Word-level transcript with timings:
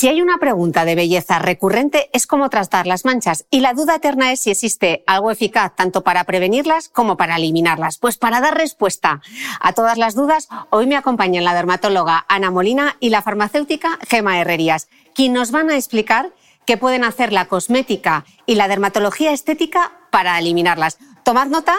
Si 0.00 0.08
hay 0.08 0.22
una 0.22 0.38
pregunta 0.38 0.86
de 0.86 0.94
belleza 0.94 1.38
recurrente 1.40 2.08
es 2.14 2.26
cómo 2.26 2.48
tratar 2.48 2.86
las 2.86 3.04
manchas 3.04 3.44
y 3.50 3.60
la 3.60 3.74
duda 3.74 3.96
eterna 3.96 4.32
es 4.32 4.40
si 4.40 4.50
existe 4.50 5.04
algo 5.06 5.30
eficaz 5.30 5.76
tanto 5.76 6.00
para 6.00 6.24
prevenirlas 6.24 6.88
como 6.88 7.18
para 7.18 7.36
eliminarlas. 7.36 7.98
Pues 7.98 8.16
para 8.16 8.40
dar 8.40 8.56
respuesta 8.56 9.20
a 9.60 9.74
todas 9.74 9.98
las 9.98 10.14
dudas, 10.14 10.48
hoy 10.70 10.86
me 10.86 10.96
acompañan 10.96 11.44
la 11.44 11.52
dermatóloga 11.52 12.24
Ana 12.30 12.50
Molina 12.50 12.96
y 12.98 13.10
la 13.10 13.20
farmacéutica 13.20 13.98
Gema 14.08 14.40
Herrerías, 14.40 14.88
quienes 15.14 15.38
nos 15.38 15.50
van 15.50 15.68
a 15.68 15.76
explicar 15.76 16.32
qué 16.64 16.78
pueden 16.78 17.04
hacer 17.04 17.30
la 17.30 17.44
cosmética 17.44 18.24
y 18.46 18.54
la 18.54 18.68
dermatología 18.68 19.32
estética 19.32 19.92
para 20.10 20.38
eliminarlas. 20.38 20.96
Tomad 21.24 21.48
nota 21.48 21.76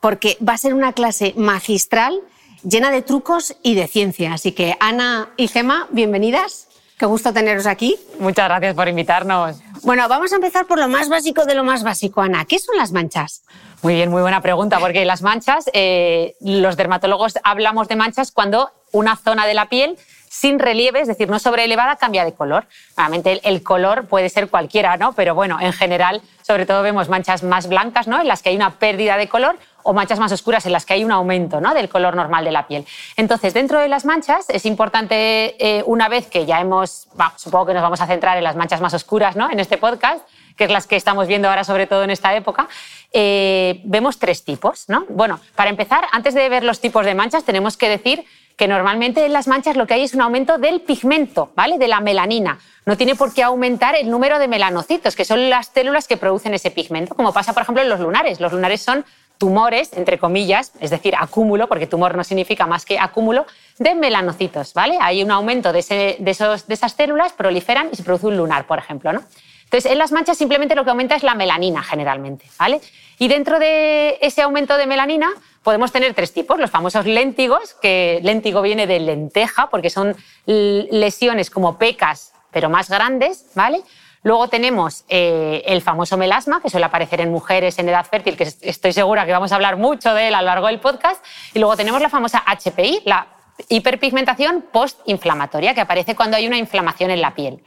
porque 0.00 0.36
va 0.46 0.52
a 0.52 0.58
ser 0.58 0.74
una 0.74 0.92
clase 0.92 1.32
magistral 1.38 2.20
llena 2.64 2.90
de 2.90 3.00
trucos 3.00 3.56
y 3.62 3.76
de 3.76 3.88
ciencia. 3.88 4.34
Así 4.34 4.52
que 4.52 4.76
Ana 4.78 5.30
y 5.38 5.48
Gema, 5.48 5.88
bienvenidas. 5.90 6.68
Qué 7.02 7.06
gusto 7.06 7.32
teneros 7.32 7.66
aquí. 7.66 7.96
Muchas 8.20 8.46
gracias 8.46 8.76
por 8.76 8.86
invitarnos. 8.86 9.56
Bueno, 9.82 10.08
vamos 10.08 10.30
a 10.30 10.36
empezar 10.36 10.66
por 10.66 10.78
lo 10.78 10.86
más 10.86 11.08
básico 11.08 11.44
de 11.46 11.56
lo 11.56 11.64
más 11.64 11.82
básico, 11.82 12.20
Ana. 12.20 12.44
¿Qué 12.44 12.60
son 12.60 12.76
las 12.76 12.92
manchas? 12.92 13.42
Muy 13.82 13.94
bien, 13.94 14.08
muy 14.08 14.22
buena 14.22 14.40
pregunta, 14.40 14.78
porque 14.78 15.04
las 15.04 15.20
manchas, 15.20 15.68
eh, 15.72 16.36
los 16.40 16.76
dermatólogos 16.76 17.40
hablamos 17.42 17.88
de 17.88 17.96
manchas 17.96 18.30
cuando 18.30 18.70
una 18.92 19.16
zona 19.16 19.48
de 19.48 19.54
la 19.54 19.68
piel 19.68 19.98
sin 20.28 20.60
relieve, 20.60 21.00
es 21.00 21.08
decir, 21.08 21.28
no 21.28 21.40
sobreelevada, 21.40 21.96
cambia 21.96 22.24
de 22.24 22.34
color. 22.34 22.68
Normalmente 22.96 23.32
el, 23.32 23.40
el, 23.42 23.64
color 23.64 24.06
puede 24.06 24.28
ser 24.28 24.48
cualquiera, 24.48 24.96
¿no? 24.96 25.12
Pero 25.12 25.34
bueno, 25.34 25.58
en 25.60 25.72
general, 25.72 26.22
sobre 26.42 26.66
todo 26.66 26.84
vemos 26.84 27.08
manchas 27.08 27.42
más 27.42 27.68
blancas, 27.68 28.06
¿no? 28.06 28.20
En 28.20 28.28
las 28.28 28.42
que 28.44 28.50
hay 28.50 28.56
una 28.56 28.78
pérdida 28.78 29.16
de 29.16 29.28
color 29.28 29.58
o 29.82 29.92
manchas 29.92 30.18
más 30.18 30.32
oscuras 30.32 30.64
en 30.66 30.72
las 30.72 30.86
que 30.86 30.94
hay 30.94 31.04
un 31.04 31.12
aumento 31.12 31.60
¿no? 31.60 31.74
del 31.74 31.88
color 31.88 32.16
normal 32.16 32.44
de 32.44 32.52
la 32.52 32.66
piel. 32.66 32.86
Entonces, 33.16 33.54
dentro 33.54 33.78
de 33.78 33.88
las 33.88 34.04
manchas 34.04 34.48
es 34.48 34.66
importante, 34.66 35.56
eh, 35.58 35.82
una 35.86 36.08
vez 36.08 36.26
que 36.26 36.46
ya 36.46 36.60
hemos, 36.60 37.08
supongo 37.36 37.66
que 37.66 37.74
nos 37.74 37.82
vamos 37.82 38.00
a 38.00 38.06
centrar 38.06 38.38
en 38.38 38.44
las 38.44 38.56
manchas 38.56 38.80
más 38.80 38.94
oscuras 38.94 39.36
¿no? 39.36 39.50
en 39.50 39.60
este 39.60 39.78
podcast, 39.78 40.26
que 40.56 40.64
es 40.64 40.70
las 40.70 40.86
que 40.86 40.96
estamos 40.96 41.26
viendo 41.26 41.48
ahora, 41.48 41.64
sobre 41.64 41.86
todo 41.86 42.04
en 42.04 42.10
esta 42.10 42.34
época, 42.34 42.68
eh, 43.12 43.80
vemos 43.84 44.18
tres 44.18 44.44
tipos. 44.44 44.88
¿no? 44.88 45.06
Bueno, 45.08 45.40
para 45.56 45.70
empezar, 45.70 46.04
antes 46.12 46.34
de 46.34 46.48
ver 46.48 46.64
los 46.64 46.80
tipos 46.80 47.04
de 47.04 47.14
manchas, 47.14 47.44
tenemos 47.44 47.76
que 47.76 47.88
decir 47.88 48.24
que 48.56 48.68
normalmente 48.68 49.24
en 49.24 49.32
las 49.32 49.48
manchas 49.48 49.76
lo 49.76 49.86
que 49.86 49.94
hay 49.94 50.02
es 50.02 50.14
un 50.14 50.20
aumento 50.20 50.58
del 50.58 50.80
pigmento, 50.82 51.50
¿vale? 51.54 51.78
De 51.78 51.88
la 51.88 52.00
melanina. 52.00 52.58
No 52.84 52.96
tiene 52.96 53.14
por 53.14 53.32
qué 53.32 53.42
aumentar 53.42 53.94
el 53.94 54.10
número 54.10 54.38
de 54.38 54.48
melanocitos, 54.48 55.16
que 55.16 55.24
son 55.24 55.48
las 55.50 55.68
células 55.68 56.06
que 56.06 56.16
producen 56.16 56.54
ese 56.54 56.70
pigmento, 56.70 57.14
como 57.14 57.32
pasa, 57.32 57.52
por 57.52 57.62
ejemplo, 57.62 57.82
en 57.82 57.88
los 57.88 58.00
lunares. 58.00 58.40
Los 58.40 58.52
lunares 58.52 58.82
son 58.82 59.04
tumores, 59.42 59.92
entre 59.94 60.18
comillas, 60.18 60.70
es 60.78 60.90
decir, 60.90 61.16
acúmulo, 61.18 61.66
porque 61.66 61.88
tumor 61.88 62.16
no 62.16 62.22
significa 62.22 62.64
más 62.68 62.84
que 62.84 63.00
acúmulo, 63.00 63.44
de 63.76 63.96
melanocitos, 63.96 64.72
¿vale? 64.72 64.96
Hay 65.00 65.20
un 65.20 65.32
aumento 65.32 65.72
de, 65.72 65.80
ese, 65.80 66.16
de, 66.20 66.30
esos, 66.30 66.68
de 66.68 66.74
esas 66.74 66.92
células, 66.92 67.32
proliferan 67.32 67.88
y 67.90 67.96
se 67.96 68.04
produce 68.04 68.28
un 68.28 68.36
lunar, 68.36 68.68
por 68.68 68.78
ejemplo, 68.78 69.12
¿no? 69.12 69.24
Entonces, 69.64 69.90
en 69.90 69.98
las 69.98 70.12
manchas 70.12 70.38
simplemente 70.38 70.76
lo 70.76 70.84
que 70.84 70.90
aumenta 70.90 71.16
es 71.16 71.24
la 71.24 71.34
melanina, 71.34 71.82
generalmente, 71.82 72.44
¿vale? 72.56 72.80
Y 73.18 73.26
dentro 73.26 73.58
de 73.58 74.16
ese 74.20 74.42
aumento 74.42 74.76
de 74.76 74.86
melanina 74.86 75.28
podemos 75.64 75.90
tener 75.90 76.14
tres 76.14 76.32
tipos, 76.32 76.60
los 76.60 76.70
famosos 76.70 77.04
léntigos, 77.04 77.74
que 77.82 78.20
léntigo 78.22 78.62
viene 78.62 78.86
de 78.86 79.00
lenteja, 79.00 79.70
porque 79.70 79.90
son 79.90 80.14
lesiones 80.46 81.50
como 81.50 81.78
pecas, 81.78 82.32
pero 82.52 82.70
más 82.70 82.88
grandes, 82.88 83.46
¿vale? 83.56 83.82
Luego 84.22 84.48
tenemos 84.48 85.04
eh, 85.08 85.62
el 85.66 85.82
famoso 85.82 86.16
melasma, 86.16 86.60
que 86.60 86.70
suele 86.70 86.86
aparecer 86.86 87.20
en 87.20 87.30
mujeres 87.30 87.78
en 87.78 87.88
edad 87.88 88.06
fértil, 88.06 88.36
que 88.36 88.44
estoy 88.60 88.92
segura 88.92 89.26
que 89.26 89.32
vamos 89.32 89.52
a 89.52 89.56
hablar 89.56 89.76
mucho 89.76 90.14
de 90.14 90.28
él 90.28 90.34
a 90.34 90.42
lo 90.42 90.46
largo 90.46 90.68
del 90.68 90.80
podcast. 90.80 91.24
Y 91.54 91.58
luego 91.58 91.76
tenemos 91.76 92.00
la 92.00 92.08
famosa 92.08 92.42
HPI, 92.46 93.02
la 93.04 93.26
hiperpigmentación 93.68 94.64
postinflamatoria, 94.72 95.74
que 95.74 95.80
aparece 95.80 96.14
cuando 96.14 96.36
hay 96.36 96.46
una 96.46 96.58
inflamación 96.58 97.10
en 97.10 97.20
la 97.20 97.34
piel. 97.34 97.62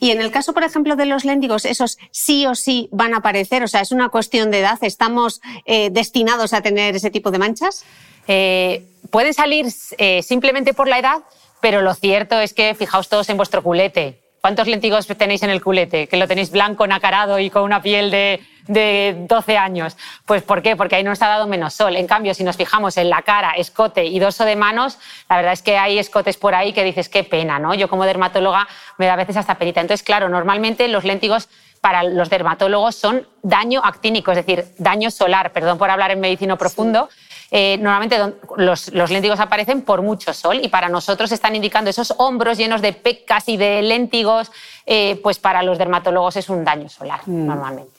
Y 0.00 0.10
en 0.10 0.20
el 0.20 0.30
caso, 0.30 0.54
por 0.54 0.64
ejemplo, 0.64 0.96
de 0.96 1.04
los 1.04 1.24
léndigos, 1.24 1.64
esos 1.64 1.98
sí 2.10 2.46
o 2.46 2.54
sí 2.54 2.88
van 2.92 3.12
a 3.14 3.18
aparecer, 3.18 3.62
o 3.62 3.68
sea, 3.68 3.82
es 3.82 3.92
una 3.92 4.08
cuestión 4.08 4.50
de 4.50 4.60
edad, 4.60 4.78
¿estamos 4.80 5.40
eh, 5.66 5.90
destinados 5.90 6.54
a 6.54 6.62
tener 6.62 6.96
ese 6.96 7.10
tipo 7.10 7.30
de 7.30 7.38
manchas? 7.38 7.84
Eh, 8.26 8.86
pueden 9.10 9.34
salir 9.34 9.66
eh, 9.98 10.22
simplemente 10.22 10.72
por 10.72 10.88
la 10.88 10.98
edad, 10.98 11.18
pero 11.60 11.82
lo 11.82 11.94
cierto 11.94 12.40
es 12.40 12.54
que 12.54 12.74
fijaos 12.74 13.08
todos 13.08 13.28
en 13.28 13.36
vuestro 13.36 13.62
culete. 13.62 14.22
¿Cuántos 14.40 14.68
lentigos 14.68 15.06
tenéis 15.06 15.42
en 15.42 15.50
el 15.50 15.62
culete? 15.62 16.06
Que 16.06 16.16
lo 16.16 16.28
tenéis 16.28 16.50
blanco, 16.50 16.86
nacarado 16.86 17.38
y 17.38 17.50
con 17.50 17.62
una 17.62 17.82
piel 17.82 18.10
de, 18.10 18.40
de 18.68 19.16
12 19.28 19.58
años. 19.58 19.96
Pues 20.26 20.42
¿por 20.42 20.62
qué? 20.62 20.76
Porque 20.76 20.96
ahí 20.96 21.02
no 21.02 21.12
está 21.12 21.26
dado 21.26 21.48
menos 21.48 21.74
sol. 21.74 21.96
En 21.96 22.06
cambio, 22.06 22.34
si 22.34 22.44
nos 22.44 22.56
fijamos 22.56 22.96
en 22.98 23.10
la 23.10 23.22
cara, 23.22 23.52
escote 23.52 24.04
y 24.04 24.18
dorso 24.20 24.44
de 24.44 24.54
manos, 24.54 24.98
la 25.28 25.36
verdad 25.36 25.52
es 25.52 25.62
que 25.62 25.76
hay 25.76 25.98
escotes 25.98 26.36
por 26.36 26.54
ahí 26.54 26.72
que 26.72 26.84
dices, 26.84 27.08
qué 27.08 27.24
pena, 27.24 27.58
¿no? 27.58 27.74
Yo 27.74 27.88
como 27.88 28.04
dermatóloga 28.04 28.68
me 28.96 29.06
da 29.06 29.14
a 29.14 29.16
veces 29.16 29.36
hasta 29.36 29.56
penita. 29.56 29.80
Entonces, 29.80 30.04
claro, 30.04 30.28
normalmente 30.28 30.86
los 30.86 31.04
léntigos 31.04 31.48
para 31.80 32.02
los 32.02 32.30
dermatólogos 32.30 32.94
son 32.94 33.26
daño 33.42 33.80
actínico, 33.84 34.30
es 34.32 34.38
decir, 34.38 34.66
daño 34.78 35.10
solar, 35.10 35.52
perdón 35.52 35.78
por 35.78 35.90
hablar 35.90 36.10
en 36.10 36.20
medicina 36.20 36.56
profundo. 36.56 37.08
Eh, 37.50 37.78
normalmente 37.80 38.18
los, 38.58 38.92
los, 38.92 39.10
léntigos 39.10 39.40
aparecen 39.40 39.80
por 39.80 40.02
mucho 40.02 40.34
sol 40.34 40.60
y 40.62 40.68
para 40.68 40.90
nosotros 40.90 41.32
están 41.32 41.56
indicando 41.56 41.88
esos 41.88 42.12
hombros 42.18 42.58
llenos 42.58 42.82
de 42.82 42.92
pecas 42.92 43.48
y 43.48 43.56
de 43.56 43.80
léntigos, 43.80 44.52
eh, 44.84 45.18
pues 45.22 45.38
para 45.38 45.62
los 45.62 45.78
dermatólogos 45.78 46.36
es 46.36 46.50
un 46.50 46.62
daño 46.62 46.90
solar 46.90 47.20
mm. 47.24 47.46
normalmente. 47.46 47.98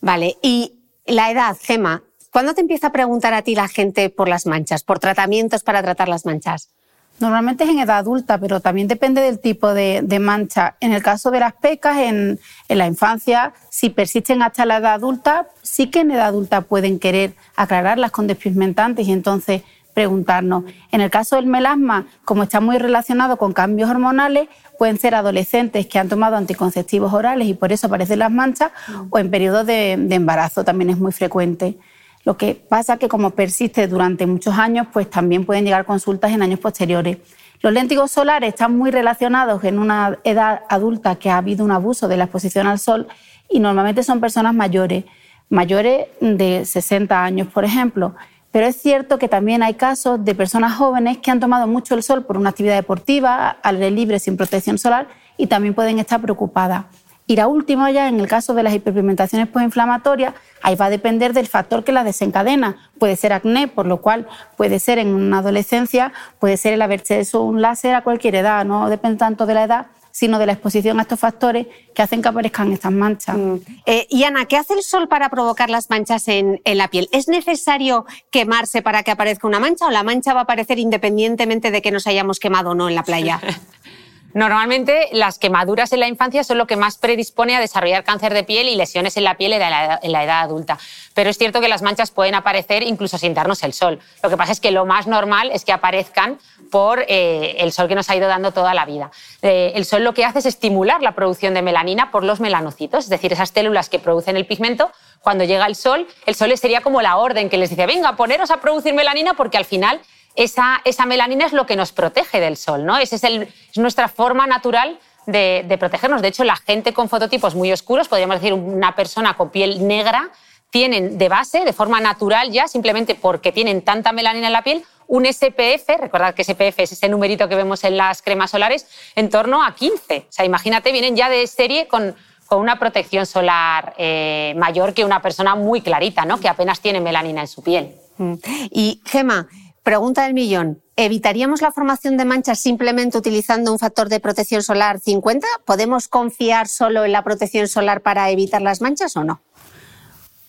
Vale, 0.00 0.36
y 0.42 0.74
la 1.06 1.30
edad, 1.30 1.56
Gema, 1.60 2.02
¿cuándo 2.30 2.54
te 2.54 2.60
empieza 2.60 2.88
a 2.88 2.92
preguntar 2.92 3.34
a 3.34 3.42
ti 3.42 3.56
la 3.56 3.66
gente 3.66 4.10
por 4.10 4.28
las 4.28 4.46
manchas, 4.46 4.84
por 4.84 5.00
tratamientos 5.00 5.64
para 5.64 5.82
tratar 5.82 6.08
las 6.08 6.24
manchas? 6.24 6.70
Normalmente 7.20 7.62
es 7.64 7.70
en 7.70 7.78
edad 7.78 7.98
adulta, 7.98 8.38
pero 8.38 8.60
también 8.60 8.88
depende 8.88 9.20
del 9.20 9.38
tipo 9.38 9.72
de, 9.72 10.18
mancha. 10.20 10.76
En 10.80 10.92
el 10.92 11.02
caso 11.02 11.30
de 11.30 11.40
las 11.40 11.52
pecas, 11.54 11.98
en, 11.98 12.40
la 12.68 12.86
infancia, 12.86 13.52
si 13.70 13.88
persisten 13.88 14.42
hasta 14.42 14.66
la 14.66 14.78
edad 14.78 14.94
adulta, 14.94 15.48
sí 15.62 15.90
que 15.90 16.00
en 16.00 16.10
edad 16.10 16.26
adulta 16.26 16.62
pueden 16.62 16.98
querer 16.98 17.34
aclararlas 17.54 18.10
con 18.10 18.26
despigmentantes 18.26 19.06
y 19.06 19.12
entonces 19.12 19.62
preguntarnos. 19.94 20.64
En 20.90 21.00
el 21.00 21.10
caso 21.10 21.36
del 21.36 21.46
melasma, 21.46 22.06
como 22.24 22.42
está 22.42 22.60
muy 22.60 22.78
relacionado 22.78 23.36
con 23.36 23.52
cambios 23.52 23.88
hormonales, 23.88 24.48
pueden 24.76 24.98
ser 24.98 25.14
adolescentes 25.14 25.86
que 25.86 26.00
han 26.00 26.08
tomado 26.08 26.34
anticonceptivos 26.34 27.12
orales 27.12 27.46
y 27.46 27.54
por 27.54 27.72
eso 27.72 27.86
aparecen 27.86 28.18
las 28.18 28.32
manchas, 28.32 28.72
o 29.08 29.18
en 29.20 29.30
periodos 29.30 29.64
de 29.66 29.92
embarazo 29.92 30.64
también 30.64 30.90
es 30.90 30.98
muy 30.98 31.12
frecuente. 31.12 31.78
Lo 32.24 32.36
que 32.36 32.54
pasa 32.54 32.94
es 32.94 32.98
que 32.98 33.08
como 33.08 33.30
persiste 33.30 33.86
durante 33.86 34.26
muchos 34.26 34.54
años, 34.58 34.86
pues 34.92 35.10
también 35.10 35.44
pueden 35.44 35.64
llegar 35.64 35.84
consultas 35.84 36.32
en 36.32 36.42
años 36.42 36.58
posteriores. 36.58 37.18
Los 37.60 37.72
léntigos 37.72 38.10
solares 38.10 38.50
están 38.50 38.76
muy 38.76 38.90
relacionados 38.90 39.62
en 39.64 39.78
una 39.78 40.18
edad 40.24 40.62
adulta 40.68 41.16
que 41.16 41.30
ha 41.30 41.38
habido 41.38 41.64
un 41.64 41.70
abuso 41.70 42.08
de 42.08 42.16
la 42.16 42.24
exposición 42.24 42.66
al 42.66 42.78
sol 42.78 43.08
y 43.48 43.60
normalmente 43.60 44.02
son 44.02 44.20
personas 44.20 44.54
mayores, 44.54 45.04
mayores 45.48 46.06
de 46.20 46.64
60 46.64 47.24
años, 47.24 47.48
por 47.48 47.64
ejemplo. 47.64 48.14
Pero 48.50 48.66
es 48.66 48.76
cierto 48.76 49.18
que 49.18 49.28
también 49.28 49.62
hay 49.62 49.74
casos 49.74 50.24
de 50.24 50.34
personas 50.34 50.74
jóvenes 50.74 51.18
que 51.18 51.30
han 51.30 51.40
tomado 51.40 51.66
mucho 51.66 51.94
el 51.94 52.02
sol 52.02 52.24
por 52.24 52.36
una 52.36 52.50
actividad 52.50 52.76
deportiva, 52.76 53.48
al 53.48 53.76
aire 53.76 53.90
libre, 53.90 54.18
sin 54.18 54.36
protección 54.36 54.78
solar, 54.78 55.08
y 55.36 55.46
también 55.46 55.74
pueden 55.74 55.98
estar 55.98 56.20
preocupadas. 56.20 56.84
Y 57.26 57.36
la 57.36 57.48
última 57.48 57.90
ya, 57.90 58.08
en 58.08 58.20
el 58.20 58.28
caso 58.28 58.52
de 58.52 58.62
las 58.62 58.74
hiperpigmentaciones 58.74 59.48
postinflamatorias, 59.48 60.34
ahí 60.62 60.76
va 60.76 60.86
a 60.86 60.90
depender 60.90 61.32
del 61.32 61.46
factor 61.46 61.82
que 61.82 61.92
la 61.92 62.04
desencadena. 62.04 62.90
Puede 62.98 63.16
ser 63.16 63.32
acné, 63.32 63.66
por 63.66 63.86
lo 63.86 64.02
cual 64.02 64.26
puede 64.56 64.78
ser 64.78 64.98
en 64.98 65.08
una 65.08 65.38
adolescencia, 65.38 66.12
puede 66.38 66.58
ser 66.58 66.74
el 66.74 66.82
haberse 66.82 67.20
hecho 67.20 67.42
un 67.42 67.62
láser 67.62 67.94
a 67.94 68.02
cualquier 68.02 68.34
edad, 68.34 68.64
no 68.66 68.90
depende 68.90 69.18
tanto 69.18 69.46
de 69.46 69.54
la 69.54 69.64
edad, 69.64 69.86
sino 70.10 70.38
de 70.38 70.46
la 70.46 70.52
exposición 70.52 70.98
a 70.98 71.02
estos 71.02 71.18
factores 71.18 71.66
que 71.92 72.02
hacen 72.02 72.22
que 72.22 72.28
aparezcan 72.28 72.72
estas 72.72 72.92
manchas. 72.92 73.36
Mm. 73.36 73.56
Eh, 73.86 74.06
y 74.10 74.22
Ana, 74.24 74.44
¿qué 74.44 74.56
hace 74.56 74.74
el 74.74 74.82
sol 74.82 75.08
para 75.08 75.28
provocar 75.28 75.70
las 75.70 75.90
manchas 75.90 76.28
en, 76.28 76.60
en, 76.64 76.78
la 76.78 76.88
piel? 76.88 77.08
¿Es 77.10 77.26
necesario 77.26 78.04
quemarse 78.30 78.80
para 78.80 79.02
que 79.02 79.10
aparezca 79.10 79.48
una 79.48 79.58
mancha 79.58 79.86
o 79.86 79.90
la 79.90 80.04
mancha 80.04 80.32
va 80.34 80.40
a 80.40 80.42
aparecer 80.44 80.78
independientemente 80.78 81.70
de 81.70 81.82
que 81.82 81.90
nos 81.90 82.06
hayamos 82.06 82.38
quemado 82.38 82.70
o 82.70 82.74
no 82.74 82.88
en 82.88 82.94
la 82.94 83.02
playa? 83.02 83.40
Normalmente 84.34 85.08
las 85.12 85.38
quemaduras 85.38 85.92
en 85.92 86.00
la 86.00 86.08
infancia 86.08 86.42
son 86.42 86.58
lo 86.58 86.66
que 86.66 86.76
más 86.76 86.98
predispone 86.98 87.54
a 87.54 87.60
desarrollar 87.60 88.02
cáncer 88.02 88.34
de 88.34 88.42
piel 88.42 88.68
y 88.68 88.74
lesiones 88.74 89.16
en 89.16 89.22
la 89.22 89.36
piel 89.36 89.52
en 89.52 89.60
la, 89.60 90.24
edad, 90.24 90.40
adulta. 90.40 90.76
Pero 91.14 91.30
es 91.30 91.38
cierto 91.38 91.60
que 91.60 91.68
las 91.68 91.82
manchas 91.82 92.10
pueden 92.10 92.34
aparecer 92.34 92.82
incluso 92.82 93.16
sin 93.16 93.32
darnos 93.32 93.62
el 93.62 93.72
sol. 93.72 94.00
Lo 94.24 94.30
que 94.30 94.36
pasa 94.36 94.50
es 94.50 94.58
que 94.58 94.72
lo 94.72 94.86
más 94.86 95.06
normal 95.06 95.52
es 95.52 95.64
que 95.64 95.72
aparezcan 95.72 96.40
por 96.72 97.04
eh, 97.06 97.54
el 97.58 97.70
sol 97.70 97.86
que 97.86 97.94
nos 97.94 98.10
ha 98.10 98.16
ido 98.16 98.26
dando 98.26 98.50
toda 98.50 98.74
la 98.74 98.84
vida. 98.84 99.12
Eh, 99.42 99.72
el 99.76 99.84
sol 99.84 100.02
lo 100.02 100.14
que 100.14 100.24
hace 100.24 100.40
es 100.40 100.46
estimular 100.46 101.00
la 101.00 101.14
producción 101.14 101.54
de 101.54 101.62
melanina 101.62 102.10
por 102.10 102.24
los 102.24 102.40
melanocitos, 102.40 103.04
es 103.04 103.10
decir, 103.10 103.32
esas 103.32 103.50
células 103.50 103.88
que 103.88 104.00
producen 104.00 104.36
el 104.36 104.46
pigmento. 104.46 104.90
Cuando 105.20 105.44
llega 105.44 105.64
el 105.66 105.76
sol, 105.76 106.08
el 106.26 106.34
sol 106.34 106.52
sería 106.58 106.80
como 106.80 107.00
la 107.02 107.16
orden 107.18 107.48
que 107.48 107.56
les 107.56 107.70
dice, 107.70 107.86
venga, 107.86 108.16
poneros 108.16 108.50
a 108.50 108.56
producir 108.56 108.94
melanina 108.94 109.34
porque 109.34 109.58
al 109.58 109.64
final 109.64 110.00
esa, 110.36 111.06
melanina 111.06 111.46
es 111.46 111.52
lo 111.52 111.66
que 111.66 111.76
nos 111.76 111.92
protege 111.92 112.40
del 112.40 112.56
sol, 112.56 112.84
¿no? 112.84 112.98
Esa 112.98 113.16
es, 113.16 113.48
nuestra 113.76 114.08
forma 114.08 114.46
natural 114.46 114.98
de, 115.26 115.76
protegernos. 115.78 116.22
De 116.22 116.28
hecho, 116.28 116.44
la 116.44 116.56
gente 116.56 116.92
con 116.92 117.08
fototipos 117.08 117.54
muy 117.54 117.72
oscuros, 117.72 118.08
podríamos 118.08 118.36
decir 118.36 118.52
una 118.52 118.94
persona 118.94 119.34
con 119.34 119.50
piel 119.50 119.86
negra, 119.86 120.30
tienen 120.70 121.18
de 121.18 121.28
base, 121.28 121.64
de 121.64 121.72
forma 121.72 122.00
natural 122.00 122.50
ya, 122.50 122.66
simplemente 122.66 123.14
porque 123.14 123.52
tienen 123.52 123.82
tanta 123.82 124.12
melanina 124.12 124.48
en 124.48 124.52
la 124.52 124.62
piel, 124.62 124.84
un 125.06 125.24
SPF, 125.24 125.88
recordad 126.00 126.34
que 126.34 126.42
SPF 126.42 126.80
es 126.80 126.92
ese 126.92 127.08
numerito 127.08 127.48
que 127.48 127.54
vemos 127.54 127.84
en 127.84 127.96
las 127.96 128.22
cremas 128.22 128.50
solares, 128.50 128.86
en 129.14 129.30
torno 129.30 129.62
a 129.62 129.74
15. 129.74 130.26
O 130.28 130.32
sea, 130.32 130.44
imagínate, 130.44 130.90
vienen 130.90 131.14
ya 131.14 131.28
de 131.28 131.46
serie 131.46 131.86
con, 131.86 132.16
una 132.50 132.78
protección 132.78 133.26
solar 133.26 133.94
eh, 133.98 134.54
mayor 134.56 134.94
que 134.94 135.04
una 135.04 135.20
persona 135.20 135.56
muy 135.56 135.80
clarita, 135.80 136.24
¿no? 136.24 136.38
que 136.38 136.48
apenas 136.48 136.78
tiene 136.78 137.00
melanina 137.00 137.40
en 137.40 137.48
su 137.48 137.64
piel. 137.64 137.96
Mm. 138.16 138.34
Y 138.70 139.00
Gema, 139.04 139.48
Pregunta 139.84 140.22
del 140.24 140.32
millón. 140.32 140.80
¿Evitaríamos 140.96 141.60
la 141.60 141.70
formación 141.70 142.16
de 142.16 142.24
manchas 142.24 142.58
simplemente 142.58 143.18
utilizando 143.18 143.70
un 143.70 143.78
factor 143.78 144.08
de 144.08 144.18
protección 144.18 144.62
solar 144.62 144.98
50? 144.98 145.46
¿Podemos 145.66 146.08
confiar 146.08 146.68
solo 146.68 147.04
en 147.04 147.12
la 147.12 147.22
protección 147.22 147.68
solar 147.68 148.00
para 148.00 148.30
evitar 148.30 148.62
las 148.62 148.80
manchas 148.80 149.14
o 149.14 149.24
no? 149.24 149.42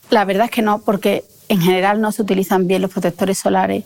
La 0.10 0.24
verdad 0.24 0.46
es 0.46 0.52
que 0.52 0.62
no, 0.62 0.80
porque 0.80 1.26
en 1.50 1.60
general 1.60 2.00
no 2.00 2.14
se 2.14 2.22
utilizan 2.22 2.66
bien 2.66 2.82
los 2.82 2.92
protectores 2.92 3.38
solares. 3.38 3.84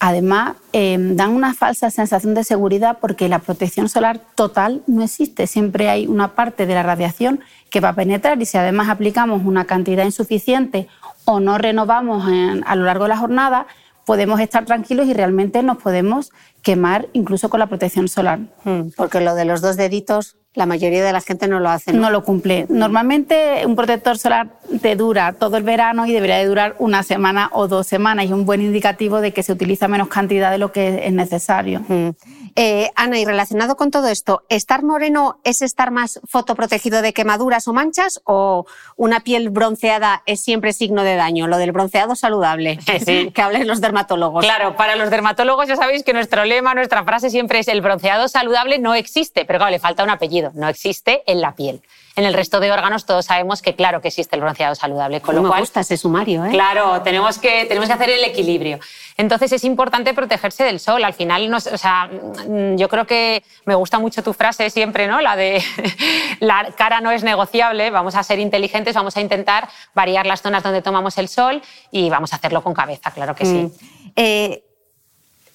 Además, 0.00 0.56
em, 0.72 1.14
dan 1.14 1.30
una 1.36 1.54
falsa 1.54 1.88
sensación 1.90 2.34
de 2.34 2.42
seguridad 2.42 2.98
porque 3.00 3.28
la 3.28 3.38
protección 3.38 3.88
solar 3.88 4.20
total 4.34 4.82
no 4.88 5.04
existe. 5.04 5.46
Siempre 5.46 5.88
hay 5.88 6.08
una 6.08 6.34
parte 6.34 6.66
de 6.66 6.74
la 6.74 6.82
radiación 6.82 7.38
que 7.70 7.78
va 7.78 7.90
a 7.90 7.94
penetrar 7.94 8.42
y 8.42 8.46
si 8.46 8.58
además 8.58 8.88
aplicamos 8.88 9.42
una 9.44 9.66
cantidad 9.66 10.04
insuficiente 10.04 10.88
o 11.26 11.38
no 11.38 11.58
renovamos 11.58 12.24
a 12.66 12.74
lo 12.74 12.84
largo 12.84 13.04
de 13.04 13.10
la 13.10 13.18
jornada, 13.18 13.68
podemos 14.06 14.40
estar 14.40 14.64
tranquilos 14.64 15.06
y 15.06 15.14
realmente 15.14 15.62
nos 15.62 15.78
podemos 15.78 16.30
quemar 16.62 17.08
incluso 17.12 17.48
con 17.50 17.60
la 17.60 17.68
protección 17.68 18.08
solar. 18.08 18.40
Hmm, 18.64 18.90
porque 18.96 19.20
lo 19.20 19.34
de 19.34 19.44
los 19.44 19.60
dos 19.60 19.76
deditos, 19.76 20.36
la 20.54 20.66
mayoría 20.66 21.04
de 21.04 21.12
la 21.12 21.20
gente 21.20 21.46
no 21.48 21.60
lo 21.60 21.68
hace. 21.68 21.92
No, 21.92 22.10
lo 22.10 22.24
cumple. 22.24 22.66
Normalmente 22.68 23.64
un 23.66 23.76
protector 23.76 24.18
solar 24.18 24.48
te 24.82 24.96
dura 24.96 25.32
todo 25.32 25.56
el 25.56 25.62
verano 25.62 26.06
y 26.06 26.12
debería 26.12 26.38
de 26.38 26.46
durar 26.46 26.74
una 26.78 27.02
semana 27.02 27.50
o 27.52 27.68
dos 27.68 27.86
semanas 27.86 28.24
y 28.24 28.28
es 28.28 28.34
un 28.34 28.46
buen 28.46 28.60
indicativo 28.60 29.20
de 29.20 29.32
que 29.32 29.42
se 29.42 29.52
utiliza 29.52 29.88
menos 29.88 30.08
cantidad 30.08 30.50
de 30.50 30.58
lo 30.58 30.72
que 30.72 31.06
es 31.06 31.12
necesario. 31.12 31.80
Hmm. 31.86 32.10
Eh, 32.56 32.90
Ana, 32.96 33.18
y 33.18 33.24
relacionado 33.24 33.76
con 33.76 33.90
todo 33.90 34.08
esto, 34.08 34.42
¿estar 34.48 34.82
moreno 34.82 35.38
es 35.44 35.62
estar 35.62 35.90
más 35.90 36.20
fotoprotegido 36.24 37.02
de 37.02 37.12
quemaduras 37.12 37.68
o 37.68 37.72
manchas 37.72 38.20
o 38.24 38.66
una 38.96 39.20
piel 39.20 39.50
bronceada 39.50 40.22
es 40.26 40.40
siempre 40.40 40.72
signo 40.72 41.04
de 41.04 41.14
daño? 41.14 41.46
Lo 41.46 41.58
del 41.58 41.72
bronceado 41.72 42.16
saludable, 42.16 42.78
sí. 43.04 43.30
que 43.34 43.42
hablen 43.42 43.68
los 43.68 43.80
dermatólogos. 43.80 44.44
Claro, 44.44 44.76
para 44.76 44.96
los 44.96 45.10
dermatólogos 45.10 45.68
ya 45.68 45.76
sabéis 45.76 46.02
que 46.02 46.12
nuestro 46.12 46.44
lema, 46.44 46.74
nuestra 46.74 47.04
frase 47.04 47.30
siempre 47.30 47.60
es 47.60 47.68
el 47.68 47.80
bronceado 47.80 48.28
saludable 48.28 48.78
no 48.78 48.94
existe, 48.94 49.44
pero 49.44 49.58
claro, 49.58 49.70
le 49.70 49.78
falta 49.78 50.02
un 50.04 50.10
apellido, 50.10 50.39
no 50.54 50.68
existe 50.68 51.22
en 51.26 51.40
la 51.40 51.54
piel. 51.54 51.82
En 52.16 52.24
el 52.24 52.34
resto 52.34 52.60
de 52.60 52.72
órganos 52.72 53.06
todos 53.06 53.26
sabemos 53.26 53.62
que 53.62 53.74
claro 53.74 54.00
que 54.00 54.08
existe 54.08 54.34
el 54.34 54.42
bronceado 54.42 54.74
saludable. 54.74 55.20
Con 55.20 55.36
lo 55.36 55.42
me 55.42 55.58
gusta 55.58 55.80
ese 55.80 55.96
sumario. 55.96 56.44
¿eh? 56.44 56.50
Claro, 56.50 57.02
tenemos 57.02 57.38
que, 57.38 57.64
tenemos 57.66 57.88
que 57.88 57.94
hacer 57.94 58.10
el 58.10 58.24
equilibrio. 58.24 58.78
Entonces 59.16 59.52
es 59.52 59.64
importante 59.64 60.12
protegerse 60.12 60.64
del 60.64 60.80
sol. 60.80 61.04
Al 61.04 61.14
final, 61.14 61.52
o 61.54 61.60
sea, 61.60 62.10
mm, 62.46 62.76
yo 62.76 62.88
creo 62.88 63.06
que 63.06 63.42
me 63.64 63.74
gusta 63.74 63.98
mucho 63.98 64.22
tu 64.22 64.32
frase 64.32 64.70
siempre, 64.70 65.06
¿no? 65.06 65.20
La 65.20 65.36
de 65.36 65.62
la 66.40 66.72
cara 66.76 67.00
no 67.00 67.10
es 67.10 67.22
negociable, 67.22 67.90
vamos 67.90 68.14
a 68.16 68.22
ser 68.22 68.38
inteligentes, 68.38 68.94
vamos 68.94 69.16
a 69.16 69.20
intentar 69.20 69.68
variar 69.94 70.26
las 70.26 70.42
zonas 70.42 70.62
donde 70.62 70.82
tomamos 70.82 71.16
el 71.16 71.28
sol 71.28 71.62
y 71.90 72.10
vamos 72.10 72.32
a 72.32 72.36
hacerlo 72.36 72.62
con 72.62 72.74
cabeza, 72.74 73.12
claro 73.12 73.34
que 73.34 73.46
sí. 73.46 73.58
Mm. 73.58 73.70
Eh, 74.16 74.64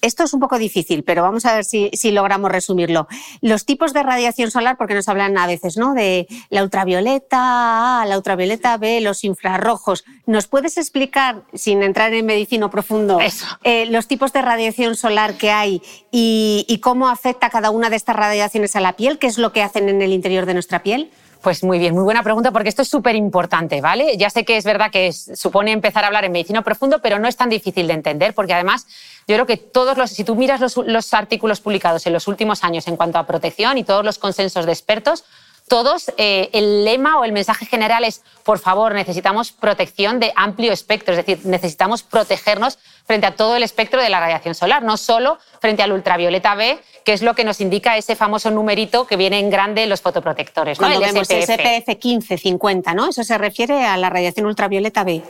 esto 0.06 0.24
es 0.24 0.32
un 0.32 0.40
poco 0.40 0.58
difícil, 0.58 1.04
pero 1.04 1.22
vamos 1.22 1.44
a 1.46 1.54
ver 1.54 1.64
si, 1.64 1.90
logramos 2.10 2.50
resumirlo. 2.50 3.08
Los 3.40 3.66
tipos 3.66 3.92
de 3.92 4.02
radiación 4.02 4.50
solar, 4.50 4.76
porque 4.76 4.94
nos 4.94 5.08
hablan 5.08 5.36
a 5.36 5.46
veces, 5.46 5.76
¿no? 5.76 5.94
De 5.94 6.26
la 6.48 6.62
ultravioleta 6.62 8.00
A, 8.02 8.06
la 8.06 8.16
ultravioleta 8.16 8.76
B, 8.78 9.00
los 9.00 9.24
infrarrojos. 9.24 10.04
¿Nos 10.24 10.46
puedes 10.46 10.78
explicar, 10.78 11.42
sin 11.52 11.82
entrar 11.82 12.14
en 12.14 12.26
medicina 12.26 12.70
profundo, 12.70 13.18
eh, 13.64 13.86
los 13.86 14.06
tipos 14.06 14.32
de 14.32 14.42
radiación 14.42 14.96
solar 14.96 15.36
que 15.36 15.50
hay 15.50 15.82
y, 16.10 16.64
y 16.68 16.78
cómo 16.78 17.08
afecta 17.08 17.50
cada 17.50 17.70
una 17.70 17.90
de 17.90 17.96
estas 17.96 18.16
radiaciones 18.16 18.76
a 18.76 18.80
la 18.80 18.94
piel? 18.94 19.18
¿Qué 19.18 19.26
es 19.26 19.38
lo 19.38 19.52
que 19.52 19.62
hacen 19.62 19.88
en 19.88 20.00
el 20.00 20.12
interior 20.12 20.46
de 20.46 20.54
nuestra 20.54 20.82
piel? 20.82 21.10
Pues 21.46 21.62
muy 21.62 21.78
bien, 21.78 21.94
muy 21.94 22.02
buena 22.02 22.24
pregunta 22.24 22.50
porque 22.50 22.68
esto 22.68 22.82
es 22.82 22.88
súper 22.88 23.14
importante, 23.14 23.80
¿vale? 23.80 24.16
Ya 24.16 24.30
sé 24.30 24.44
que 24.44 24.56
es 24.56 24.64
verdad 24.64 24.90
que 24.90 25.12
supone 25.12 25.70
empezar 25.70 26.02
a 26.02 26.08
hablar 26.08 26.24
en 26.24 26.32
medicina 26.32 26.62
profundo, 26.62 27.00
pero 27.00 27.20
no 27.20 27.28
es 27.28 27.36
tan 27.36 27.48
difícil 27.48 27.86
de 27.86 27.92
entender 27.92 28.34
porque 28.34 28.52
además 28.52 28.84
yo 29.28 29.36
creo 29.36 29.46
que 29.46 29.56
todos 29.56 29.96
los, 29.96 30.10
si 30.10 30.24
tú 30.24 30.34
miras 30.34 30.60
los, 30.60 30.76
los 30.76 31.14
artículos 31.14 31.60
publicados 31.60 32.04
en 32.08 32.14
los 32.14 32.26
últimos 32.26 32.64
años 32.64 32.88
en 32.88 32.96
cuanto 32.96 33.18
a 33.18 33.28
protección 33.28 33.78
y 33.78 33.84
todos 33.84 34.04
los 34.04 34.18
consensos 34.18 34.66
de 34.66 34.72
expertos, 34.72 35.22
todos 35.68 36.12
eh, 36.16 36.50
el 36.52 36.84
lema 36.84 37.18
o 37.20 37.24
el 37.24 37.30
mensaje 37.30 37.64
general 37.64 38.02
es, 38.02 38.22
por 38.44 38.58
favor, 38.58 38.94
necesitamos 38.94 39.52
protección 39.52 40.18
de 40.18 40.32
amplio 40.34 40.72
espectro, 40.72 41.14
es 41.14 41.24
decir, 41.24 41.46
necesitamos 41.46 42.02
protegernos 42.02 42.78
frente 43.06 43.26
a 43.26 43.36
todo 43.36 43.56
el 43.56 43.62
espectro 43.62 44.02
de 44.02 44.08
la 44.08 44.20
radiación 44.20 44.54
solar, 44.54 44.82
no 44.82 44.96
solo 44.96 45.38
frente 45.60 45.82
al 45.82 45.92
ultravioleta 45.92 46.54
B, 46.54 46.78
que 47.04 47.12
es 47.12 47.22
lo 47.22 47.34
que 47.34 47.44
nos 47.44 47.60
indica 47.60 47.96
ese 47.96 48.16
famoso 48.16 48.50
numerito 48.50 49.06
que 49.06 49.16
viene 49.16 49.38
en 49.38 49.48
grande 49.48 49.84
en 49.84 49.88
los 49.88 50.02
fotoprotectores. 50.02 50.80
¿no? 50.80 50.88
Cuando 50.88 51.04
el 51.04 51.12
vemos 51.12 51.28
SPF. 51.28 51.98
15, 51.98 52.36
50, 52.36 52.94
¿no? 52.94 53.08
Eso 53.08 53.22
se 53.22 53.38
refiere 53.38 53.84
a 53.86 53.96
la 53.96 54.10
radiación 54.10 54.46
ultravioleta 54.46 55.04
B. 55.04 55.22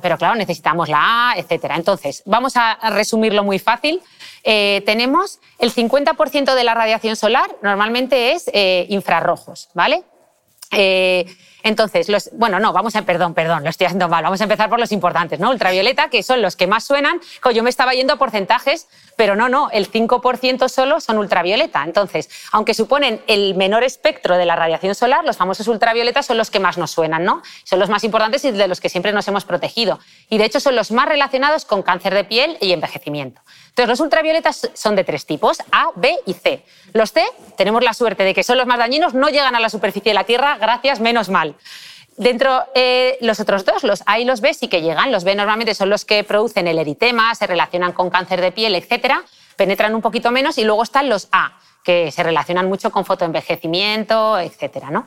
pero 0.00 0.16
claro, 0.16 0.34
necesitamos 0.34 0.88
la 0.88 1.30
A, 1.30 1.38
etcétera. 1.38 1.76
Entonces, 1.76 2.22
vamos 2.24 2.56
a 2.56 2.78
resumirlo 2.90 3.44
muy 3.44 3.58
fácil. 3.58 4.00
Eh, 4.42 4.82
tenemos 4.86 5.40
el 5.58 5.72
50% 5.72 6.54
de 6.54 6.64
la 6.64 6.74
radiación 6.74 7.16
solar 7.16 7.56
normalmente 7.62 8.32
es 8.32 8.50
eh, 8.52 8.86
infrarrojos, 8.88 9.68
¿vale? 9.74 10.02
Eh, 10.70 11.26
entonces, 11.62 12.08
los, 12.08 12.30
bueno, 12.32 12.58
no, 12.58 12.72
vamos 12.72 12.96
a, 12.96 13.02
perdón, 13.02 13.34
perdón, 13.34 13.64
lo 13.64 13.70
estoy 13.70 13.86
haciendo 13.86 14.08
mal. 14.08 14.22
Vamos 14.22 14.40
a 14.40 14.44
empezar 14.44 14.70
por 14.70 14.80
los 14.80 14.92
importantes, 14.92 15.40
¿no? 15.40 15.50
Ultravioleta, 15.50 16.08
que 16.08 16.22
son 16.22 16.42
los 16.42 16.56
que 16.56 16.66
más 16.66 16.84
suenan. 16.84 17.20
Yo 17.52 17.62
me 17.62 17.70
estaba 17.70 17.92
yendo 17.92 18.14
a 18.14 18.16
porcentajes, 18.16 18.88
pero 19.16 19.36
no, 19.36 19.48
no, 19.48 19.68
el 19.70 19.90
5% 19.90 20.68
solo 20.68 21.00
son 21.00 21.18
ultravioleta. 21.18 21.84
Entonces, 21.84 22.30
aunque 22.52 22.74
suponen 22.74 23.20
el 23.26 23.54
menor 23.54 23.84
espectro 23.84 24.36
de 24.36 24.46
la 24.46 24.56
radiación 24.56 24.94
solar, 24.94 25.24
los 25.24 25.36
famosos 25.36 25.68
ultravioletas 25.68 26.26
son 26.26 26.38
los 26.38 26.50
que 26.50 26.60
más 26.60 26.78
nos 26.78 26.90
suenan, 26.92 27.24
¿no? 27.24 27.42
Son 27.64 27.78
los 27.78 27.90
más 27.90 28.04
importantes 28.04 28.44
y 28.44 28.52
de 28.52 28.68
los 28.68 28.80
que 28.80 28.88
siempre 28.88 29.12
nos 29.12 29.28
hemos 29.28 29.44
protegido. 29.44 29.98
Y 30.28 30.38
de 30.38 30.44
hecho 30.44 30.60
son 30.60 30.76
los 30.76 30.90
más 30.90 31.06
relacionados 31.08 31.64
con 31.64 31.82
cáncer 31.82 32.14
de 32.14 32.24
piel 32.24 32.56
y 32.60 32.72
envejecimiento. 32.72 33.42
Entonces, 33.80 33.98
los 33.98 34.04
ultravioletas 34.04 34.70
son 34.74 34.94
de 34.94 35.04
tres 35.04 35.24
tipos, 35.24 35.62
A, 35.72 35.88
B 35.94 36.14
y 36.26 36.34
C. 36.34 36.62
Los 36.92 37.12
C, 37.12 37.24
tenemos 37.56 37.82
la 37.82 37.94
suerte 37.94 38.24
de 38.24 38.34
que 38.34 38.42
son 38.42 38.58
los 38.58 38.66
más 38.66 38.76
dañinos, 38.76 39.14
no 39.14 39.30
llegan 39.30 39.54
a 39.54 39.60
la 39.60 39.70
superficie 39.70 40.10
de 40.10 40.14
la 40.14 40.24
Tierra, 40.24 40.58
gracias, 40.60 41.00
menos 41.00 41.30
mal. 41.30 41.54
Dentro, 42.18 42.66
eh, 42.74 43.16
los 43.22 43.40
otros 43.40 43.64
dos, 43.64 43.82
los 43.82 44.02
A 44.04 44.18
y 44.18 44.26
los 44.26 44.42
B, 44.42 44.52
sí 44.52 44.68
que 44.68 44.82
llegan. 44.82 45.10
Los 45.10 45.24
B 45.24 45.34
normalmente 45.34 45.74
son 45.74 45.88
los 45.88 46.04
que 46.04 46.22
producen 46.24 46.68
el 46.68 46.78
eritema, 46.78 47.34
se 47.34 47.46
relacionan 47.46 47.92
con 47.92 48.10
cáncer 48.10 48.42
de 48.42 48.52
piel, 48.52 48.74
etcétera, 48.74 49.24
penetran 49.56 49.94
un 49.94 50.02
poquito 50.02 50.30
menos. 50.30 50.58
Y 50.58 50.64
luego 50.64 50.82
están 50.82 51.08
los 51.08 51.28
A, 51.32 51.58
que 51.82 52.12
se 52.12 52.22
relacionan 52.22 52.68
mucho 52.68 52.92
con 52.92 53.06
fotoenvejecimiento, 53.06 54.38
etcétera. 54.38 54.90
¿no? 54.90 55.06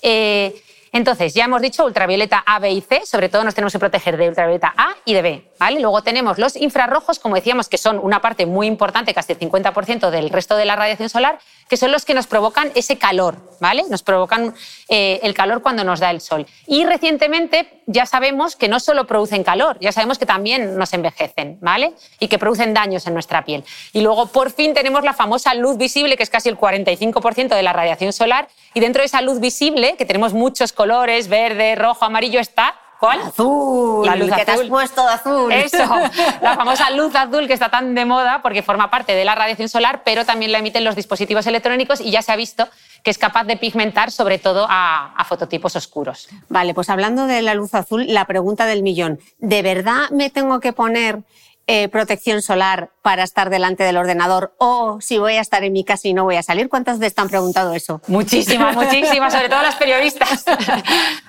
Eh, 0.00 0.62
entonces, 0.94 1.32
ya 1.32 1.44
hemos 1.44 1.62
dicho 1.62 1.86
ultravioleta 1.86 2.44
A, 2.46 2.58
B 2.58 2.70
y 2.70 2.82
C, 2.82 3.06
sobre 3.06 3.30
todo 3.30 3.44
nos 3.44 3.54
tenemos 3.54 3.72
que 3.72 3.78
proteger 3.78 4.18
de 4.18 4.28
ultravioleta 4.28 4.74
A 4.76 4.94
y 5.06 5.14
de 5.14 5.22
B. 5.22 5.50
¿vale? 5.58 5.80
Luego 5.80 6.02
tenemos 6.02 6.38
los 6.38 6.54
infrarrojos, 6.54 7.18
como 7.18 7.34
decíamos, 7.34 7.70
que 7.70 7.78
son 7.78 7.98
una 7.98 8.20
parte 8.20 8.44
muy 8.44 8.66
importante, 8.66 9.14
casi 9.14 9.32
el 9.32 9.38
50% 9.38 10.10
del 10.10 10.28
resto 10.28 10.54
de 10.54 10.66
la 10.66 10.76
radiación 10.76 11.08
solar, 11.08 11.38
que 11.72 11.78
son 11.78 11.90
los 11.90 12.04
que 12.04 12.12
nos 12.12 12.26
provocan 12.26 12.70
ese 12.74 12.98
calor, 12.98 13.38
¿vale? 13.58 13.84
Nos 13.88 14.02
provocan 14.02 14.54
eh, 14.90 15.20
el 15.22 15.32
calor 15.32 15.62
cuando 15.62 15.84
nos 15.84 16.00
da 16.00 16.10
el 16.10 16.20
sol. 16.20 16.46
Y 16.66 16.84
recientemente 16.84 17.80
ya 17.86 18.04
sabemos 18.04 18.56
que 18.56 18.68
no 18.68 18.78
solo 18.78 19.06
producen 19.06 19.42
calor, 19.42 19.78
ya 19.80 19.90
sabemos 19.90 20.18
que 20.18 20.26
también 20.26 20.76
nos 20.76 20.92
envejecen, 20.92 21.56
¿vale? 21.62 21.94
Y 22.18 22.28
que 22.28 22.38
producen 22.38 22.74
daños 22.74 23.06
en 23.06 23.14
nuestra 23.14 23.46
piel. 23.46 23.64
Y 23.94 24.02
luego, 24.02 24.26
por 24.26 24.50
fin, 24.52 24.74
tenemos 24.74 25.02
la 25.02 25.14
famosa 25.14 25.54
luz 25.54 25.78
visible, 25.78 26.18
que 26.18 26.24
es 26.24 26.28
casi 26.28 26.50
el 26.50 26.58
45% 26.58 27.56
de 27.56 27.62
la 27.62 27.72
radiación 27.72 28.12
solar. 28.12 28.48
Y 28.74 28.80
dentro 28.80 29.00
de 29.00 29.06
esa 29.06 29.22
luz 29.22 29.40
visible, 29.40 29.96
que 29.96 30.04
tenemos 30.04 30.34
muchos 30.34 30.74
colores, 30.74 31.28
verde, 31.28 31.74
rojo, 31.74 32.04
amarillo, 32.04 32.38
está 32.38 32.74
¿Cuál? 33.02 33.20
Azul. 33.20 34.06
La 34.06 34.14
luz 34.14 34.30
que 34.30 34.44
te 34.44 34.52
has 34.52 34.60
puesto 34.60 35.04
de 35.04 35.12
azul. 35.12 35.52
Eso, 35.52 35.76
la 36.40 36.54
famosa 36.54 36.88
luz 36.90 37.12
azul 37.16 37.48
que 37.48 37.52
está 37.52 37.68
tan 37.68 37.96
de 37.96 38.04
moda 38.04 38.42
porque 38.42 38.62
forma 38.62 38.92
parte 38.92 39.16
de 39.16 39.24
la 39.24 39.34
radiación 39.34 39.68
solar, 39.68 40.02
pero 40.04 40.24
también 40.24 40.52
la 40.52 40.58
emiten 40.58 40.84
los 40.84 40.94
dispositivos 40.94 41.44
electrónicos 41.48 42.00
y 42.00 42.12
ya 42.12 42.22
se 42.22 42.30
ha 42.30 42.36
visto 42.36 42.68
que 43.02 43.10
es 43.10 43.18
capaz 43.18 43.42
de 43.42 43.56
pigmentar 43.56 44.12
sobre 44.12 44.38
todo 44.38 44.68
a, 44.70 45.14
a 45.16 45.24
fototipos 45.24 45.74
oscuros. 45.74 46.28
Vale, 46.48 46.74
pues 46.74 46.90
hablando 46.90 47.26
de 47.26 47.42
la 47.42 47.54
luz 47.54 47.74
azul, 47.74 48.06
la 48.06 48.24
pregunta 48.26 48.66
del 48.66 48.84
millón. 48.84 49.18
¿De 49.38 49.62
verdad 49.62 50.08
me 50.12 50.30
tengo 50.30 50.60
que 50.60 50.72
poner 50.72 51.24
eh, 51.66 51.88
protección 51.88 52.42
solar 52.42 52.90
para 53.02 53.22
estar 53.22 53.48
delante 53.50 53.84
del 53.84 53.96
ordenador 53.96 54.54
o 54.58 54.98
si 55.00 55.18
voy 55.18 55.34
a 55.34 55.40
estar 55.40 55.62
en 55.62 55.72
mi 55.72 55.84
casa 55.84 56.08
y 56.08 56.14
no 56.14 56.24
voy 56.24 56.36
a 56.36 56.42
salir? 56.42 56.68
¿Cuántas 56.68 56.98
veces 56.98 57.14
te 57.14 57.20
han 57.20 57.28
preguntado 57.28 57.72
eso? 57.72 58.00
Muchísimas, 58.08 58.74
muchísimas, 58.82 59.32
sobre 59.32 59.48
todo 59.48 59.62
las 59.62 59.76
periodistas. 59.76 60.44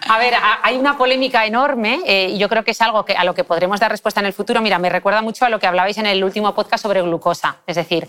a 0.07 0.17
ver, 0.17 0.33
hay 0.63 0.77
una 0.77 0.97
polémica 0.97 1.45
enorme 1.45 2.01
eh, 2.05 2.29
y 2.31 2.37
yo 2.37 2.49
creo 2.49 2.63
que 2.63 2.71
es 2.71 2.81
algo 2.81 3.05
que, 3.05 3.13
a 3.13 3.23
lo 3.23 3.35
que 3.35 3.43
podremos 3.43 3.79
dar 3.79 3.91
respuesta 3.91 4.19
en 4.19 4.25
el 4.25 4.33
futuro. 4.33 4.61
Mira, 4.61 4.79
me 4.79 4.89
recuerda 4.89 5.21
mucho 5.21 5.45
a 5.45 5.49
lo 5.49 5.59
que 5.59 5.67
hablabais 5.67 5.97
en 5.97 6.07
el 6.07 6.23
último 6.23 6.55
podcast 6.55 6.83
sobre 6.83 7.01
glucosa. 7.01 7.57
Es 7.67 7.75
decir, 7.75 8.07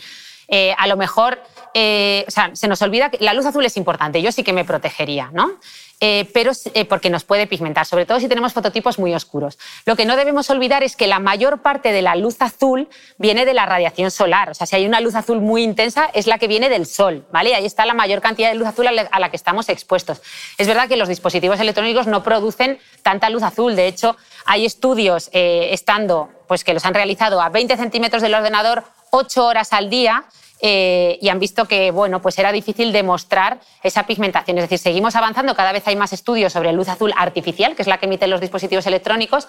eh, 0.48 0.74
a 0.76 0.86
lo 0.86 0.96
mejor 0.96 1.40
o 1.74 2.30
sea, 2.30 2.50
se 2.54 2.68
nos 2.68 2.80
olvida 2.82 3.10
que 3.10 3.18
la 3.20 3.34
luz 3.34 3.46
azul 3.46 3.64
es 3.64 3.76
importante. 3.76 4.22
Yo 4.22 4.32
sí 4.32 4.44
que 4.44 4.52
me 4.52 4.64
protegería, 4.64 5.30
¿no? 5.32 5.58
Eh, 6.00 6.28
pero 6.34 6.52
eh, 6.74 6.84
porque 6.84 7.08
nos 7.08 7.24
puede 7.24 7.46
pigmentar, 7.46 7.86
sobre 7.86 8.04
todo 8.04 8.18
si 8.18 8.28
tenemos 8.28 8.52
fototipos 8.52 8.98
muy 8.98 9.14
oscuros. 9.14 9.58
Lo 9.86 9.96
que 9.96 10.04
no 10.04 10.16
debemos 10.16 10.50
olvidar 10.50 10.82
es 10.82 10.96
que 10.96 11.06
la 11.06 11.18
mayor 11.18 11.62
parte 11.62 11.92
de 11.92 12.02
la 12.02 12.16
luz 12.16 12.36
azul 12.40 12.88
viene 13.16 13.46
de 13.46 13.54
la 13.54 13.64
radiación 13.64 14.10
solar. 14.10 14.50
O 14.50 14.54
sea, 14.54 14.66
si 14.66 14.76
hay 14.76 14.86
una 14.86 15.00
luz 15.00 15.14
azul 15.14 15.40
muy 15.40 15.62
intensa, 15.62 16.10
es 16.12 16.26
la 16.26 16.38
que 16.38 16.48
viene 16.48 16.68
del 16.68 16.86
sol, 16.86 17.24
¿vale? 17.32 17.54
Ahí 17.54 17.64
está 17.64 17.86
la 17.86 17.94
mayor 17.94 18.20
cantidad 18.20 18.50
de 18.50 18.56
luz 18.56 18.68
azul 18.68 18.86
a 18.86 19.18
la 19.18 19.30
que 19.30 19.36
estamos 19.36 19.68
expuestos. 19.68 20.20
Es 20.58 20.66
verdad 20.66 20.88
que 20.88 20.96
los 20.96 21.08
dispositivos 21.08 21.60
electrónicos 21.60 22.06
no 22.06 22.22
producen 22.22 22.78
tanta 23.02 23.30
luz 23.30 23.42
azul. 23.42 23.76
De 23.76 23.86
hecho, 23.86 24.16
hay 24.44 24.66
estudios 24.66 25.30
eh, 25.32 25.68
estando, 25.72 26.28
pues 26.48 26.64
que 26.64 26.74
los 26.74 26.84
han 26.84 26.94
realizado 26.94 27.40
a 27.40 27.48
20 27.48 27.76
centímetros 27.76 28.20
del 28.20 28.34
ordenador, 28.34 28.84
8 29.10 29.46
horas 29.46 29.72
al 29.72 29.88
día, 29.90 30.24
eh, 30.61 31.18
y 31.20 31.28
han 31.28 31.38
visto 31.38 31.66
que 31.66 31.90
bueno, 31.90 32.23
pues 32.23 32.38
era 32.38 32.52
difícil 32.52 32.92
demostrar 32.92 33.61
esa 33.82 34.06
pigmentación. 34.06 34.58
Es 34.58 34.64
decir, 34.64 34.78
seguimos 34.78 35.16
avanzando, 35.16 35.54
cada 35.54 35.73
vez 35.73 35.87
hay 35.87 35.96
más 35.96 36.12
estudios 36.12 36.52
sobre 36.52 36.73
luz 36.73 36.88
azul 36.88 37.12
artificial, 37.16 37.75
que 37.75 37.82
es 37.82 37.88
la 37.88 37.99
que 37.99 38.06
emiten 38.06 38.30
los 38.30 38.40
dispositivos 38.40 38.87
electrónicos. 38.87 39.49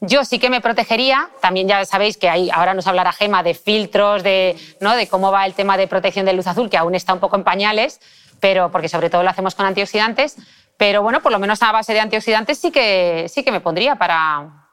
Yo 0.00 0.24
sí 0.24 0.38
que 0.38 0.50
me 0.50 0.60
protegería, 0.60 1.30
también 1.40 1.68
ya 1.68 1.84
sabéis 1.84 2.18
que 2.18 2.28
hay, 2.28 2.50
ahora 2.50 2.74
nos 2.74 2.86
hablará 2.86 3.12
Gema 3.12 3.42
de 3.42 3.54
filtros, 3.54 4.22
de, 4.22 4.56
¿no? 4.80 4.94
de 4.94 5.08
cómo 5.08 5.32
va 5.32 5.46
el 5.46 5.54
tema 5.54 5.78
de 5.78 5.88
protección 5.88 6.26
de 6.26 6.34
luz 6.34 6.46
azul, 6.46 6.68
que 6.68 6.76
aún 6.76 6.94
está 6.94 7.14
un 7.14 7.20
poco 7.20 7.36
en 7.36 7.44
pañales, 7.44 8.00
pero 8.40 8.70
porque 8.70 8.90
sobre 8.90 9.08
todo 9.08 9.22
lo 9.22 9.30
hacemos 9.30 9.54
con 9.54 9.64
antioxidantes, 9.64 10.36
pero 10.76 11.02
bueno, 11.02 11.22
por 11.22 11.32
lo 11.32 11.38
menos 11.38 11.62
a 11.62 11.72
base 11.72 11.94
de 11.94 12.00
antioxidantes 12.00 12.58
sí 12.58 12.70
que, 12.70 13.26
sí 13.32 13.42
que 13.42 13.52
me 13.52 13.60
pondría 13.60 13.96
para, 13.96 14.65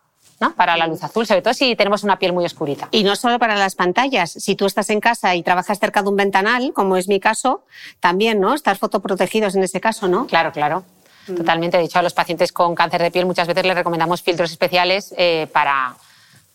para 0.51 0.77
la 0.77 0.87
luz 0.87 1.03
azul, 1.03 1.25
sobre 1.25 1.41
todo 1.41 1.53
si 1.53 1.75
tenemos 1.75 2.03
una 2.03 2.19
piel 2.19 2.33
muy 2.33 2.45
oscurita. 2.45 2.89
Y 2.91 3.03
no 3.03 3.15
solo 3.15 3.39
para 3.39 3.55
las 3.55 3.75
pantallas, 3.75 4.31
si 4.31 4.55
tú 4.55 4.65
estás 4.65 4.89
en 4.89 4.99
casa 4.99 5.35
y 5.35 5.43
trabajas 5.43 5.79
cerca 5.79 6.01
de 6.01 6.09
un 6.09 6.15
ventanal, 6.15 6.73
como 6.73 6.97
es 6.97 7.07
mi 7.07 7.19
caso, 7.19 7.63
también, 7.99 8.39
¿no? 8.39 8.53
Estar 8.53 8.77
fotoprotegidos 8.77 9.55
en 9.55 9.63
ese 9.63 9.79
caso, 9.79 10.07
¿no? 10.07 10.27
Claro, 10.27 10.51
claro. 10.51 10.83
Mm. 11.27 11.35
Totalmente. 11.35 11.77
De 11.77 11.83
hecho, 11.83 11.99
a 11.99 12.01
los 12.01 12.13
pacientes 12.13 12.51
con 12.51 12.75
cáncer 12.75 13.01
de 13.01 13.11
piel 13.11 13.25
muchas 13.25 13.47
veces 13.47 13.65
les 13.65 13.75
recomendamos 13.75 14.21
filtros 14.21 14.51
especiales 14.51 15.13
eh, 15.17 15.47
para, 15.51 15.95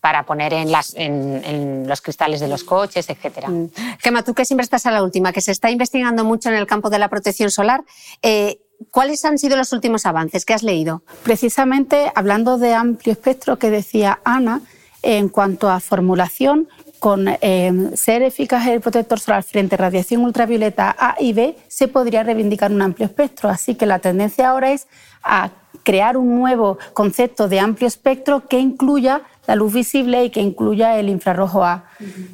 para 0.00 0.25
poner 0.25 0.52
en, 0.52 0.71
las, 0.71 0.95
en, 0.95 1.87
los 1.88 2.00
cristales 2.00 2.40
de 2.40 2.49
los 2.49 2.64
coches, 2.64 3.09
etc. 3.09 3.49
Mm. 3.49 3.64
Gemma, 4.00 4.23
tú 4.23 4.35
que 4.35 4.45
siempre 4.45 4.64
estás 4.64 4.87
a 4.87 4.90
la 4.90 5.02
última, 5.02 5.33
que 5.33 5.40
se 5.40 5.52
está 5.52 5.71
investigando 5.71 6.25
mucho 6.25 6.49
en 6.49 6.57
el 6.57 6.66
campo 6.66 6.90
de 6.90 6.99
la 6.99 7.09
protección 7.09 7.50
solar, 7.50 7.85
eh, 8.23 8.61
¿Cuáles 8.90 9.25
han 9.25 9.38
sido 9.38 9.56
los 9.56 9.73
últimos 9.73 10.06
avances 10.06 10.44
que 10.44 10.54
has 10.54 10.62
leído? 10.62 11.02
Precisamente 11.23 12.11
hablando 12.14 12.58
de 12.58 12.75
amplio 12.75 13.12
espectro 13.12 13.58
que 13.58 13.70
decía 13.70 14.20
Ana, 14.25 14.62
en 15.02 15.28
cuanto 15.28 15.70
a 15.70 15.80
formulación, 15.80 16.68
con 16.99 17.28
eh, 17.28 17.90
ser 17.94 18.23
eficaz 18.23 18.66
el 18.66 18.80
protector 18.80 19.20
solar 19.20 19.42
frente 19.42 19.76
a 19.76 19.78
radiación 19.78 20.23
ultravioleta 20.25 20.94
A 20.99 21.16
y 21.20 21.32
B, 21.32 21.56
se 21.68 21.88
podría 21.88 22.23
reivindicar 22.23 22.73
un 22.73 22.82
amplio 22.82 23.06
espectro. 23.06 23.49
Así 23.49 23.75
que 23.75 23.87
la 23.87 24.00
tendencia 24.00 24.50
ahora 24.50 24.73
es 24.73 24.88
a 25.23 25.50
crear 25.85 26.16
un 26.16 26.38
nuevo 26.38 26.78
concepto 26.92 27.49
de 27.49 27.61
amplio 27.61 27.87
espectro 27.87 28.47
que 28.49 28.58
incluya 28.58 29.23
la 29.48 29.56
luz 29.56 29.72
visible 29.72 30.26
y 30.26 30.30
que 30.30 30.42
incluya 30.42 30.98
el 30.98 31.08
infrarrojo 31.08 31.64
A. 31.64 31.84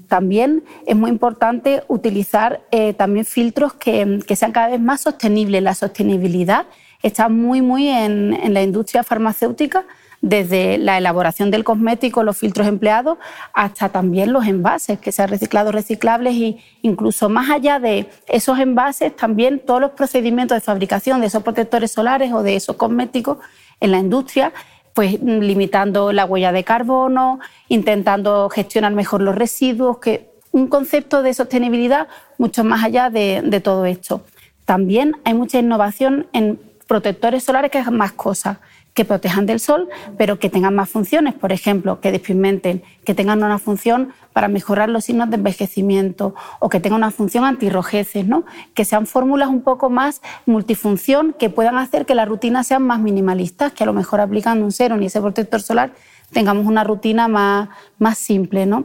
También 0.09 0.64
es 0.85 0.97
muy 0.97 1.11
importante 1.11 1.85
utilizar 1.87 2.62
eh, 2.73 2.92
también 2.92 3.25
filtros 3.25 3.73
que, 3.73 4.21
sean 4.35 4.50
cada 4.50 4.68
vez 4.68 4.80
más 4.80 5.02
sostenibles. 5.02 5.62
La 5.62 5.76
sostenibilidad 5.76 6.66
está 7.04 7.28
muy, 7.28 7.62
muy 7.62 7.87
en, 7.87 8.52
la 8.52 8.62
industria 8.62 9.04
farmacéutica 9.04 9.85
desde 10.23 10.76
la 10.76 10.99
elaboración 10.99 11.52
del 11.52 11.62
cosmético, 11.62 12.25
los 12.25 12.37
filtros 12.37 12.66
empleados, 12.66 13.18
hasta 13.52 13.90
también 13.90 14.33
los 14.33 14.47
envases, 14.47 14.99
que 14.99 15.12
sean 15.12 15.28
reciclados, 15.28 15.73
reciclables 15.73 16.35
e 16.35 16.56
incluso 16.83 17.28
más 17.28 17.49
allá 17.49 17.78
de 17.78 18.09
esos 18.26 18.59
envases, 18.59 19.14
también 19.14 19.61
todos 19.61 19.80
los 19.80 19.90
procedimientos 19.92 20.56
de 20.56 20.62
fabricación 20.62 21.21
de 21.21 21.28
esos 21.28 21.44
protectores 21.44 21.92
solares 21.92 22.33
o 22.33 22.42
de 22.42 22.56
esos 22.56 22.75
cosméticos 22.75 23.38
en 23.80 23.92
la 23.92 23.99
industria 23.99 24.52
pues 24.95 25.21
limitando 25.21 26.13
la 26.13 26.25
huella 26.25 26.53
de 26.53 26.65
carbono, 26.65 27.41
intentando 27.69 28.49
gestionar 28.49 28.93
mejor 28.93 29.21
los 29.21 29.35
residuos, 29.35 29.99
que 29.99 30.31
un 30.53 30.69
concepto 30.69 31.23
de 31.23 31.35
sostenibilidad 31.35 32.09
mucho 32.39 32.65
más 32.65 32.85
allá 32.85 33.11
de, 33.11 33.43
de 33.45 33.61
todo 33.61 33.85
esto. 33.85 34.23
También 34.65 35.17
hay 35.25 35.35
mucha 35.35 35.59
innovación 35.59 36.29
en 36.33 36.59
protectores 36.87 37.43
solares 37.43 37.71
que 37.71 37.79
hagan 37.79 37.97
más 37.97 38.13
cosas 38.13 38.59
que 38.95 39.05
protejan 39.05 39.45
del 39.45 39.59
sol, 39.59 39.89
pero 40.17 40.39
que 40.39 40.49
tengan 40.49 40.75
más 40.75 40.89
funciones, 40.89 41.35
por 41.35 41.53
ejemplo, 41.53 42.01
que 42.01 42.13
despigmenten, 42.13 42.83
que 43.05 43.15
tengan 43.15 43.43
una 43.43 43.59
función 43.59 44.13
para 44.33 44.47
mejorar 44.47 44.89
los 44.89 45.05
signos 45.05 45.31
de 45.31 45.37
envejecimiento 45.37 46.35
o 46.61 46.69
que 46.69 46.79
tengan 46.79 46.99
una 46.99 47.11
función 47.11 47.45
antirrojeces, 47.45 48.25
¿no? 48.27 48.45
que 48.73 48.85
sean 48.85 49.07
fórmulas 49.07 49.49
un 49.49 49.63
poco 49.63 49.91
más 49.91 50.23
multifunción, 50.47 51.35
que 51.37 51.51
puedan 51.51 51.77
hacer 51.77 52.07
que 52.07 52.15
las 52.15 52.29
rutinas 52.29 52.69
sean 52.69 52.87
más 52.87 53.01
minimalistas, 53.01 53.73
que 53.73 53.83
a 53.83 53.87
lo 53.87 53.93
mejor 53.93 54.21
aplicando 54.21 54.65
un 54.65 54.73
serum 54.73 55.03
y 55.03 55.07
ese 55.07 55.21
protector 55.21 55.61
solar 55.61 55.93
tengamos 56.33 56.65
una 56.67 56.85
rutina 56.85 57.27
más, 57.27 57.69
más 57.99 58.17
simple. 58.17 58.65
¿no? 58.65 58.85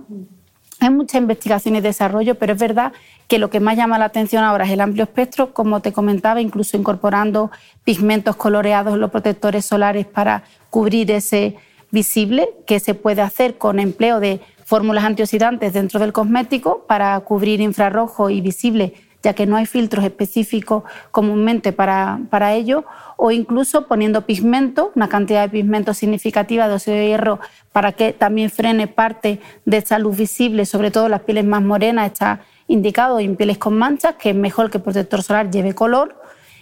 Hay 0.81 0.89
mucha 0.89 1.17
investigación 1.17 1.75
y 1.75 1.81
desarrollo, 1.81 2.35
pero 2.35 2.53
es 2.53 2.59
verdad 2.59 2.93
que 3.27 3.37
lo 3.37 3.49
que 3.49 3.59
más 3.59 3.75
llama 3.75 3.99
la 3.99 4.05
atención 4.05 4.43
ahora 4.43 4.65
es 4.65 4.71
el 4.71 4.81
amplio 4.81 5.03
espectro, 5.03 5.53
como 5.53 5.81
te 5.81 5.91
comentaba, 5.91 6.39
incluso 6.39 6.77
incorporando 6.77 7.51
pigmentos 7.83 8.37
coloreados 8.37 8.93
en 8.93 9.01
los 9.01 9.11
protectores 9.11 9.65
solares 9.65 10.05
para 10.05 10.43
cubrir 10.69 11.11
ese 11.11 11.57
visible, 11.91 12.49
que 12.65 12.79
se 12.79 12.93
puede 12.93 13.21
hacer 13.21 13.57
con 13.57 13.79
empleo 13.79 14.19
de 14.19 14.39
fórmulas 14.63 15.03
antioxidantes 15.03 15.73
dentro 15.73 15.99
del 15.99 16.13
cosmético 16.13 16.85
para 16.87 17.19
cubrir 17.21 17.59
infrarrojo 17.59 18.29
y 18.29 18.39
visible, 18.39 18.93
ya 19.23 19.33
que 19.33 19.45
no 19.45 19.57
hay 19.57 19.65
filtros 19.65 20.05
específicos 20.05 20.83
comúnmente 21.11 21.73
para, 21.73 22.19
para 22.29 22.53
ello, 22.53 22.85
o 23.17 23.31
incluso 23.31 23.87
poniendo 23.87 24.25
pigmento, 24.25 24.91
una 24.95 25.09
cantidad 25.09 25.43
de 25.43 25.49
pigmento 25.49 25.93
significativa 25.93 26.67
de 26.67 26.75
óxido 26.75 26.97
de 26.97 27.07
hierro 27.07 27.39
para 27.71 27.91
que 27.91 28.13
también 28.13 28.49
frene 28.49 28.87
parte 28.87 29.41
de 29.65 29.77
esa 29.77 29.99
luz 29.99 30.17
visible, 30.17 30.65
sobre 30.65 30.91
todo 30.91 31.09
las 31.09 31.21
pieles 31.21 31.45
más 31.45 31.61
morenas, 31.61 32.07
está 32.11 32.41
indicado 32.67 33.19
en 33.19 33.35
pieles 33.35 33.57
con 33.57 33.77
manchas, 33.77 34.15
que 34.15 34.29
es 34.29 34.35
mejor 34.35 34.69
que 34.69 34.77
el 34.77 34.83
protector 34.83 35.21
solar 35.21 35.51
lleve 35.51 35.75
color. 35.75 36.15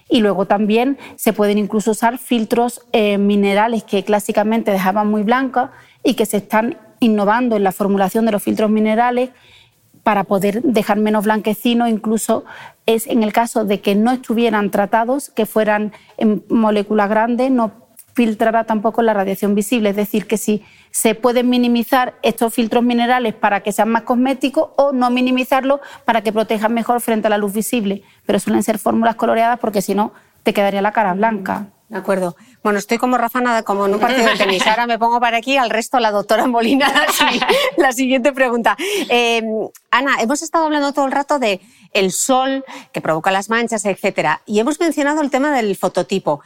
Y 0.09 0.21
luego 0.21 0.45
también 0.45 0.97
se 1.17 1.33
pueden 1.33 1.57
incluso 1.57 1.91
usar 1.91 2.17
filtros 2.17 2.81
eh, 2.93 3.17
minerales 3.17 3.83
que 3.83 4.03
clásicamente 4.03 4.71
dejaban 4.71 5.07
muy 5.09 5.23
blancas 5.23 5.69
y 6.01 6.13
que 6.13 6.25
se 6.25 6.37
están 6.37 6.77
innovando 7.01 7.57
en 7.57 7.63
la 7.63 7.73
formulación 7.73 8.25
de 8.25 8.31
los 8.31 8.41
filtros 8.41 8.69
minerales 8.69 9.29
para 10.07 10.23
poder 10.23 10.61
dejar 10.61 10.99
menos 10.99 11.25
blanquecino, 11.25 11.85
incluso 11.85 12.45
es 12.85 13.07
en 13.07 13.23
el 13.23 13.33
caso 13.33 13.65
de 13.65 13.81
que 13.81 13.93
no 13.93 14.11
estuvieran 14.11 14.71
tratados, 14.71 15.29
que 15.31 15.45
fueran 15.45 15.91
en 16.15 16.45
molécula 16.47 17.07
grande, 17.07 17.49
no 17.49 17.73
filtrará 18.13 18.63
tampoco 18.63 19.01
la 19.01 19.13
radiación 19.13 19.53
visible. 19.53 19.89
Es 19.89 19.97
decir, 19.97 20.25
que 20.25 20.37
si 20.37 20.63
se 20.91 21.13
pueden 21.13 21.49
minimizar 21.49 22.13
estos 22.23 22.53
filtros 22.53 22.85
minerales 22.85 23.33
para 23.33 23.63
que 23.63 23.73
sean 23.73 23.89
más 23.89 24.03
cosméticos 24.03 24.69
o 24.77 24.93
no 24.93 25.09
minimizarlos 25.09 25.81
para 26.05 26.21
que 26.21 26.31
protejan 26.31 26.73
mejor 26.73 27.01
frente 27.01 27.27
a 27.27 27.29
la 27.29 27.37
luz 27.37 27.51
visible. 27.51 28.01
Pero 28.25 28.39
suelen 28.39 28.63
ser 28.63 28.79
fórmulas 28.79 29.17
coloreadas 29.17 29.59
porque 29.59 29.81
si 29.81 29.93
no 29.93 30.13
te 30.43 30.53
quedaría 30.53 30.81
la 30.81 30.93
cara 30.93 31.15
blanca. 31.15 31.67
De 31.89 31.97
acuerdo. 31.97 32.35
Bueno, 32.63 32.79
estoy 32.79 32.97
como 32.97 33.17
Rafa 33.17 33.39
Nada, 33.39 33.63
como 33.63 33.85
en 33.85 33.93
un 33.93 33.99
partido 33.99 34.27
de 34.27 34.35
tenis. 34.35 34.65
Ahora 34.67 34.87
me 34.87 34.99
pongo 34.99 35.21
para 35.21 35.37
aquí, 35.37 35.55
al 35.55 35.69
resto 35.69 35.99
la 35.99 36.11
doctora 36.11 36.45
Molina. 36.45 36.91
la 37.77 37.93
siguiente 37.93 38.33
pregunta. 38.33 38.75
Eh, 39.09 39.41
Ana, 39.89 40.17
hemos 40.19 40.41
estado 40.41 40.65
hablando 40.65 40.91
todo 40.91 41.05
el 41.05 41.13
rato 41.13 41.39
de 41.39 41.61
el 41.93 42.11
sol 42.11 42.65
que 42.91 42.99
provoca 42.99 43.31
las 43.31 43.49
manchas, 43.49 43.85
etcétera, 43.85 44.41
y 44.45 44.59
hemos 44.59 44.79
mencionado 44.81 45.21
el 45.21 45.31
tema 45.31 45.55
del 45.55 45.77
fototipo. 45.77 46.41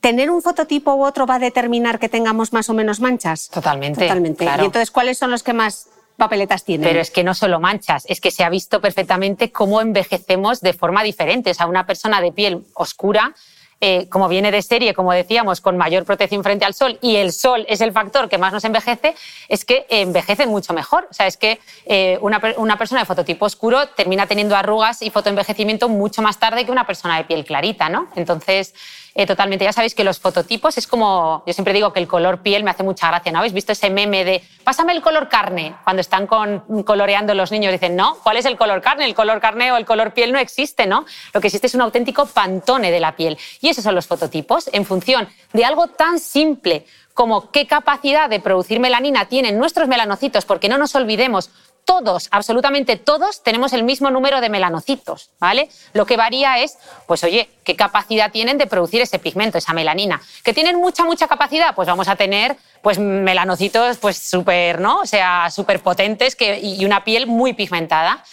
¿Tener 0.00 0.30
un 0.30 0.40
fototipo 0.40 0.94
u 0.94 1.04
otro 1.04 1.26
va 1.26 1.34
a 1.34 1.38
determinar 1.38 1.98
que 1.98 2.08
tengamos 2.08 2.54
más 2.54 2.70
o 2.70 2.74
menos 2.74 3.00
manchas? 3.00 3.50
Totalmente. 3.50 4.00
Totalmente. 4.00 4.46
Y 4.46 4.64
entonces, 4.64 4.90
¿cuáles 4.90 5.18
son 5.18 5.30
los 5.30 5.42
que 5.42 5.52
más 5.52 5.88
papeletas 6.16 6.64
tienen? 6.64 6.88
Pero 6.88 7.00
es 7.00 7.10
que 7.10 7.22
no 7.22 7.34
solo 7.34 7.60
manchas, 7.60 8.04
es 8.08 8.18
que 8.18 8.30
se 8.30 8.44
ha 8.44 8.48
visto 8.48 8.80
perfectamente 8.80 9.52
cómo 9.52 9.82
envejecemos 9.82 10.62
de 10.62 10.72
forma 10.72 11.02
diferente. 11.02 11.50
O 11.50 11.54
sea, 11.54 11.66
una 11.66 11.84
persona 11.84 12.22
de 12.22 12.32
piel 12.32 12.64
oscura 12.72 13.34
eh, 13.80 14.08
como 14.08 14.28
viene 14.28 14.50
de 14.50 14.60
serie, 14.60 14.92
como 14.92 15.12
decíamos, 15.12 15.60
con 15.60 15.76
mayor 15.78 16.04
protección 16.04 16.42
frente 16.42 16.64
al 16.64 16.74
sol 16.74 16.98
y 17.00 17.16
el 17.16 17.32
sol 17.32 17.64
es 17.68 17.80
el 17.80 17.92
factor 17.92 18.28
que 18.28 18.36
más 18.36 18.52
nos 18.52 18.64
envejece, 18.64 19.14
es 19.48 19.64
que 19.64 19.86
envejecen 19.88 20.50
mucho 20.50 20.74
mejor. 20.74 21.08
O 21.10 21.14
sea, 21.14 21.26
es 21.26 21.36
que 21.36 21.60
eh, 21.86 22.18
una, 22.20 22.40
una, 22.58 22.76
persona 22.76 23.00
de 23.00 23.06
fototipo 23.06 23.46
oscuro 23.46 23.88
termina 23.88 24.26
teniendo 24.26 24.54
arrugas 24.54 25.00
y 25.00 25.10
fotoenvejecimiento 25.10 25.88
mucho 25.88 26.20
más 26.20 26.38
tarde 26.38 26.66
que 26.66 26.72
una 26.72 26.86
persona 26.86 27.16
de 27.16 27.24
piel 27.24 27.44
clarita, 27.44 27.88
¿no? 27.88 28.08
Entonces, 28.16 28.74
eh, 29.14 29.26
totalmente. 29.26 29.64
Ya 29.64 29.72
sabéis 29.72 29.94
que 29.94 30.04
los 30.04 30.18
fototipos 30.18 30.78
es 30.78 30.86
como, 30.86 31.42
yo 31.46 31.52
siempre 31.52 31.72
digo 31.72 31.92
que 31.92 32.00
el 32.00 32.08
color 32.08 32.40
piel 32.42 32.64
me 32.64 32.70
hace 32.70 32.82
mucha 32.82 33.08
gracia, 33.08 33.32
¿no? 33.32 33.38
¿Habéis 33.38 33.52
visto 33.52 33.72
ese 33.72 33.90
meme 33.90 34.24
de, 34.24 34.42
pásame 34.64 34.92
el 34.92 35.02
color 35.02 35.28
carne? 35.28 35.74
Cuando 35.84 36.00
están 36.00 36.26
coloreando 36.26 37.34
los 37.34 37.50
niños 37.50 37.72
dicen, 37.72 37.96
no, 37.96 38.16
¿cuál 38.22 38.36
es 38.36 38.44
el 38.44 38.56
color 38.56 38.80
carne? 38.80 39.04
El 39.04 39.14
color 39.14 39.40
carne 39.40 39.72
o 39.72 39.76
el 39.76 39.84
color 39.84 40.12
piel 40.12 40.32
no 40.32 40.38
existe, 40.38 40.86
¿no? 40.86 41.04
Lo 41.32 41.40
que 41.40 41.48
existe 41.48 41.66
es 41.66 41.74
un 41.74 41.80
auténtico 41.80 42.26
pantone 42.26 42.90
de 42.90 43.00
la 43.00 43.16
piel. 43.16 43.38
Y 43.60 43.68
esos 43.68 43.84
son 43.84 43.94
los 43.94 44.06
fototipos 44.06 44.70
en 44.72 44.84
función 44.84 45.28
de 45.52 45.64
algo 45.64 45.88
tan 45.88 46.18
simple 46.18 46.86
como 47.14 47.50
qué 47.50 47.66
capacidad 47.66 48.30
de 48.30 48.40
producir 48.40 48.80
melanina 48.80 49.26
tienen 49.26 49.58
nuestros 49.58 49.88
melanocitos, 49.88 50.44
porque 50.44 50.68
no 50.68 50.78
nos 50.78 50.94
olvidemos, 50.94 51.50
todos, 51.84 52.28
absolutamente 52.30 52.96
todos, 52.96 53.42
tenemos 53.42 53.72
el 53.72 53.82
mismo 53.82 54.10
número 54.10 54.40
de 54.40 54.48
melanocitos, 54.48 55.30
¿vale? 55.38 55.68
Lo 55.92 56.06
que 56.06 56.16
varía 56.16 56.58
es, 56.58 56.78
pues 57.06 57.24
oye, 57.24 57.48
qué 57.64 57.76
capacidad 57.76 58.30
tienen 58.30 58.58
de 58.58 58.66
producir 58.66 59.00
ese 59.00 59.18
pigmento, 59.18 59.58
esa 59.58 59.72
melanina. 59.72 60.20
¿Que 60.44 60.52
tienen 60.52 60.76
mucha, 60.76 61.04
mucha 61.04 61.28
capacidad? 61.28 61.74
Pues 61.74 61.88
vamos 61.88 62.08
a 62.08 62.16
tener 62.16 62.56
pues 62.82 62.98
melanocitos 62.98 63.98
pues 63.98 64.16
súper, 64.16 64.80
¿no? 64.80 65.00
O 65.00 65.06
sea, 65.06 65.50
súper 65.50 65.80
potentes 65.80 66.36
y 66.40 66.84
una 66.84 67.04
piel 67.04 67.26
muy 67.26 67.52
pigmentada 67.52 68.24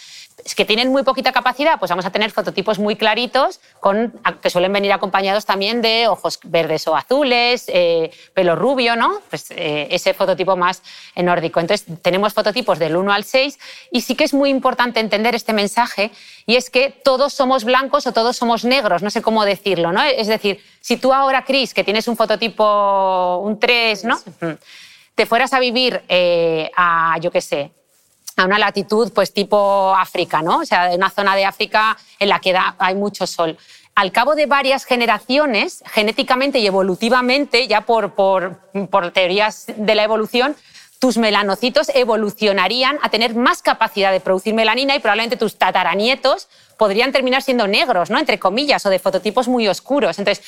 que 0.54 0.64
tienen 0.64 0.90
muy 0.90 1.02
poquita 1.02 1.32
capacidad, 1.32 1.78
pues 1.78 1.90
vamos 1.90 2.06
a 2.06 2.10
tener 2.10 2.30
fototipos 2.30 2.78
muy 2.78 2.96
claritos 2.96 3.60
con, 3.80 4.20
que 4.42 4.50
suelen 4.50 4.72
venir 4.72 4.92
acompañados 4.92 5.44
también 5.44 5.82
de 5.82 6.08
ojos 6.08 6.38
verdes 6.44 6.86
o 6.88 6.96
azules, 6.96 7.64
eh, 7.68 8.10
pelo 8.34 8.56
rubio, 8.56 8.96
¿no? 8.96 9.20
Pues 9.30 9.50
eh, 9.50 9.88
ese 9.90 10.14
fototipo 10.14 10.56
más 10.56 10.82
nórdico. 11.16 11.60
Entonces 11.60 11.86
tenemos 12.02 12.34
fototipos 12.34 12.78
del 12.78 12.96
1 12.96 13.12
al 13.12 13.24
6 13.24 13.58
y 13.90 14.00
sí 14.00 14.14
que 14.14 14.24
es 14.24 14.34
muy 14.34 14.50
importante 14.50 15.00
entender 15.00 15.34
este 15.34 15.52
mensaje 15.52 16.10
y 16.46 16.56
es 16.56 16.70
que 16.70 16.90
todos 16.90 17.32
somos 17.34 17.64
blancos 17.64 18.06
o 18.06 18.12
todos 18.12 18.36
somos 18.36 18.64
negros, 18.64 19.02
no 19.02 19.10
sé 19.10 19.22
cómo 19.22 19.44
decirlo, 19.44 19.92
¿no? 19.92 20.02
Es 20.02 20.26
decir, 20.26 20.60
si 20.80 20.96
tú 20.96 21.12
ahora, 21.12 21.44
Cris, 21.44 21.74
que 21.74 21.84
tienes 21.84 22.08
un 22.08 22.16
fototipo, 22.16 23.38
un 23.38 23.58
3, 23.58 24.04
¿no? 24.04 24.18
Te 25.14 25.26
fueras 25.26 25.52
a 25.52 25.60
vivir 25.60 26.02
eh, 26.08 26.70
a, 26.76 27.18
yo 27.20 27.30
qué 27.30 27.40
sé, 27.40 27.72
a 28.38 28.44
una 28.44 28.58
latitud 28.58 29.12
pues 29.12 29.32
tipo 29.32 29.94
África, 29.94 30.42
¿no? 30.42 30.58
O 30.58 30.64
sea, 30.64 30.90
una 30.94 31.10
zona 31.10 31.34
de 31.34 31.44
África 31.44 31.98
en 32.18 32.28
la 32.28 32.40
que 32.40 32.56
hay 32.78 32.94
mucho 32.94 33.26
sol. 33.26 33.58
Al 33.96 34.12
cabo 34.12 34.36
de 34.36 34.46
varias 34.46 34.84
generaciones, 34.84 35.82
genéticamente 35.86 36.60
y 36.60 36.66
evolutivamente, 36.66 37.66
ya 37.66 37.80
por, 37.80 38.12
teorías 39.12 39.66
de 39.76 39.94
la 39.96 40.04
evolución, 40.04 40.54
tus 41.00 41.18
melanocitos 41.18 41.88
evolucionarían 41.92 42.98
a 43.02 43.08
tener 43.08 43.34
más 43.34 43.60
capacidad 43.60 44.12
de 44.12 44.20
producir 44.20 44.54
melanina 44.54 44.94
y 44.94 45.00
probablemente 45.00 45.36
tus 45.36 45.56
tataranietos 45.56 46.48
podrían 46.76 47.10
terminar 47.10 47.42
siendo 47.42 47.66
negros, 47.66 48.08
¿no? 48.08 48.20
Entre 48.20 48.38
comillas, 48.38 48.86
o 48.86 48.90
de 48.90 49.00
fototipos 49.00 49.48
muy 49.48 49.66
oscuros. 49.66 50.16
Entonces, 50.20 50.44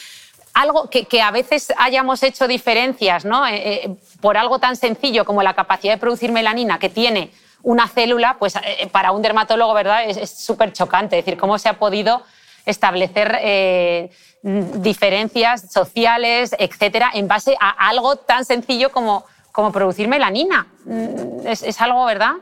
algo 0.54 0.88
que, 0.88 1.06
que 1.06 1.20
a 1.20 1.32
veces 1.32 1.72
hayamos 1.76 2.22
hecho 2.22 2.46
diferencias, 2.46 3.24
¿no? 3.24 3.48
Eh, 3.48 3.84
eh, 3.84 3.96
por 4.20 4.36
algo 4.36 4.60
tan 4.60 4.76
sencillo 4.76 5.24
como 5.24 5.42
la 5.42 5.54
capacidad 5.54 5.94
de 5.94 5.98
producir 5.98 6.30
melanina 6.30 6.78
que 6.78 6.88
tiene 6.88 7.32
una 7.62 7.88
célula, 7.88 8.36
pues 8.38 8.56
eh, 8.56 8.88
para 8.90 9.12
un 9.12 9.22
dermatólogo, 9.22 9.74
¿verdad? 9.74 10.04
Es 10.04 10.30
súper 10.30 10.72
chocante. 10.72 11.18
Es 11.18 11.24
decir, 11.24 11.38
cómo 11.38 11.58
se 11.58 11.68
ha 11.68 11.78
podido 11.78 12.22
establecer 12.66 13.38
eh, 13.40 14.10
diferencias 14.42 15.70
sociales, 15.72 16.54
etcétera, 16.58 17.10
en 17.14 17.28
base 17.28 17.56
a 17.60 17.88
algo 17.88 18.16
tan 18.16 18.44
sencillo 18.44 18.90
como, 18.90 19.24
como 19.52 19.72
producir 19.72 20.08
melanina. 20.08 20.66
Mm, 20.84 21.46
es, 21.46 21.62
es 21.62 21.80
algo, 21.80 22.04
¿verdad? 22.04 22.32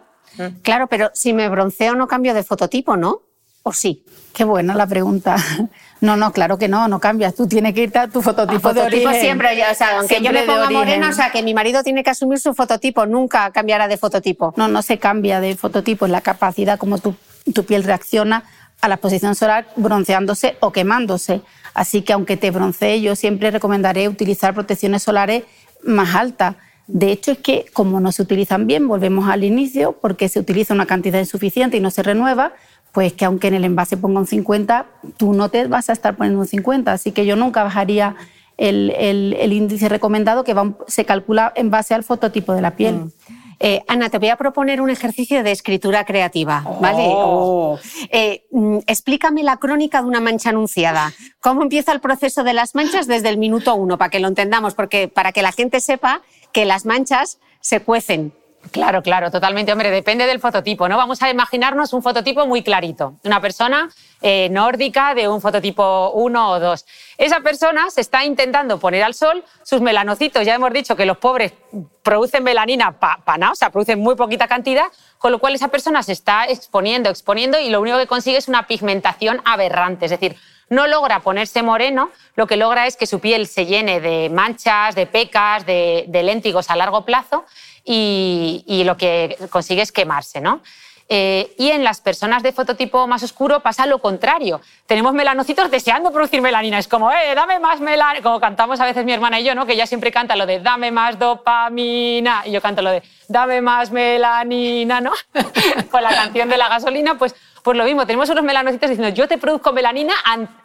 Claro, 0.62 0.86
pero 0.86 1.10
si 1.14 1.32
me 1.32 1.48
bronceo 1.48 1.94
no 1.94 2.06
cambio 2.06 2.34
de 2.34 2.44
fototipo, 2.44 2.96
¿no? 2.96 3.22
¿O 3.68 3.72
sí? 3.74 4.02
Qué 4.32 4.44
buena 4.44 4.74
la 4.74 4.86
pregunta. 4.86 5.36
No, 6.00 6.16
no, 6.16 6.32
claro 6.32 6.58
que 6.58 6.68
no, 6.68 6.86
no 6.86 7.00
cambias. 7.00 7.34
Tú 7.34 7.48
tienes 7.48 7.74
que 7.74 7.82
irte 7.82 7.98
a 7.98 8.06
tu 8.06 8.22
fototipo, 8.22 8.72
de 8.72 8.82
origen. 8.82 9.20
siempre, 9.20 9.48
o 9.68 9.74
sea, 9.74 9.98
aunque 9.98 10.22
yo 10.22 10.32
me 10.32 10.44
ponga 10.44 10.70
morena, 10.70 11.08
o 11.08 11.12
sea, 11.12 11.32
que 11.32 11.42
mi 11.42 11.54
marido 11.54 11.82
tiene 11.82 12.04
que 12.04 12.10
asumir 12.10 12.38
su 12.38 12.54
fototipo, 12.54 13.04
nunca 13.04 13.50
cambiará 13.50 13.88
de 13.88 13.96
fototipo. 13.96 14.54
No, 14.56 14.68
no 14.68 14.82
se 14.82 15.00
cambia 15.00 15.40
de 15.40 15.56
fototipo, 15.56 16.06
es 16.06 16.12
la 16.12 16.20
capacidad 16.20 16.78
como 16.78 16.98
tu, 16.98 17.16
tu 17.52 17.64
piel 17.64 17.82
reacciona 17.82 18.44
a 18.80 18.86
la 18.86 18.94
exposición 18.94 19.34
solar 19.34 19.66
bronceándose 19.74 20.56
o 20.60 20.70
quemándose. 20.70 21.40
Así 21.74 22.02
que 22.02 22.12
aunque 22.12 22.36
te 22.36 22.52
broncee, 22.52 23.00
yo 23.00 23.16
siempre 23.16 23.50
recomendaré 23.50 24.08
utilizar 24.08 24.54
protecciones 24.54 25.02
solares 25.02 25.42
más 25.82 26.14
alta. 26.14 26.58
De 26.86 27.10
hecho, 27.10 27.32
es 27.32 27.38
que 27.38 27.66
como 27.72 27.98
no 27.98 28.12
se 28.12 28.22
utilizan 28.22 28.68
bien, 28.68 28.86
volvemos 28.86 29.28
al 29.28 29.42
inicio, 29.42 29.98
porque 30.00 30.28
se 30.28 30.38
utiliza 30.38 30.74
una 30.74 30.86
cantidad 30.86 31.18
insuficiente 31.18 31.76
y 31.76 31.80
no 31.80 31.90
se 31.90 32.04
renueva, 32.04 32.52
pues 32.92 33.12
que 33.12 33.24
aunque 33.24 33.48
en 33.48 33.54
el 33.54 33.64
envase 33.64 33.96
ponga 33.96 34.20
un 34.20 34.26
50, 34.26 34.86
tú 35.16 35.32
no 35.32 35.48
te 35.48 35.66
vas 35.66 35.90
a 35.90 35.92
estar 35.92 36.16
poniendo 36.16 36.40
un 36.40 36.46
50. 36.46 36.92
Así 36.92 37.12
que 37.12 37.26
yo 37.26 37.36
nunca 37.36 37.62
bajaría 37.62 38.16
el, 38.56 39.52
índice 39.52 39.88
recomendado 39.88 40.44
que 40.44 40.54
se 40.86 41.04
calcula 41.04 41.52
en 41.54 41.70
base 41.70 41.94
al 41.94 42.04
fototipo 42.04 42.52
de 42.52 42.60
la 42.60 42.76
piel. 42.76 42.94
Mm. 42.96 43.12
Eh, 43.60 43.82
Ana, 43.88 44.08
te 44.08 44.18
voy 44.18 44.28
a 44.28 44.36
proponer 44.36 44.80
un 44.80 44.88
ejercicio 44.88 45.42
de 45.42 45.50
escritura 45.50 46.04
creativa, 46.04 46.64
¿vale? 46.80 47.06
Oh. 47.08 47.78
Eh, 48.10 48.46
mm, 48.52 48.78
explícame 48.86 49.42
la 49.42 49.56
crónica 49.56 50.00
de 50.00 50.06
una 50.06 50.20
mancha 50.20 50.50
anunciada. 50.50 51.12
¿Cómo 51.40 51.62
empieza 51.62 51.92
el 51.92 52.00
proceso 52.00 52.44
de 52.44 52.52
las 52.52 52.76
manchas 52.76 53.08
desde 53.08 53.28
el 53.30 53.36
minuto 53.36 53.74
uno, 53.74 53.98
para 53.98 54.10
que 54.10 54.20
lo 54.20 54.28
entendamos? 54.28 54.74
Porque 54.74 55.08
para 55.08 55.32
que 55.32 55.42
la 55.42 55.50
gente 55.50 55.80
sepa 55.80 56.22
que 56.52 56.66
las 56.66 56.86
manchas 56.86 57.40
se 57.60 57.80
cuecen 57.80 58.32
Claro, 58.70 59.02
claro, 59.02 59.30
totalmente. 59.30 59.72
Hombre, 59.72 59.90
depende 59.90 60.26
del 60.26 60.40
fototipo, 60.40 60.88
¿no? 60.88 60.96
Vamos 60.96 61.22
a 61.22 61.30
imaginarnos 61.30 61.92
un 61.92 62.02
fototipo 62.02 62.46
muy 62.46 62.62
clarito. 62.62 63.14
Una 63.24 63.40
persona 63.40 63.88
eh, 64.20 64.48
nórdica 64.50 65.14
de 65.14 65.28
un 65.28 65.40
fototipo 65.40 66.10
1 66.10 66.50
o 66.50 66.60
2. 66.60 66.86
Esa 67.18 67.40
persona 67.40 67.88
se 67.90 68.00
está 68.00 68.24
intentando 68.24 68.78
poner 68.78 69.04
al 69.04 69.14
sol 69.14 69.44
sus 69.62 69.80
melanocitos. 69.80 70.44
Ya 70.44 70.54
hemos 70.54 70.72
dicho 70.72 70.96
que 70.96 71.06
los 71.06 71.18
pobres 71.18 71.52
producen 72.02 72.42
melanina 72.42 72.98
para 72.98 73.38
nada, 73.38 73.52
o 73.52 73.54
sea, 73.54 73.70
producen 73.70 74.00
muy 74.00 74.16
poquita 74.16 74.48
cantidad, 74.48 74.86
con 75.18 75.32
lo 75.32 75.38
cual 75.38 75.54
esa 75.54 75.68
persona 75.68 76.02
se 76.02 76.12
está 76.12 76.46
exponiendo, 76.46 77.10
exponiendo 77.10 77.58
y 77.58 77.70
lo 77.70 77.80
único 77.80 77.98
que 77.98 78.06
consigue 78.06 78.38
es 78.38 78.48
una 78.48 78.66
pigmentación 78.66 79.40
aberrante. 79.44 80.06
Es 80.06 80.10
decir, 80.10 80.36
no 80.68 80.86
logra 80.86 81.20
ponerse 81.20 81.62
moreno, 81.62 82.10
lo 82.34 82.46
que 82.46 82.56
logra 82.56 82.86
es 82.86 82.96
que 82.96 83.06
su 83.06 83.20
piel 83.20 83.46
se 83.46 83.64
llene 83.64 84.00
de 84.00 84.28
manchas, 84.28 84.94
de 84.94 85.06
pecas, 85.06 85.64
de, 85.64 86.04
de 86.08 86.22
léntigos 86.22 86.68
a 86.70 86.76
largo 86.76 87.06
plazo 87.06 87.44
y, 87.90 88.82
lo 88.84 88.96
que 88.96 89.36
consigue 89.50 89.82
es 89.82 89.92
quemarse, 89.92 90.40
¿no? 90.40 90.60
Eh, 91.10 91.54
y 91.56 91.70
en 91.70 91.84
las 91.84 92.02
personas 92.02 92.42
de 92.42 92.52
fototipo 92.52 93.06
más 93.06 93.22
oscuro 93.22 93.60
pasa 93.60 93.86
lo 93.86 93.98
contrario. 93.98 94.60
Tenemos 94.86 95.14
melanocitos 95.14 95.70
deseando 95.70 96.12
producir 96.12 96.42
melanina. 96.42 96.78
Es 96.78 96.86
como, 96.86 97.10
eh, 97.10 97.34
dame 97.34 97.58
más 97.58 97.80
melanina. 97.80 98.22
Como 98.22 98.38
cantamos 98.38 98.78
a 98.80 98.84
veces 98.84 99.06
mi 99.06 99.12
hermana 99.12 99.40
y 99.40 99.44
yo, 99.44 99.54
¿no? 99.54 99.64
Que 99.64 99.72
ella 99.72 99.86
siempre 99.86 100.12
canta 100.12 100.36
lo 100.36 100.44
de 100.44 100.60
dame 100.60 100.90
más 100.90 101.18
dopamina. 101.18 102.42
Y 102.44 102.50
yo 102.50 102.60
canto 102.60 102.82
lo 102.82 102.90
de 102.90 103.02
dame 103.26 103.62
más 103.62 103.90
melanina, 103.90 105.00
¿no? 105.00 105.12
Con 105.90 106.02
la 106.02 106.10
canción 106.10 106.50
de 106.50 106.58
la 106.58 106.68
gasolina, 106.68 107.16
pues, 107.16 107.34
pues 107.62 107.74
lo 107.74 107.84
mismo. 107.84 108.06
Tenemos 108.06 108.28
unos 108.28 108.44
melanocitos 108.44 108.90
diciendo, 108.90 109.14
yo 109.14 109.26
te 109.26 109.38
produzco 109.38 109.72
melanina 109.72 110.12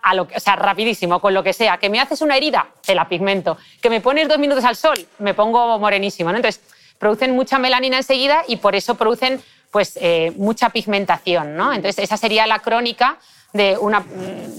a 0.02 0.14
lo 0.14 0.24
o 0.24 0.40
sea, 0.42 0.58
rapidísimo, 0.58 1.22
con 1.22 1.34
lo 1.34 1.42
que 1.42 1.54
sea. 1.54 1.78
Que 1.78 1.90
me 1.90 2.02
haces 2.02 2.20
una 2.20 2.36
herida, 2.36 2.68
te 2.86 2.96
la 2.96 3.08
pigmento. 3.08 3.58
Que 3.82 3.90
me 3.90 4.02
pones 4.02 4.28
dos 4.28 4.40
minutos 4.40 4.66
al 4.66 4.76
sol, 4.76 4.98
me 5.20 5.34
pongo 5.34 5.80
morenísimo, 5.80 6.32
¿no? 6.32 6.36
Entonces, 6.36 6.62
producen 7.00 7.36
mucha 7.36 7.60
melanina 7.60 7.98
enseguida 7.98 8.44
y 8.48 8.58
por 8.58 8.76
eso 8.76 8.96
producen 8.96 9.42
pues, 9.72 9.98
eh, 10.02 10.32
mucha 10.38 10.70
pigmentación. 10.70 11.56
¿no? 11.56 11.74
Entonces, 11.74 12.04
esa 12.04 12.18
sería 12.18 12.48
la 12.48 12.60
crónica 12.60 13.18
de 13.54 13.78
una, 13.80 14.04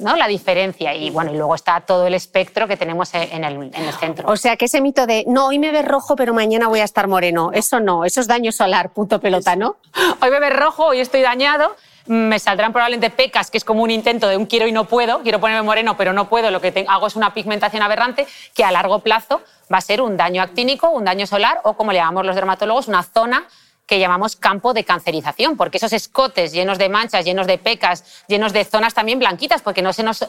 ¿no? 0.00 0.16
la 0.16 0.28
diferencia. 0.28 0.94
Y 0.94 1.10
bueno, 1.10 1.32
y 1.32 1.36
luego 1.36 1.54
está 1.54 1.80
todo 1.80 2.06
el 2.06 2.14
espectro 2.14 2.68
que 2.68 2.76
tenemos 2.76 3.12
en 3.14 3.44
el, 3.44 3.54
en 3.54 3.74
el, 3.74 3.92
centro. 3.94 4.28
O 4.30 4.36
sea, 4.36 4.56
que 4.56 4.66
ese 4.66 4.80
mito 4.80 5.06
de 5.06 5.24
no, 5.26 5.46
hoy 5.46 5.58
me 5.58 5.72
ves 5.72 5.84
rojo, 5.84 6.14
pero 6.16 6.32
mañana 6.32 6.68
voy 6.68 6.80
a 6.80 6.84
estar 6.84 7.08
moreno, 7.08 7.50
eso 7.52 7.80
no, 7.80 8.04
eso 8.04 8.20
es 8.20 8.28
daño 8.28 8.52
solar, 8.52 8.92
punto 8.92 9.20
pelota, 9.20 9.56
¿no? 9.56 9.76
Hoy 10.22 10.30
me 10.30 10.38
ves 10.38 10.56
rojo, 10.56 10.86
hoy 10.86 11.00
estoy 11.00 11.22
dañado. 11.22 11.76
Me 12.06 12.38
saldrán 12.38 12.72
probablemente 12.72 13.08
pecas, 13.10 13.50
que 13.50 13.58
es 13.58 13.64
como 13.64 13.82
un 13.82 13.90
intento 13.90 14.28
de 14.28 14.36
un 14.36 14.46
quiero 14.46 14.66
y 14.66 14.72
no 14.72 14.84
puedo, 14.84 15.22
quiero 15.22 15.40
ponerme 15.40 15.62
moreno, 15.62 15.96
pero 15.96 16.12
no 16.12 16.28
puedo, 16.28 16.50
lo 16.50 16.60
que 16.60 16.84
hago 16.86 17.06
es 17.06 17.16
una 17.16 17.32
pigmentación 17.32 17.82
aberrante 17.82 18.26
que 18.54 18.62
a 18.62 18.70
largo 18.70 18.98
plazo 18.98 19.42
va 19.72 19.78
a 19.78 19.80
ser 19.80 20.02
un 20.02 20.16
daño 20.16 20.42
actínico, 20.42 20.90
un 20.90 21.04
daño 21.04 21.26
solar 21.26 21.60
o, 21.64 21.74
como 21.74 21.92
le 21.92 21.98
llamamos 21.98 22.26
los 22.26 22.34
dermatólogos, 22.34 22.88
una 22.88 23.02
zona 23.02 23.46
que 23.86 23.98
llamamos 23.98 24.36
campo 24.36 24.74
de 24.74 24.84
cancerización, 24.84 25.56
porque 25.56 25.78
esos 25.78 25.92
escotes 25.92 26.52
llenos 26.52 26.78
de 26.78 26.88
manchas, 26.88 27.24
llenos 27.24 27.46
de 27.46 27.58
pecas, 27.58 28.24
llenos 28.28 28.52
de 28.52 28.64
zonas 28.64 28.94
también 28.94 29.18
blanquitas, 29.18 29.62
porque 29.62 29.82
no 29.82 29.92
se 29.92 30.02
nos, 30.02 30.26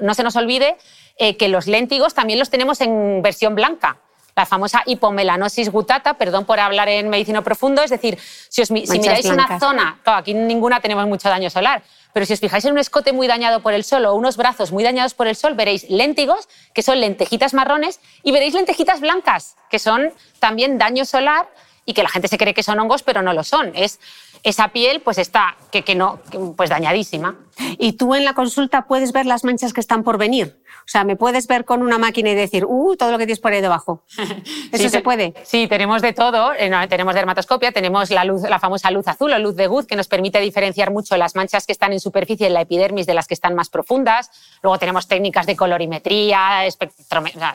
no 0.00 0.14
se 0.14 0.22
nos 0.22 0.36
olvide 0.36 0.76
eh, 1.16 1.36
que 1.36 1.48
los 1.48 1.66
léntigos 1.66 2.14
también 2.14 2.38
los 2.38 2.50
tenemos 2.50 2.80
en 2.80 3.22
versión 3.22 3.54
blanca. 3.54 3.98
La 4.34 4.46
famosa 4.46 4.82
hipomelanosis 4.86 5.70
gutata, 5.70 6.14
perdón 6.14 6.44
por 6.44 6.58
hablar 6.58 6.88
en 6.88 7.08
medicina 7.08 7.42
profundo, 7.42 7.82
es 7.82 7.90
decir, 7.90 8.18
si, 8.48 8.64
si 8.64 8.72
miráis 8.72 9.26
una 9.26 9.58
zona, 9.58 9.98
aquí 10.04 10.32
ninguna 10.32 10.80
tenemos 10.80 11.06
mucho 11.06 11.28
daño 11.28 11.50
solar, 11.50 11.82
pero 12.12 12.26
si 12.26 12.32
os 12.32 12.40
fijáis 12.40 12.64
en 12.64 12.72
un 12.72 12.78
escote 12.78 13.12
muy 13.12 13.26
dañado 13.26 13.60
por 13.60 13.72
el 13.72 13.84
sol 13.84 14.04
o 14.06 14.14
unos 14.14 14.36
brazos 14.36 14.72
muy 14.72 14.84
dañados 14.84 15.14
por 15.14 15.26
el 15.26 15.36
sol, 15.36 15.54
veréis 15.54 15.88
léntigos, 15.88 16.48
que 16.74 16.82
son 16.82 17.00
lentejitas 17.00 17.54
marrones, 17.54 18.00
y 18.22 18.32
veréis 18.32 18.54
lentejitas 18.54 19.00
blancas, 19.00 19.56
que 19.70 19.78
son 19.78 20.12
también 20.38 20.78
daño 20.78 21.04
solar 21.04 21.48
y 21.84 21.94
que 21.94 22.02
la 22.02 22.08
gente 22.08 22.28
se 22.28 22.38
cree 22.38 22.54
que 22.54 22.62
son 22.62 22.78
hongos, 22.78 23.02
pero 23.02 23.22
no 23.22 23.32
lo 23.32 23.42
son. 23.42 23.72
Es 23.74 23.98
esa 24.42 24.68
piel 24.68 25.00
pues 25.00 25.18
está 25.18 25.56
que, 25.70 25.82
que 25.82 25.94
no 25.94 26.18
pues 26.56 26.70
dañadísima. 26.70 27.36
Y 27.78 27.92
tú 27.92 28.14
en 28.14 28.24
la 28.24 28.34
consulta 28.34 28.86
puedes 28.86 29.12
ver 29.12 29.26
las 29.26 29.44
manchas 29.44 29.72
que 29.72 29.80
están 29.80 30.02
por 30.02 30.18
venir. 30.18 30.62
O 30.84 30.88
sea, 30.88 31.04
me 31.04 31.16
puedes 31.16 31.46
ver 31.46 31.64
con 31.64 31.82
una 31.82 31.96
máquina 31.96 32.30
y 32.30 32.34
decir, 32.34 32.64
uh, 32.66 32.96
todo 32.96 33.12
lo 33.12 33.18
que 33.18 33.26
tienes 33.26 33.38
por 33.38 33.52
ahí 33.52 33.60
debajo. 33.60 34.02
¿Eso 34.72 34.88
se 34.88 35.00
puede? 35.00 35.32
Sí, 35.44 35.68
tenemos 35.68 36.02
de 36.02 36.12
todo. 36.12 36.52
Eh, 36.54 36.70
tenemos 36.88 37.14
dermatoscopia, 37.14 37.70
tenemos 37.70 38.10
la, 38.10 38.24
luz, 38.24 38.42
la 38.42 38.58
famosa 38.58 38.90
luz 38.90 39.06
azul 39.06 39.32
o 39.32 39.38
luz 39.38 39.54
de 39.54 39.68
Guth, 39.68 39.86
que 39.86 39.94
nos 39.94 40.08
permite 40.08 40.40
diferenciar 40.40 40.90
mucho 40.90 41.16
las 41.16 41.36
manchas 41.36 41.66
que 41.66 41.72
están 41.72 41.92
en 41.92 42.00
superficie 42.00 42.48
en 42.48 42.54
la 42.54 42.62
epidermis 42.62 43.06
de 43.06 43.14
las 43.14 43.28
que 43.28 43.34
están 43.34 43.54
más 43.54 43.68
profundas. 43.68 44.30
Luego 44.62 44.78
tenemos 44.78 45.06
técnicas 45.06 45.46
de 45.46 45.54
colorimetría, 45.54 46.66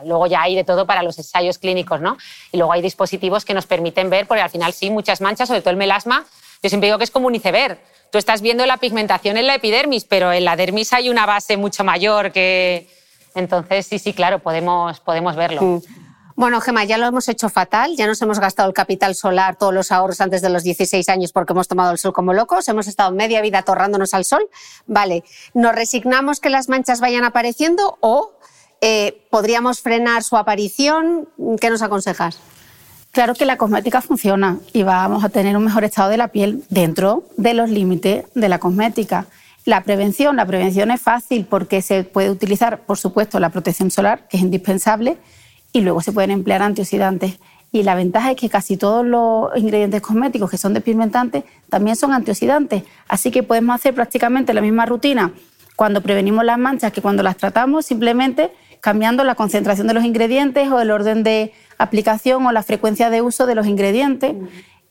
luego 0.05 0.27
ya 0.27 0.43
hay 0.43 0.55
de 0.55 0.63
todo 0.63 0.85
para 0.85 1.03
los 1.03 1.17
ensayos 1.17 1.57
clínicos, 1.57 1.99
¿no? 1.99 2.17
Y 2.51 2.57
luego 2.57 2.71
hay 2.71 2.81
dispositivos 2.81 3.43
que 3.43 3.53
nos 3.53 3.65
permiten 3.65 4.09
ver, 4.09 4.27
porque 4.27 4.41
al 4.41 4.49
final 4.49 4.71
sí, 4.71 4.89
muchas 4.89 5.19
manchas, 5.19 5.49
sobre 5.49 5.61
todo 5.61 5.71
el 5.71 5.77
melasma, 5.77 6.25
yo 6.61 6.69
siempre 6.69 6.87
digo 6.87 6.97
que 6.97 7.03
es 7.03 7.11
como 7.11 7.27
un 7.27 7.35
iceberg. 7.35 7.79
Tú 8.11 8.17
estás 8.17 8.41
viendo 8.41 8.65
la 8.65 8.77
pigmentación 8.77 9.37
en 9.37 9.47
la 9.47 9.55
epidermis, 9.55 10.05
pero 10.05 10.31
en 10.31 10.45
la 10.45 10.55
dermis 10.55 10.93
hay 10.93 11.09
una 11.09 11.25
base 11.25 11.57
mucho 11.57 11.83
mayor 11.83 12.31
que... 12.31 12.87
Entonces, 13.35 13.85
sí, 13.85 13.99
sí, 13.99 14.13
claro, 14.13 14.39
podemos, 14.39 14.99
podemos 15.01 15.35
verlo. 15.35 15.81
Bueno, 16.37 16.61
Gemma, 16.61 16.83
ya 16.83 16.99
lo 16.99 17.07
hemos 17.07 17.27
hecho 17.29 17.49
fatal, 17.49 17.95
ya 17.95 18.05
nos 18.05 18.21
hemos 18.21 18.39
gastado 18.39 18.69
el 18.69 18.75
capital 18.75 19.15
solar, 19.15 19.57
todos 19.57 19.73
los 19.73 19.91
ahorros 19.91 20.21
antes 20.21 20.43
de 20.43 20.49
los 20.49 20.63
16 20.63 21.09
años 21.09 21.31
porque 21.31 21.53
hemos 21.53 21.67
tomado 21.67 21.91
el 21.91 21.97
sol 21.97 22.13
como 22.13 22.31
locos, 22.31 22.67
hemos 22.67 22.87
estado 22.87 23.11
media 23.11 23.41
vida 23.41 23.59
atorrándonos 23.59 24.13
al 24.13 24.23
sol. 24.23 24.47
Vale, 24.85 25.23
¿nos 25.55 25.73
resignamos 25.73 26.39
que 26.39 26.51
las 26.51 26.69
manchas 26.69 27.01
vayan 27.01 27.23
apareciendo 27.23 27.97
o 28.01 28.33
eh, 28.81 29.25
podríamos 29.31 29.81
frenar 29.81 30.23
su 30.23 30.37
aparición? 30.37 31.27
¿Qué 31.59 31.71
nos 31.71 31.81
aconsejas? 31.81 32.39
Claro 33.11 33.33
que 33.33 33.45
la 33.45 33.57
cosmética 33.57 34.01
funciona 34.01 34.59
y 34.73 34.83
vamos 34.83 35.23
a 35.23 35.29
tener 35.29 35.57
un 35.57 35.63
mejor 35.63 35.83
estado 35.83 36.09
de 36.09 36.17
la 36.17 36.27
piel 36.27 36.63
dentro 36.69 37.23
de 37.37 37.53
los 37.53 37.69
límites 37.69 38.25
de 38.35 38.49
la 38.49 38.59
cosmética. 38.59 39.25
La 39.65 39.83
prevención, 39.83 40.35
la 40.35 40.45
prevención 40.45 40.91
es 40.91 41.01
fácil 41.01 41.45
porque 41.45 41.81
se 41.81 42.03
puede 42.03 42.29
utilizar, 42.29 42.81
por 42.81 42.97
supuesto, 42.97 43.39
la 43.39 43.49
protección 43.49 43.91
solar, 43.91 44.27
que 44.29 44.37
es 44.37 44.43
indispensable, 44.43 45.17
y 45.73 45.81
luego 45.81 46.01
se 46.01 46.11
pueden 46.11 46.31
emplear 46.31 46.61
antioxidantes. 46.61 47.39
Y 47.71 47.83
la 47.83 47.95
ventaja 47.95 48.31
es 48.31 48.37
que 48.37 48.49
casi 48.49 48.77
todos 48.77 49.05
los 49.05 49.49
ingredientes 49.57 50.01
cosméticos 50.01 50.49
que 50.49 50.57
son 50.57 50.73
despigmentantes 50.73 51.43
también 51.69 51.95
son 51.95 52.13
antioxidantes. 52.13 52.83
Así 53.07 53.29
que 53.29 53.43
podemos 53.43 53.75
hacer 53.75 53.93
prácticamente 53.93 54.53
la 54.53 54.61
misma 54.61 54.85
rutina 54.85 55.33
cuando 55.75 56.01
prevenimos 56.01 56.45
las 56.45 56.57
manchas 56.57 56.91
que 56.91 57.01
cuando 57.01 57.21
las 57.23 57.37
tratamos, 57.37 57.85
simplemente 57.85 58.51
cambiando 58.79 59.23
la 59.23 59.35
concentración 59.35 59.87
de 59.87 59.93
los 59.93 60.05
ingredientes 60.05 60.71
o 60.71 60.79
el 60.79 60.91
orden 60.91 61.23
de 61.23 61.53
aplicación 61.77 62.45
o 62.45 62.51
la 62.51 62.63
frecuencia 62.63 63.09
de 63.09 63.21
uso 63.21 63.45
de 63.45 63.55
los 63.55 63.67
ingredientes. 63.67 64.35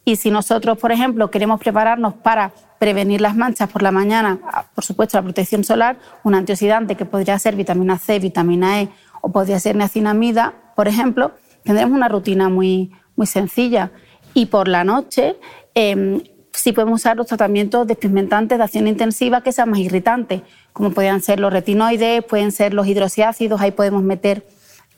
Y 0.05 0.17
si 0.17 0.31
nosotros, 0.31 0.79
por 0.79 0.93
ejemplo, 0.93 1.31
queremos 1.31 1.59
prepararnos 1.59 2.15
para 2.15 2.53
prevenir 2.79 3.21
las 3.21 3.35
manchas 3.35 3.69
por 3.69 3.83
la 3.83 3.91
mañana, 3.91 4.39
ah, 4.53 4.67
por 4.75 4.85
supuesto, 4.85 5.19
la 5.19 5.23
protección 5.23 5.65
solar, 5.65 5.97
un 6.23 6.35
antioxidante 6.35 6.95
que 6.95 7.05
podría 7.05 7.39
ser 7.39 7.57
vitamina 7.57 7.99
C, 7.99 8.19
vitamina 8.19 8.83
E 8.83 8.89
o 9.21 9.31
podría 9.31 9.59
ser 9.59 9.75
niacinamida, 9.75 10.55
por 10.77 10.87
ejemplo, 10.87 11.33
tendremos 11.65 11.95
una 11.95 12.09
rutina 12.09 12.49
muy, 12.49 12.93
muy 13.17 13.27
sencilla. 13.27 13.91
Y 14.35 14.47
por 14.47 14.69
la 14.69 14.85
noche, 14.85 15.37
eh, 15.75 16.23
sí 16.53 16.73
podemos 16.73 17.01
usar 17.01 17.17
los 17.17 17.27
tratamientos 17.27 17.87
despigmentantes 17.87 18.59
de 18.59 18.65
acción 18.65 18.89
intensiva 18.89 19.43
que 19.43 19.53
sean 19.53 19.71
más 19.71 19.79
irritantes, 19.81 20.43
como 20.73 20.91
podrían 20.91 21.21
ser 21.23 21.41
los 21.41 21.53
retinoides, 21.53 22.25
pueden 22.25 22.53
ser 22.53 22.75
los 22.75 22.87
hidroxiácidos, 22.87 23.61
ahí 23.61 23.71
podemos 23.71 24.03
meter 24.03 24.47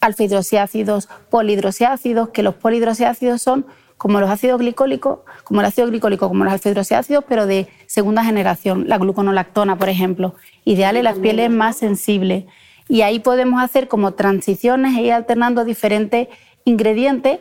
alfa-hidroxiácidos, 0.00 1.08
polihidroxiácidos, 1.30 2.30
que 2.30 2.42
los 2.42 2.54
polihidroxiácidos 2.54 3.42
son 3.42 3.66
como 3.96 4.20
los 4.20 4.30
ácidos 4.30 4.60
glicólicos, 4.60 5.20
como 5.44 5.60
el 5.60 5.66
ácido 5.66 5.88
glicólico, 5.88 6.28
como 6.28 6.44
los 6.44 6.52
alfa-hidroxiácidos, 6.52 7.24
pero 7.28 7.46
de 7.46 7.68
segunda 7.86 8.24
generación, 8.24 8.84
la 8.88 8.96
gluconolactona, 8.96 9.76
por 9.76 9.88
ejemplo, 9.88 10.34
ideal 10.64 10.96
en 10.96 11.04
las 11.04 11.18
pieles 11.18 11.50
más 11.50 11.76
sensibles. 11.76 12.44
Y 12.88 13.02
ahí 13.02 13.18
podemos 13.18 13.62
hacer 13.62 13.88
como 13.88 14.14
transiciones 14.14 14.96
e 14.96 15.02
ir 15.02 15.12
alternando 15.12 15.64
diferentes 15.64 16.28
ingredientes 16.64 17.40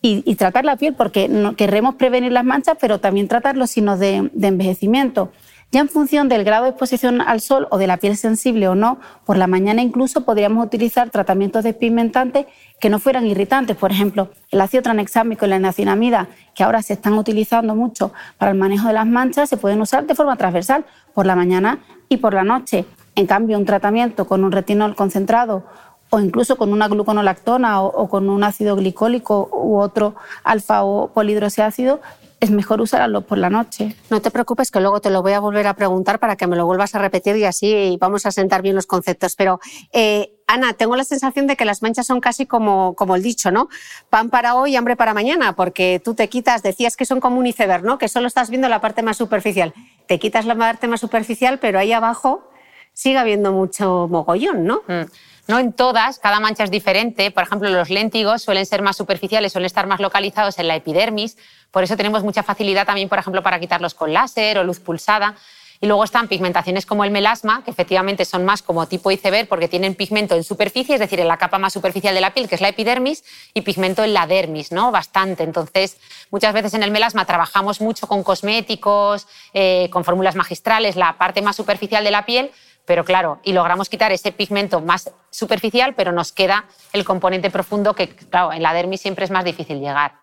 y, 0.00 0.36
tratar 0.36 0.64
la 0.64 0.76
piel, 0.76 0.94
porque 0.94 1.28
no, 1.28 1.56
queremos 1.56 1.96
prevenir 1.96 2.32
las 2.32 2.44
manchas, 2.44 2.76
pero 2.80 3.00
también 3.00 3.26
tratar 3.26 3.56
los 3.56 3.70
signos 3.70 3.98
de, 3.98 4.30
de 4.32 4.48
envejecimiento. 4.48 5.32
Ya 5.70 5.80
en 5.80 5.90
función 5.90 6.30
del 6.30 6.44
grado 6.44 6.64
de 6.64 6.70
exposición 6.70 7.20
al 7.20 7.42
sol 7.42 7.68
o 7.70 7.76
de 7.76 7.86
la 7.86 7.98
piel 7.98 8.16
sensible 8.16 8.68
o 8.68 8.74
no, 8.74 9.00
por 9.26 9.36
la 9.36 9.46
mañana 9.46 9.82
incluso 9.82 10.24
podríamos 10.24 10.64
utilizar 10.64 11.10
tratamientos 11.10 11.62
despigmentantes 11.62 12.46
que 12.80 12.88
no 12.88 12.98
fueran 12.98 13.26
irritantes. 13.26 13.76
Por 13.76 13.92
ejemplo, 13.92 14.30
el 14.50 14.62
ácido 14.62 14.82
tranexámico 14.82 15.44
y 15.44 15.50
la 15.50 15.58
niacinamida, 15.58 16.28
que 16.54 16.64
ahora 16.64 16.80
se 16.80 16.94
están 16.94 17.12
utilizando 17.14 17.74
mucho 17.74 18.12
para 18.38 18.52
el 18.52 18.56
manejo 18.56 18.88
de 18.88 18.94
las 18.94 19.06
manchas, 19.06 19.50
se 19.50 19.58
pueden 19.58 19.78
usar 19.82 20.06
de 20.06 20.14
forma 20.14 20.36
transversal 20.36 20.86
por 21.12 21.26
la 21.26 21.36
mañana 21.36 21.80
y 22.08 22.16
por 22.16 22.32
la 22.32 22.44
noche. 22.44 22.86
En 23.14 23.26
cambio, 23.26 23.58
un 23.58 23.66
tratamiento 23.66 24.26
con 24.26 24.44
un 24.44 24.52
retinol 24.52 24.94
concentrado 24.94 25.64
o 26.08 26.18
incluso 26.18 26.56
con 26.56 26.72
una 26.72 26.88
gluconolactona 26.88 27.82
o, 27.82 28.08
con 28.08 28.30
un 28.30 28.42
ácido 28.42 28.74
glicólico 28.74 29.50
u 29.52 29.76
otro 29.76 30.14
alfa 30.44 30.82
o 30.82 31.08
polidroxiácido, 31.08 32.00
es 32.40 32.50
mejor 32.50 32.80
usarlo 32.80 33.22
por 33.22 33.38
la 33.38 33.50
noche. 33.50 33.96
No 34.10 34.20
te 34.20 34.30
preocupes 34.30 34.70
que 34.70 34.80
luego 34.80 35.00
te 35.00 35.10
lo 35.10 35.22
voy 35.22 35.32
a 35.32 35.40
volver 35.40 35.66
a 35.66 35.74
preguntar 35.74 36.18
para 36.18 36.36
que 36.36 36.46
me 36.46 36.56
lo 36.56 36.66
vuelvas 36.66 36.94
a 36.94 36.98
repetir 36.98 37.36
y 37.36 37.44
así 37.44 37.96
vamos 38.00 38.26
a 38.26 38.30
sentar 38.30 38.62
bien 38.62 38.76
los 38.76 38.86
conceptos. 38.86 39.34
Pero, 39.34 39.60
eh, 39.92 40.32
Ana, 40.46 40.72
tengo 40.74 40.94
la 40.94 41.04
sensación 41.04 41.46
de 41.46 41.56
que 41.56 41.64
las 41.64 41.82
manchas 41.82 42.06
son 42.06 42.20
casi 42.20 42.46
como, 42.46 42.94
como 42.94 43.16
el 43.16 43.22
dicho, 43.22 43.50
¿no? 43.50 43.68
Pan 44.08 44.30
para 44.30 44.54
hoy, 44.54 44.76
hambre 44.76 44.96
para 44.96 45.14
mañana, 45.14 45.56
porque 45.56 46.00
tú 46.04 46.14
te 46.14 46.28
quitas, 46.28 46.62
decías 46.62 46.96
que 46.96 47.04
son 47.04 47.20
como 47.20 47.38
un 47.38 47.46
iceberg, 47.46 47.84
¿no? 47.84 47.98
Que 47.98 48.08
solo 48.08 48.28
estás 48.28 48.50
viendo 48.50 48.68
la 48.68 48.80
parte 48.80 49.02
más 49.02 49.16
superficial. 49.16 49.74
Te 50.06 50.18
quitas 50.18 50.46
la 50.46 50.54
parte 50.54 50.86
más 50.86 51.00
superficial, 51.00 51.58
pero 51.58 51.78
ahí 51.78 51.92
abajo 51.92 52.48
sigue 52.92 53.18
habiendo 53.18 53.52
mucho 53.52 54.06
mogollón, 54.08 54.64
¿no? 54.64 54.82
Mm. 54.86 55.06
No 55.48 55.58
en 55.58 55.72
todas, 55.72 56.18
cada 56.18 56.40
mancha 56.40 56.62
es 56.62 56.70
diferente. 56.70 57.30
Por 57.30 57.42
ejemplo, 57.42 57.70
los 57.70 57.88
léntigos 57.88 58.42
suelen 58.42 58.66
ser 58.66 58.82
más 58.82 58.98
superficiales, 58.98 59.50
suelen 59.50 59.64
estar 59.64 59.86
más 59.86 59.98
localizados 59.98 60.58
en 60.58 60.68
la 60.68 60.76
epidermis. 60.76 61.38
Por 61.70 61.82
eso 61.82 61.96
tenemos 61.96 62.22
mucha 62.22 62.42
facilidad 62.42 62.84
también, 62.84 63.08
por 63.08 63.18
ejemplo, 63.18 63.42
para 63.42 63.58
quitarlos 63.58 63.94
con 63.94 64.12
láser 64.12 64.58
o 64.58 64.64
luz 64.64 64.78
pulsada. 64.78 65.36
Y 65.80 65.86
luego 65.86 66.04
están 66.04 66.28
pigmentaciones 66.28 66.84
como 66.84 67.04
el 67.04 67.10
melasma, 67.10 67.62
que 67.64 67.70
efectivamente 67.70 68.26
son 68.26 68.44
más 68.44 68.62
como 68.62 68.86
tipo 68.88 69.10
iceberg 69.10 69.48
porque 69.48 69.68
tienen 69.68 69.94
pigmento 69.94 70.34
en 70.34 70.44
superficie, 70.44 70.96
es 70.96 71.00
decir, 71.00 71.20
en 71.20 71.28
la 71.28 71.38
capa 71.38 71.58
más 71.58 71.72
superficial 71.72 72.14
de 72.14 72.20
la 72.20 72.34
piel, 72.34 72.48
que 72.48 72.56
es 72.56 72.60
la 72.60 72.68
epidermis, 72.68 73.24
y 73.54 73.62
pigmento 73.62 74.02
en 74.02 74.12
la 74.12 74.26
dermis, 74.26 74.70
¿no? 74.70 74.90
Bastante. 74.90 75.44
Entonces, 75.44 75.96
muchas 76.30 76.52
veces 76.52 76.74
en 76.74 76.82
el 76.82 76.90
melasma 76.90 77.24
trabajamos 77.24 77.80
mucho 77.80 78.06
con 78.06 78.22
cosméticos, 78.22 79.28
eh, 79.54 79.88
con 79.90 80.04
fórmulas 80.04 80.34
magistrales, 80.34 80.96
la 80.96 81.16
parte 81.16 81.40
más 81.40 81.56
superficial 81.56 82.04
de 82.04 82.10
la 82.10 82.26
piel, 82.26 82.50
pero 82.88 83.04
claro, 83.04 83.38
y 83.44 83.52
logramos 83.52 83.90
quitar 83.90 84.12
ese 84.12 84.32
pigmento 84.32 84.80
más 84.80 85.12
superficial, 85.28 85.94
pero 85.94 86.10
nos 86.10 86.32
queda 86.32 86.64
el 86.94 87.04
componente 87.04 87.50
profundo 87.50 87.92
que, 87.92 88.08
claro, 88.08 88.50
en 88.50 88.62
la 88.62 88.72
dermis 88.72 89.02
siempre 89.02 89.26
es 89.26 89.30
más 89.30 89.44
difícil 89.44 89.78
llegar. 89.78 90.22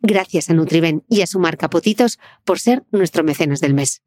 Gracias 0.00 0.48
a 0.50 0.54
Nutriben 0.54 1.04
y 1.08 1.22
a 1.22 1.26
su 1.26 1.40
marca 1.40 1.68
Potitos 1.68 2.18
por 2.44 2.60
ser 2.60 2.84
nuestro 2.92 3.24
mecenas 3.24 3.60
del 3.60 3.74
mes. 3.74 4.02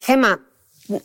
Gema, 0.00 0.40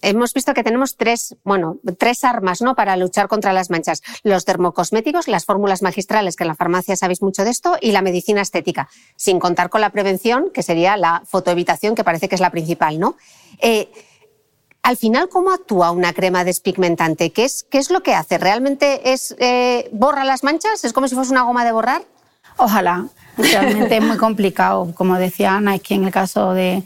hemos 0.01 0.33
visto 0.33 0.53
que 0.53 0.63
tenemos 0.63 0.95
tres, 0.95 1.35
bueno, 1.43 1.79
tres 1.97 2.23
armas, 2.23 2.61
¿no? 2.61 2.75
Para 2.75 2.95
luchar 2.95 3.27
contra 3.27 3.51
las 3.51 3.69
manchas. 3.69 4.01
Los 4.23 4.45
dermocosméticos, 4.45 5.27
las 5.27 5.45
fórmulas 5.45 5.81
magistrales, 5.81 6.35
que 6.35 6.43
en 6.43 6.49
la 6.49 6.55
farmacia 6.55 6.95
sabéis 6.95 7.21
mucho 7.21 7.43
de 7.43 7.49
esto, 7.49 7.77
y 7.81 7.91
la 7.91 8.01
medicina 8.01 8.41
estética. 8.41 8.89
Sin 9.17 9.39
contar 9.39 9.69
con 9.69 9.81
la 9.81 9.89
prevención, 9.89 10.51
que 10.53 10.63
sería 10.63 10.95
la 10.95 11.23
fotoevitación, 11.25 11.95
que 11.95 12.03
parece 12.03 12.29
que 12.29 12.35
es 12.35 12.41
la 12.41 12.51
principal, 12.51 12.99
¿no? 12.99 13.17
Eh, 13.59 13.89
al 14.83 14.97
final, 14.97 15.29
¿cómo 15.29 15.51
actúa 15.51 15.91
una 15.91 16.11
crema 16.11 16.43
despigmentante? 16.43 17.31
¿Qué 17.31 17.45
es, 17.45 17.65
qué 17.69 17.77
es 17.77 17.89
lo 17.89 18.03
que 18.03 18.13
hace? 18.13 18.37
¿Realmente 18.37 19.13
es 19.13 19.33
eh, 19.39 19.89
borra 19.93 20.25
las 20.25 20.43
manchas? 20.43 20.83
¿Es 20.83 20.91
como 20.91 21.07
si 21.07 21.15
fuese 21.15 21.31
una 21.31 21.43
goma 21.43 21.63
de 21.63 21.71
borrar? 21.71 22.03
Ojalá. 22.57 23.05
Realmente 23.37 23.95
es 23.97 24.03
muy 24.03 24.17
complicado. 24.17 24.93
Como 24.93 25.15
decía 25.15 25.55
Ana, 25.55 25.75
es 25.75 25.81
que 25.81 25.95
en 25.95 26.03
el 26.03 26.11
caso 26.11 26.53
de 26.53 26.83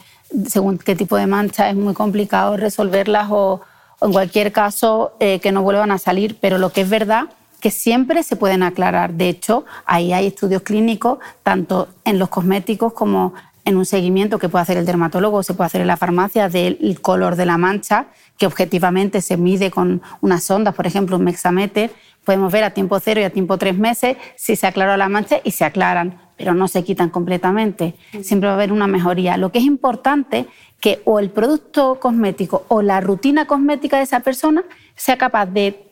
según 0.48 0.78
qué 0.78 0.96
tipo 0.96 1.18
de 1.18 1.26
mancha 1.26 1.70
es 1.70 1.76
muy 1.76 1.96
complicado 1.96 2.56
resolverlas 2.56 3.30
o, 3.32 3.62
en 4.00 4.12
cualquier 4.12 4.52
caso 4.52 5.14
eh, 5.20 5.40
que 5.40 5.52
no 5.52 5.64
vuelvan 5.64 5.90
a 5.90 5.98
salir. 5.98 6.38
Pero 6.40 6.60
lo 6.60 6.72
que 6.72 6.82
es 6.82 6.90
verdad 6.90 7.26
que 7.60 7.72
siempre 7.72 8.22
se 8.22 8.36
pueden 8.36 8.62
aclarar. 8.62 9.14
De 9.14 9.30
hecho, 9.30 9.66
ahí 9.88 10.14
hay 10.14 10.28
estudios 10.28 10.62
clínicos, 10.62 11.18
tanto 11.42 11.88
en 12.06 12.20
los 12.20 12.30
cosméticos 12.30 12.94
como 12.94 13.34
en 13.68 13.76
un 13.76 13.86
seguimiento 13.86 14.40
que 14.40 14.48
puede 14.48 14.64
hacer 14.64 14.78
el 14.78 14.86
dermatólogo, 14.86 15.44
se 15.44 15.54
puede 15.54 15.66
hacer 15.66 15.82
en 15.82 15.88
la 15.88 15.98
farmacia 15.98 16.48
del 16.48 17.00
color 17.02 17.36
de 17.36 17.46
la 17.46 17.58
mancha, 17.58 18.08
que 18.38 18.46
objetivamente 18.46 19.20
se 19.20 19.36
mide 19.36 19.72
con 19.72 20.02
unas 20.22 20.46
sondas, 20.46 20.74
por 20.74 20.88
ejemplo, 20.88 21.18
un 21.18 21.26
mexameter. 21.26 21.92
Podemos 22.24 22.50
ver 22.50 22.64
a 22.64 22.70
tiempo 22.70 22.98
cero 23.02 23.20
y 23.20 23.26
a 23.26 23.30
tiempo 23.30 23.58
tres 23.58 23.78
meses 23.78 24.16
si 24.38 24.56
se 24.56 24.68
aclaró 24.68 24.96
la 24.96 25.10
mancha 25.10 25.42
y 25.44 25.52
se 25.52 25.66
aclaran, 25.66 26.18
pero 26.38 26.54
no 26.54 26.70
se 26.70 26.86
quitan 26.86 27.10
completamente. 27.10 27.96
Siempre 28.22 28.48
va 28.48 28.54
a 28.54 28.56
haber 28.56 28.72
una 28.72 28.88
mejoría. 28.88 29.36
Lo 29.36 29.52
que 29.52 29.60
es 29.60 29.66
importante 29.66 30.48
que 30.80 31.02
o 31.04 31.20
el 31.20 31.30
producto 31.30 32.00
cosmético 32.00 32.64
o 32.70 32.82
la 32.82 33.02
rutina 33.02 33.48
cosmética 33.48 33.98
de 33.98 34.04
esa 34.04 34.22
persona 34.22 34.64
sea 34.96 35.18
capaz 35.18 35.48
de 35.48 35.87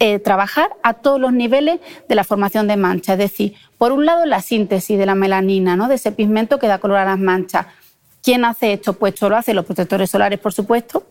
eh, 0.00 0.18
trabajar 0.18 0.70
a 0.82 0.94
todos 0.94 1.20
los 1.20 1.32
niveles 1.32 1.78
de 2.08 2.14
la 2.14 2.24
formación 2.24 2.66
de 2.66 2.76
mancha. 2.76 3.12
Es 3.12 3.18
decir, 3.18 3.54
por 3.78 3.92
un 3.92 4.06
lado, 4.06 4.26
la 4.26 4.42
síntesis 4.42 4.98
de 4.98 5.06
la 5.06 5.14
melanina, 5.14 5.76
¿no? 5.76 5.86
de 5.88 5.94
ese 5.94 6.10
pigmento 6.10 6.58
que 6.58 6.66
da 6.66 6.78
color 6.78 6.98
a 6.98 7.04
las 7.04 7.18
manchas. 7.18 7.66
¿Quién 8.22 8.44
hace 8.44 8.72
esto? 8.72 8.94
Pues 8.94 9.14
esto 9.14 9.28
lo 9.28 9.38
los 9.46 9.64
protectores 9.64 10.10
solares, 10.10 10.40
por 10.40 10.52
supuesto, 10.52 11.06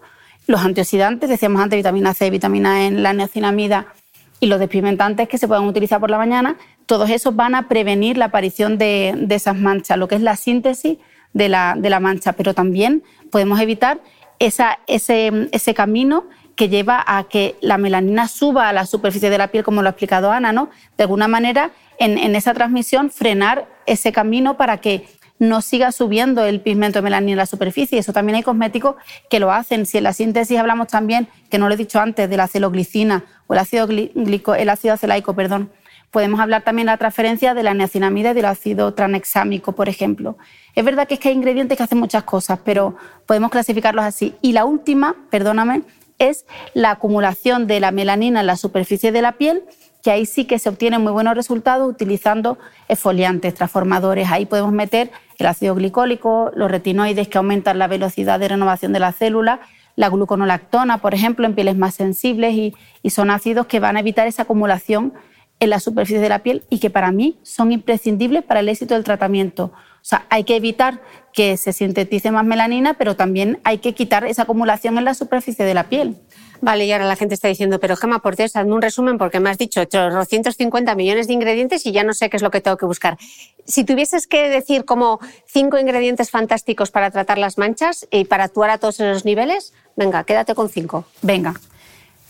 los 0.47 0.61
antioxidantes, 0.61 1.29
decíamos 1.29 1.61
antes, 1.61 1.77
vitamina 1.77 2.13
C, 2.13 2.29
vitamina 2.29 2.85
E, 2.85 2.91
la 2.91 3.13
niacinamida 3.13 3.93
y 4.39 4.47
los 4.47 4.59
despigmentantes 4.59 5.29
que 5.29 5.37
se 5.37 5.47
pueden 5.47 5.63
utilizar 5.63 6.01
por 6.01 6.09
la 6.09 6.17
mañana, 6.17 6.57
todos 6.85 7.09
esos 7.09 7.33
van 7.35 7.55
a 7.55 7.69
prevenir 7.69 8.17
la 8.17 8.25
aparición 8.25 8.77
de, 8.77 9.27
esas 9.29 9.55
manchas, 9.55 9.97
lo 9.97 10.09
que 10.09 10.15
es 10.15 10.21
la 10.21 10.35
síntesis 10.35 10.97
de 11.31 11.47
la, 11.47 11.99
mancha, 12.01 12.33
pero 12.33 12.53
también 12.53 13.03
podemos 13.31 13.61
evitar 13.61 14.01
ese 14.39 15.73
camino 15.73 16.25
que 16.55 16.69
lleva 16.69 17.03
a 17.05 17.23
que 17.25 17.55
la 17.61 17.77
melanina 17.77 18.27
suba 18.27 18.69
a 18.69 18.73
la 18.73 18.85
superficie 18.85 19.29
de 19.29 19.37
la 19.37 19.47
piel, 19.47 19.63
como 19.63 19.81
lo 19.81 19.87
ha 19.87 19.91
explicado 19.91 20.31
Ana, 20.31 20.51
¿no? 20.51 20.69
De 20.97 21.03
alguna 21.03 21.27
manera, 21.27 21.71
en, 21.97 22.35
esa 22.35 22.53
transmisión, 22.53 23.09
frenar 23.09 23.67
ese 23.85 24.11
camino 24.11 24.57
para 24.57 24.77
que 24.77 25.07
no 25.39 25.61
siga 25.61 25.91
subiendo 25.91 26.43
el 26.45 26.61
pigmento 26.61 26.99
de 26.99 27.03
melanina 27.03 27.31
en 27.31 27.37
la 27.37 27.45
superficie. 27.45 27.97
Eso 27.97 28.13
también 28.13 28.35
hay 28.35 28.43
cosméticos 28.43 28.95
que 29.29 29.39
lo 29.39 29.51
hacen. 29.51 29.85
Si 29.85 29.97
en 29.97 30.03
la 30.03 30.13
síntesis 30.13 30.57
hablamos 30.57 30.87
también, 30.87 31.27
que 31.49 31.57
no 31.57 31.67
lo 31.67 31.73
he 31.73 31.77
dicho 31.77 31.99
antes, 31.99 32.29
de 32.29 32.37
la 32.37 32.47
celoglicina 32.47 33.23
o 33.47 33.53
el 33.53 33.59
ácido, 33.59 33.87
glico, 33.87 34.55
el 34.55 34.69
ácido 34.69 34.93
acelaico, 34.93 35.33
perdón, 35.33 35.71
podemos 36.11 36.39
hablar 36.39 36.61
también 36.61 36.85
de 36.85 36.91
la 36.91 36.97
transferencia 36.97 37.55
de 37.55 37.63
la 37.63 37.73
niacinamida 37.73 38.31
y 38.31 38.33
del 38.35 38.45
ácido 38.45 38.93
tranexámico, 38.93 39.71
por 39.71 39.89
ejemplo. 39.89 40.37
Es 40.75 40.85
verdad 40.85 41.07
que 41.07 41.15
es 41.15 41.19
que 41.19 41.29
hay 41.29 41.35
ingredientes 41.35 41.75
que 41.75 41.83
hacen 41.83 41.97
muchas 41.97 42.23
cosas, 42.23 42.59
pero 42.63 42.95
podemos 43.25 43.49
clasificarlos 43.49 44.05
así. 44.05 44.35
Y 44.41 44.53
la 44.53 44.65
última, 44.65 45.15
perdóname, 45.31 45.81
es 46.19 46.45
la 46.73 46.91
acumulación 46.91 47.67
de 47.67 47.79
la 47.79 47.91
melanina 47.91 48.41
en 48.41 48.47
la 48.47 48.57
superficie 48.57 49.11
de 49.11 49.21
la 49.21 49.33
piel, 49.33 49.63
que 50.01 50.11
ahí 50.11 50.25
sí 50.25 50.45
que 50.45 50.59
se 50.59 50.69
obtienen 50.69 51.01
muy 51.01 51.13
buenos 51.13 51.35
resultados 51.35 51.89
utilizando 51.89 52.57
esfoliantes, 52.89 53.53
transformadores. 53.53 54.29
Ahí 54.29 54.45
podemos 54.45 54.73
meter 54.73 55.11
el 55.39 55.45
ácido 55.45 55.75
glicólico, 55.75 56.51
los 56.55 56.69
retinoides 56.69 57.27
que 57.27 57.37
aumentan 57.37 57.79
la 57.79 57.87
velocidad 57.87 58.39
de 58.39 58.49
renovación 58.49 58.91
de 58.91 58.99
la 58.99 59.13
célula, 59.13 59.61
la 59.95 60.09
gluconolactona, 60.09 60.97
por 60.97 61.13
ejemplo, 61.13 61.45
en 61.45 61.55
pieles 61.55 61.77
más 61.77 61.95
sensibles 61.95 62.53
y, 62.53 62.75
y 63.01 63.11
son 63.11 63.29
ácidos 63.29 63.67
que 63.67 63.79
van 63.79 63.95
a 63.95 64.01
evitar 64.01 64.27
esa 64.27 64.43
acumulación 64.43 65.13
en 65.59 65.69
la 65.69 65.79
superficie 65.79 66.19
de 66.19 66.29
la 66.29 66.39
piel 66.39 66.63
y 66.69 66.79
que 66.79 66.89
para 66.89 67.11
mí 67.11 67.39
son 67.43 67.71
imprescindibles 67.71 68.43
para 68.43 68.59
el 68.59 68.69
éxito 68.69 68.95
del 68.95 69.03
tratamiento. 69.03 69.71
O 70.03 70.05
sea, 70.05 70.25
hay 70.29 70.43
que 70.43 70.57
evitar 70.57 70.99
que 71.31 71.55
se 71.55 71.71
sintetice 71.71 72.29
más 72.29 72.43
melanina, 72.43 72.95
pero 72.95 73.15
también 73.15 73.61
hay 73.63 73.77
que 73.77 73.93
quitar 73.93 74.25
esa 74.25 74.41
acumulación 74.41 74.97
en 74.97 75.05
la 75.05 75.13
superficie 75.13 75.63
de 75.63 75.73
la 75.73 75.85
piel. 75.85 76.17
Vale, 76.59 76.85
y 76.85 76.91
ahora 76.91 77.05
la 77.05 77.15
gente 77.15 77.35
está 77.35 77.47
diciendo, 77.47 77.79
pero 77.79 77.95
Gemma, 77.95 78.19
por 78.19 78.35
Dios, 78.35 78.57
hazme 78.57 78.73
un 78.73 78.81
resumen 78.81 79.17
porque 79.17 79.39
me 79.39 79.49
has 79.49 79.57
dicho 79.57 79.85
250 79.85 80.93
millones 80.95 81.27
de 81.27 81.33
ingredientes 81.33 81.85
y 81.85 81.93
ya 81.93 82.03
no 82.03 82.13
sé 82.13 82.29
qué 82.29 82.35
es 82.35 82.43
lo 82.43 82.51
que 82.51 82.59
tengo 82.59 82.75
que 82.75 82.85
buscar. 82.85 83.17
Si 83.65 83.85
tuvieses 83.85 84.27
que 84.27 84.49
decir 84.49 84.83
como 84.83 85.21
cinco 85.45 85.77
ingredientes 85.77 86.29
fantásticos 86.31 86.91
para 86.91 87.09
tratar 87.09 87.37
las 87.37 87.57
manchas 87.57 88.05
y 88.11 88.25
para 88.25 88.43
actuar 88.43 88.71
a 88.71 88.79
todos 88.79 88.99
esos 88.99 89.23
niveles, 89.23 89.73
venga, 89.95 90.25
quédate 90.25 90.53
con 90.53 90.67
cinco. 90.67 91.05
Venga. 91.21 91.53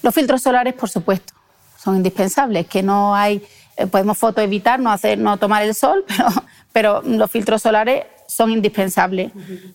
Los 0.04 0.14
filtros 0.14 0.44
solares, 0.44 0.76
por 0.76 0.90
supuesto, 0.90 1.34
son 1.78 1.98
indispensables, 1.98 2.68
que 2.68 2.84
no 2.84 3.16
hay, 3.16 3.44
podemos 3.92 4.18
foto 4.18 4.42
evitar, 4.42 4.80
no, 4.80 4.92
hacer, 4.92 5.18
no 5.18 5.38
tomar 5.38 5.64
el 5.64 5.76
sol, 5.76 6.06
pero, 6.08 6.30
pero 6.72 7.02
los 7.04 7.30
filtros 7.32 7.62
solares 7.62 8.06
son 8.28 8.52
indispensables. 8.52 9.32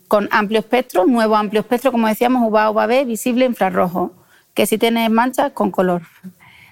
Con 0.09 0.29
amplio 0.33 0.61
espectro, 0.61 1.07
nuevo 1.07 1.37
amplio 1.37 1.61
espectro, 1.61 1.93
como 1.93 2.09
decíamos, 2.09 2.49
UVA, 2.49 2.71
UVB, 2.71 3.07
visible, 3.07 3.45
infrarrojo 3.45 4.13
que 4.59 4.67
si 4.67 4.77
tiene 4.77 5.09
manchas 5.09 5.53
con 5.53 5.71
color. 5.71 6.03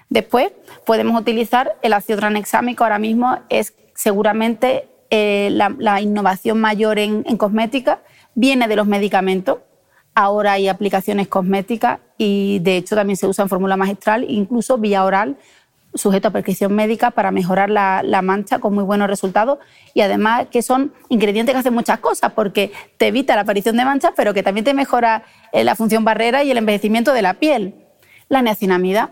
Después 0.09 0.51
podemos 0.85 1.21
utilizar 1.21 1.77
el 1.81 1.93
ácido 1.93 2.19
tranexámico, 2.19 2.83
ahora 2.83 2.99
mismo 2.99 3.39
es 3.47 3.73
seguramente 3.95 4.89
eh, 5.09 5.47
la, 5.51 6.01
innovación 6.01 6.59
mayor 6.59 6.99
en, 6.99 7.23
cosmética, 7.37 8.01
viene 8.35 8.67
de 8.67 8.75
los 8.75 8.87
medicamentos. 8.87 9.59
Ahora 10.15 10.51
hay 10.51 10.67
aplicaciones 10.67 11.29
cosméticas 11.29 11.99
y 12.17 12.59
de 12.59 12.75
hecho 12.75 12.93
también 12.93 13.15
se 13.15 13.25
usa 13.25 13.43
en 13.43 13.49
fórmula 13.49 13.77
magistral, 13.77 14.25
incluso 14.27 14.77
vía 14.77 15.05
oral, 15.05 15.37
sujeto 15.93 16.27
a 16.27 16.31
prescripción 16.31 16.73
médica 16.73 17.11
para 17.11 17.31
mejorar 17.31 17.69
la, 17.69 18.21
mancha 18.21 18.59
con 18.59 18.73
muy 18.73 18.83
buenos 18.83 19.07
resultados 19.07 19.59
y 19.93 20.01
además 20.01 20.47
que 20.51 20.61
son 20.61 20.93
ingredientes 21.09 21.53
que 21.53 21.59
hacen 21.59 21.73
muchas 21.73 21.99
cosas 21.99 22.33
porque 22.33 22.71
te 22.97 23.07
evita 23.07 23.35
la 23.35 23.41
aparición 23.41 23.77
de 23.77 23.85
manchas 23.85 24.11
pero 24.15 24.33
que 24.33 24.43
también 24.43 24.65
te 24.65 24.73
mejora 24.73 25.23
eh, 25.51 25.63
la 25.63 25.75
función 25.75 26.03
barrera 26.03 26.43
y 26.43 26.51
el 26.51 26.57
envejecimiento 26.57 27.13
de 27.13 27.21
la 27.21 27.35
piel. 27.35 27.75
La 28.29 28.41
niacinamida. 28.41 29.11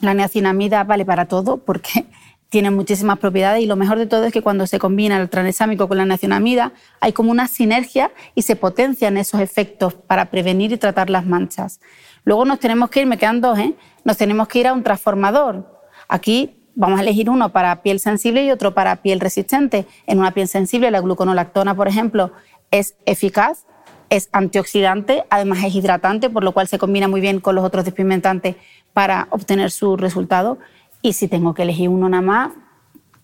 La 0.00 0.14
niacinamida 0.14 0.84
vale 0.84 1.04
para 1.04 1.26
todo 1.26 1.58
porque 1.58 2.06
tiene 2.48 2.70
muchísimas 2.70 3.18
propiedades 3.18 3.62
y 3.62 3.66
lo 3.66 3.76
mejor 3.76 3.98
de 3.98 4.06
todo 4.06 4.24
es 4.24 4.32
que 4.32 4.42
cuando 4.42 4.66
se 4.66 4.78
combina 4.78 5.20
el 5.20 5.28
tranexámico 5.28 5.88
con 5.88 5.98
la 5.98 6.04
niacinamida 6.04 6.72
hay 7.00 7.12
como 7.12 7.30
una 7.30 7.48
sinergia 7.48 8.10
y 8.34 8.42
se 8.42 8.56
potencian 8.56 9.16
esos 9.16 9.40
efectos 9.40 9.94
para 9.94 10.30
prevenir 10.30 10.72
y 10.72 10.76
tratar 10.76 11.10
las 11.10 11.26
manchas. 11.26 11.80
Luego 12.24 12.44
nos 12.44 12.58
tenemos 12.60 12.90
que 12.90 13.00
ir, 13.00 13.06
me 13.06 13.18
quedan 13.18 13.40
dos, 13.40 13.58
¿eh? 13.58 13.74
nos 14.04 14.16
tenemos 14.16 14.48
que 14.48 14.60
ir 14.60 14.66
a 14.66 14.72
un 14.72 14.82
transformador. 14.82 15.71
Aquí 16.12 16.54
vamos 16.74 16.98
a 16.98 17.02
elegir 17.02 17.30
uno 17.30 17.52
para 17.52 17.80
piel 17.80 17.98
sensible 17.98 18.44
y 18.44 18.50
otro 18.50 18.74
para 18.74 18.96
piel 18.96 19.18
resistente. 19.18 19.86
En 20.06 20.18
una 20.18 20.32
piel 20.32 20.46
sensible, 20.46 20.90
la 20.90 21.00
gluconolactona, 21.00 21.74
por 21.74 21.88
ejemplo, 21.88 22.32
es 22.70 22.96
eficaz, 23.06 23.64
es 24.10 24.28
antioxidante, 24.32 25.24
además 25.30 25.64
es 25.64 25.74
hidratante, 25.74 26.28
por 26.28 26.44
lo 26.44 26.52
cual 26.52 26.68
se 26.68 26.76
combina 26.76 27.08
muy 27.08 27.22
bien 27.22 27.40
con 27.40 27.54
los 27.54 27.64
otros 27.64 27.86
despigmentantes 27.86 28.56
para 28.92 29.26
obtener 29.30 29.70
su 29.70 29.96
resultado. 29.96 30.58
Y 31.00 31.14
si 31.14 31.28
tengo 31.28 31.54
que 31.54 31.62
elegir 31.62 31.88
uno 31.88 32.10
nada 32.10 32.20
más, 32.20 32.52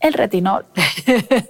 el 0.00 0.14
retinol. 0.14 0.64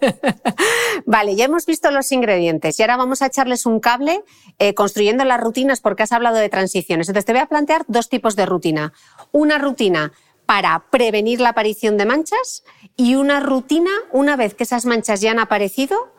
vale, 1.06 1.36
ya 1.36 1.44
hemos 1.44 1.66
visto 1.66 1.92
los 1.92 2.10
ingredientes 2.10 2.80
y 2.80 2.82
ahora 2.82 2.96
vamos 2.96 3.22
a 3.22 3.26
echarles 3.26 3.64
un 3.64 3.78
cable 3.78 4.24
eh, 4.58 4.74
construyendo 4.74 5.24
las 5.24 5.40
rutinas 5.40 5.80
porque 5.80 6.02
has 6.02 6.10
hablado 6.10 6.36
de 6.36 6.48
transiciones. 6.48 7.08
Entonces 7.08 7.26
te 7.26 7.32
voy 7.32 7.42
a 7.42 7.46
plantear 7.46 7.84
dos 7.86 8.08
tipos 8.08 8.34
de 8.34 8.46
rutina. 8.46 8.92
Una 9.30 9.58
rutina 9.58 10.12
para 10.48 10.84
prevenir 10.90 11.42
la 11.42 11.50
aparición 11.50 11.98
de 11.98 12.06
manchas 12.06 12.64
y 12.96 13.16
una 13.16 13.38
rutina 13.38 13.90
una 14.12 14.34
vez 14.34 14.54
que 14.54 14.64
esas 14.64 14.86
manchas 14.86 15.20
ya 15.20 15.30
han 15.30 15.40
aparecido, 15.40 16.10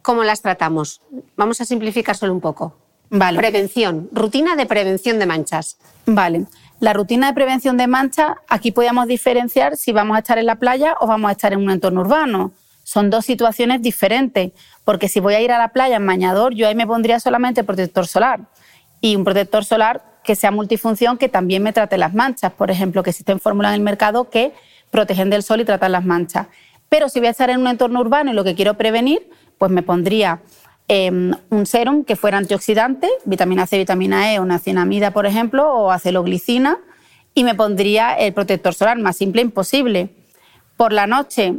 ¿cómo 0.00 0.24
las 0.24 0.40
tratamos? 0.40 1.02
Vamos 1.36 1.60
a 1.60 1.66
simplificar 1.66 2.16
solo 2.16 2.32
un 2.32 2.40
poco. 2.40 2.74
Vale. 3.10 3.36
Prevención, 3.36 4.08
rutina 4.12 4.56
de 4.56 4.64
prevención 4.64 5.18
de 5.18 5.26
manchas. 5.26 5.76
Vale. 6.06 6.46
La 6.80 6.94
rutina 6.94 7.26
de 7.26 7.34
prevención 7.34 7.76
de 7.76 7.86
manchas, 7.86 8.38
aquí 8.48 8.72
podemos 8.72 9.08
diferenciar 9.08 9.76
si 9.76 9.92
vamos 9.92 10.16
a 10.16 10.20
estar 10.20 10.38
en 10.38 10.46
la 10.46 10.56
playa 10.56 10.96
o 11.00 11.06
vamos 11.06 11.28
a 11.28 11.32
estar 11.32 11.52
en 11.52 11.58
un 11.58 11.70
entorno 11.70 12.00
urbano. 12.00 12.52
Son 12.82 13.10
dos 13.10 13.26
situaciones 13.26 13.82
diferentes, 13.82 14.52
porque 14.84 15.10
si 15.10 15.20
voy 15.20 15.34
a 15.34 15.40
ir 15.42 15.52
a 15.52 15.58
la 15.58 15.74
playa 15.74 15.96
en 15.96 16.06
bañador, 16.06 16.54
yo 16.54 16.66
ahí 16.66 16.74
me 16.74 16.86
pondría 16.86 17.20
solamente 17.20 17.62
protector 17.62 18.06
solar. 18.06 18.40
Y 19.02 19.16
un 19.16 19.24
protector 19.24 19.66
solar 19.66 20.15
que 20.26 20.36
sea 20.36 20.50
multifunción, 20.50 21.16
que 21.16 21.30
también 21.30 21.62
me 21.62 21.72
trate 21.72 21.96
las 21.96 22.12
manchas. 22.12 22.52
Por 22.52 22.70
ejemplo, 22.70 23.02
que 23.02 23.10
existen 23.10 23.40
fórmulas 23.40 23.70
en 23.70 23.76
el 23.76 23.80
mercado 23.80 24.28
que 24.28 24.52
protegen 24.90 25.30
del 25.30 25.42
sol 25.42 25.60
y 25.60 25.64
tratan 25.64 25.92
las 25.92 26.04
manchas. 26.04 26.48
Pero 26.90 27.08
si 27.08 27.20
voy 27.20 27.28
a 27.28 27.30
estar 27.30 27.48
en 27.48 27.60
un 27.60 27.68
entorno 27.68 28.00
urbano 28.00 28.30
y 28.30 28.34
lo 28.34 28.44
que 28.44 28.54
quiero 28.54 28.74
prevenir, 28.74 29.30
pues 29.56 29.70
me 29.70 29.82
pondría 29.82 30.40
em, 30.88 31.32
un 31.50 31.66
serum 31.66 32.04
que 32.04 32.16
fuera 32.16 32.38
antioxidante, 32.38 33.08
vitamina 33.24 33.66
C, 33.66 33.78
vitamina 33.78 34.32
E 34.32 34.38
o 34.38 34.44
nacinamida, 34.44 35.12
por 35.12 35.26
ejemplo, 35.26 35.72
o 35.72 35.90
aceloglicina, 35.90 36.78
y 37.34 37.44
me 37.44 37.54
pondría 37.54 38.14
el 38.14 38.32
protector 38.32 38.74
solar 38.74 38.98
más 38.98 39.16
simple 39.16 39.42
imposible. 39.42 40.10
Por 40.76 40.92
la 40.92 41.06
noche, 41.06 41.54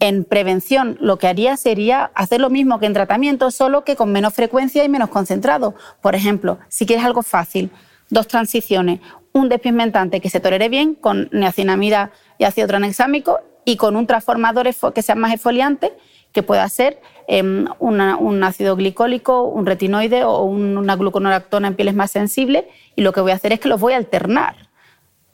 en 0.00 0.24
prevención, 0.24 0.98
lo 1.00 1.16
que 1.18 1.28
haría 1.28 1.56
sería 1.56 2.10
hacer 2.14 2.40
lo 2.40 2.50
mismo 2.50 2.80
que 2.80 2.86
en 2.86 2.92
tratamiento, 2.92 3.50
solo 3.50 3.84
que 3.84 3.94
con 3.94 4.10
menos 4.10 4.34
frecuencia 4.34 4.82
y 4.82 4.88
menos 4.88 5.10
concentrado. 5.10 5.74
Por 6.00 6.14
ejemplo, 6.16 6.58
si 6.68 6.86
quieres 6.86 7.04
algo 7.04 7.22
fácil, 7.22 7.70
dos 8.12 8.28
transiciones, 8.28 9.00
un 9.32 9.48
despigmentante 9.48 10.20
que 10.20 10.30
se 10.30 10.38
tolere 10.38 10.68
bien 10.68 10.94
con 10.94 11.28
niacinamida 11.32 12.12
y 12.38 12.44
ácido 12.44 12.68
tranexámico 12.68 13.40
y 13.64 13.76
con 13.76 13.96
un 13.96 14.06
transformador 14.06 14.68
que 14.94 15.02
sea 15.02 15.14
más 15.14 15.32
esfoliante 15.32 15.92
que 16.32 16.42
pueda 16.42 16.68
ser 16.68 17.00
em, 17.26 17.66
un 17.78 18.44
ácido 18.44 18.76
glicólico, 18.76 19.44
un 19.44 19.66
retinoide 19.66 20.24
o 20.24 20.42
una 20.44 20.96
gluconolactona 20.96 21.68
en 21.68 21.74
pieles 21.74 21.94
más 21.94 22.10
sensibles 22.10 22.64
y 22.96 23.02
lo 23.02 23.12
que 23.12 23.20
voy 23.20 23.32
a 23.32 23.36
hacer 23.36 23.52
es 23.52 23.60
que 23.60 23.68
los 23.68 23.80
voy 23.80 23.94
a 23.94 23.96
alternar 23.96 24.56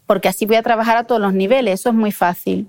porque 0.07 0.29
así 0.29 0.47
voy 0.47 0.57
a 0.57 0.63
trabajar 0.63 0.97
a 0.97 1.05
todos 1.05 1.21
los 1.21 1.35
niveles, 1.35 1.81
eso 1.81 1.91
es 1.91 1.95
muy 1.95 2.13
fácil. 2.13 2.67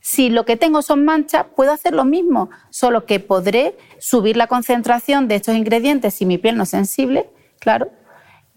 Si 0.00 0.30
lo 0.30 0.44
que 0.44 0.56
tengo 0.56 0.82
son 0.82 1.04
manchas, 1.04 1.46
puedo 1.56 1.72
hacer 1.72 1.92
lo 1.92 2.04
mismo, 2.04 2.48
solo 2.70 3.06
que 3.06 3.18
podré 3.18 3.76
subir 3.98 4.36
la 4.36 4.46
concentración 4.46 5.26
de 5.26 5.34
estos 5.34 5.56
ingredientes 5.56 6.14
si 6.14 6.26
mi 6.26 6.38
piel 6.38 6.56
no 6.56 6.62
es 6.62 6.68
sensible, 6.68 7.28
claro, 7.58 7.90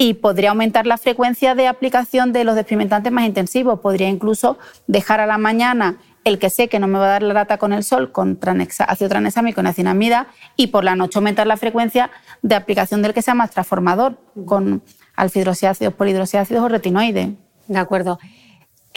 y 0.01 0.13
podría 0.13 0.51
aumentar 0.51 0.87
la 0.87 0.97
frecuencia 0.97 1.55
de 1.55 1.67
aplicación 1.67 2.31
de 2.31 2.45
los 2.45 2.55
despigmentantes 2.55 3.11
más 3.11 3.25
intensivos. 3.25 3.81
Podría 3.81 4.07
incluso 4.07 4.57
dejar 4.87 5.19
a 5.19 5.27
la 5.27 5.37
mañana 5.37 5.97
el 6.23 6.39
que 6.39 6.49
sé 6.49 6.69
que 6.69 6.79
no 6.79 6.87
me 6.87 6.97
va 6.97 7.05
a 7.05 7.09
dar 7.09 7.23
la 7.23 7.33
lata 7.33 7.57
con 7.57 7.73
el 7.73 7.83
sol, 7.83 8.13
con 8.13 8.39
ácido 8.87 9.09
tranexámico 9.09 9.55
con 9.55 9.65
niacinamida, 9.65 10.27
y 10.55 10.67
por 10.67 10.85
la 10.85 10.95
noche 10.95 11.19
aumentar 11.19 11.47
la 11.47 11.57
frecuencia 11.57 12.11
de 12.41 12.55
aplicación 12.55 13.01
del 13.01 13.13
que 13.13 13.21
sea 13.21 13.33
más 13.33 13.51
transformador, 13.51 14.17
con 14.45 14.81
alfidrosiácidos, 15.17 15.93
polidrosiácidos 15.93 16.63
o 16.63 16.69
retinoides. 16.69 17.31
De 17.67 17.77
acuerdo. 17.77 18.19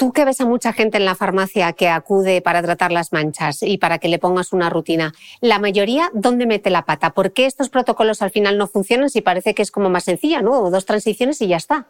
Tú 0.03 0.11
que 0.11 0.25
ves 0.25 0.41
a 0.41 0.47
mucha 0.47 0.73
gente 0.73 0.97
en 0.97 1.05
la 1.05 1.15
farmacia 1.15 1.73
que 1.75 1.89
acude 1.89 2.43
para 2.43 2.61
tratar 2.61 2.91
las 2.91 3.13
manchas 3.13 3.63
y 3.63 3.79
para 3.79 3.99
que 3.99 4.09
le 4.09 4.19
pongas 4.19 4.53
una 4.53 4.69
rutina, 4.69 5.15
la 5.41 5.61
mayoría, 5.61 6.11
¿dónde 6.13 6.45
mete 6.45 6.71
la 6.71 6.85
pata? 6.85 7.11
¿Por 7.11 7.31
qué 7.31 7.47
estos 7.47 7.69
protocolos 7.69 8.21
al 8.21 8.33
final 8.33 8.59
no 8.59 8.67
funcionan 8.67 9.11
si 9.11 9.21
parece 9.21 9.55
que 9.55 9.63
es 9.63 9.71
como 9.71 9.91
más 9.91 10.03
sencilla, 10.03 10.43
¿no? 10.43 10.71
Dos 10.71 10.87
transiciones 10.87 11.41
y 11.41 11.47
ya 11.47 11.57
está. 11.57 11.87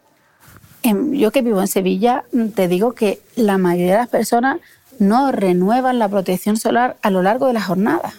yo 0.83 1.31
que 1.31 1.41
vivo 1.41 1.59
en 1.59 1.67
Sevilla, 1.67 2.23
te 2.53 2.67
digo 2.67 2.91
que 2.91 3.19
la 3.35 3.57
mayoría 3.57 3.93
de 3.93 3.97
las 4.01 4.09
personas 4.09 4.59
no 4.99 5.31
renuevan 5.31 5.97
la 5.97 6.07
protección 6.07 6.57
solar 6.57 6.97
a 7.01 7.09
lo 7.09 7.23
largo 7.23 7.47
de 7.47 7.53
la 7.53 7.63
jornada. 7.63 8.13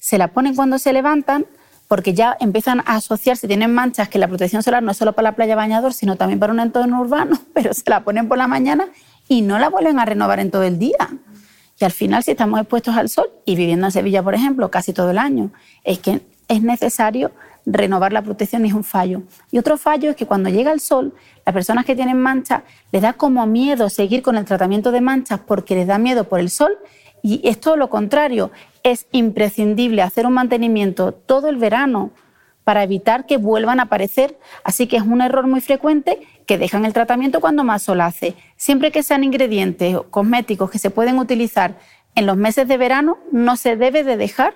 Se 0.00 0.16
la 0.16 0.28
ponen 0.28 0.56
cuando 0.56 0.78
se 0.78 0.94
levantan 0.94 1.44
porque 1.86 2.14
ya 2.14 2.34
empiezan 2.40 2.80
a 2.86 2.96
asociarse, 2.96 3.46
tienen 3.46 3.74
manchas 3.74 4.08
que 4.08 4.18
la 4.18 4.26
protección 4.26 4.62
solar 4.62 4.82
no 4.82 4.92
es 4.92 4.96
solo 4.96 5.12
para 5.12 5.30
la 5.30 5.36
playa 5.36 5.54
bañador, 5.54 5.92
sino 5.92 6.16
también 6.16 6.40
para 6.40 6.50
un 6.50 6.60
entorno 6.60 6.98
urbano, 6.98 7.38
pero 7.52 7.74
se 7.74 7.82
la 7.90 8.04
ponen 8.04 8.26
por 8.26 8.38
la 8.38 8.48
mañana 8.48 8.88
y 9.28 9.42
no 9.42 9.58
la 9.58 9.68
vuelven 9.68 9.98
a 9.98 10.04
renovar 10.04 10.40
en 10.40 10.50
todo 10.50 10.62
el 10.62 10.78
día. 10.78 11.08
Y 11.80 11.84
al 11.84 11.92
final, 11.92 12.22
si 12.22 12.30
estamos 12.30 12.60
expuestos 12.60 12.96
al 12.96 13.08
sol 13.08 13.30
y 13.44 13.56
viviendo 13.56 13.86
en 13.86 13.92
Sevilla, 13.92 14.22
por 14.22 14.34
ejemplo, 14.34 14.70
casi 14.70 14.92
todo 14.92 15.10
el 15.10 15.18
año, 15.18 15.50
es 15.82 15.98
que 15.98 16.20
es 16.48 16.62
necesario 16.62 17.32
renovar 17.66 18.12
la 18.12 18.22
protección 18.22 18.64
y 18.64 18.68
es 18.68 18.74
un 18.74 18.84
fallo. 18.84 19.22
Y 19.50 19.58
otro 19.58 19.76
fallo 19.76 20.10
es 20.10 20.16
que 20.16 20.26
cuando 20.26 20.50
llega 20.50 20.72
el 20.72 20.80
sol, 20.80 21.14
las 21.44 21.52
personas 21.52 21.84
que 21.84 21.96
tienen 21.96 22.20
manchas 22.20 22.62
les 22.92 23.02
da 23.02 23.14
como 23.14 23.46
miedo 23.46 23.88
seguir 23.88 24.22
con 24.22 24.36
el 24.36 24.44
tratamiento 24.44 24.92
de 24.92 25.00
manchas 25.00 25.40
porque 25.40 25.74
les 25.74 25.86
da 25.86 25.98
miedo 25.98 26.24
por 26.24 26.40
el 26.40 26.50
sol 26.50 26.78
y 27.22 27.40
es 27.48 27.58
todo 27.60 27.76
lo 27.76 27.88
contrario. 27.88 28.50
Es 28.82 29.06
imprescindible 29.12 30.02
hacer 30.02 30.26
un 30.26 30.34
mantenimiento 30.34 31.12
todo 31.12 31.48
el 31.48 31.56
verano 31.56 32.10
para 32.64 32.82
evitar 32.82 33.26
que 33.26 33.36
vuelvan 33.36 33.80
a 33.80 33.84
aparecer. 33.84 34.38
Así 34.62 34.86
que 34.86 34.96
es 34.96 35.02
un 35.02 35.20
error 35.20 35.46
muy 35.46 35.60
frecuente 35.60 36.20
que 36.46 36.58
dejan 36.58 36.84
el 36.84 36.92
tratamiento 36.92 37.40
cuando 37.40 37.64
más 37.64 37.82
sol 37.82 38.00
hace. 38.00 38.34
Siempre 38.56 38.92
que 38.92 39.02
sean 39.02 39.24
ingredientes 39.24 39.96
cosméticos 40.10 40.70
que 40.70 40.78
se 40.78 40.90
pueden 40.90 41.18
utilizar 41.18 41.78
en 42.14 42.26
los 42.26 42.36
meses 42.36 42.68
de 42.68 42.76
verano, 42.76 43.18
no 43.32 43.56
se 43.56 43.76
debe 43.76 44.04
de 44.04 44.16
dejar 44.16 44.54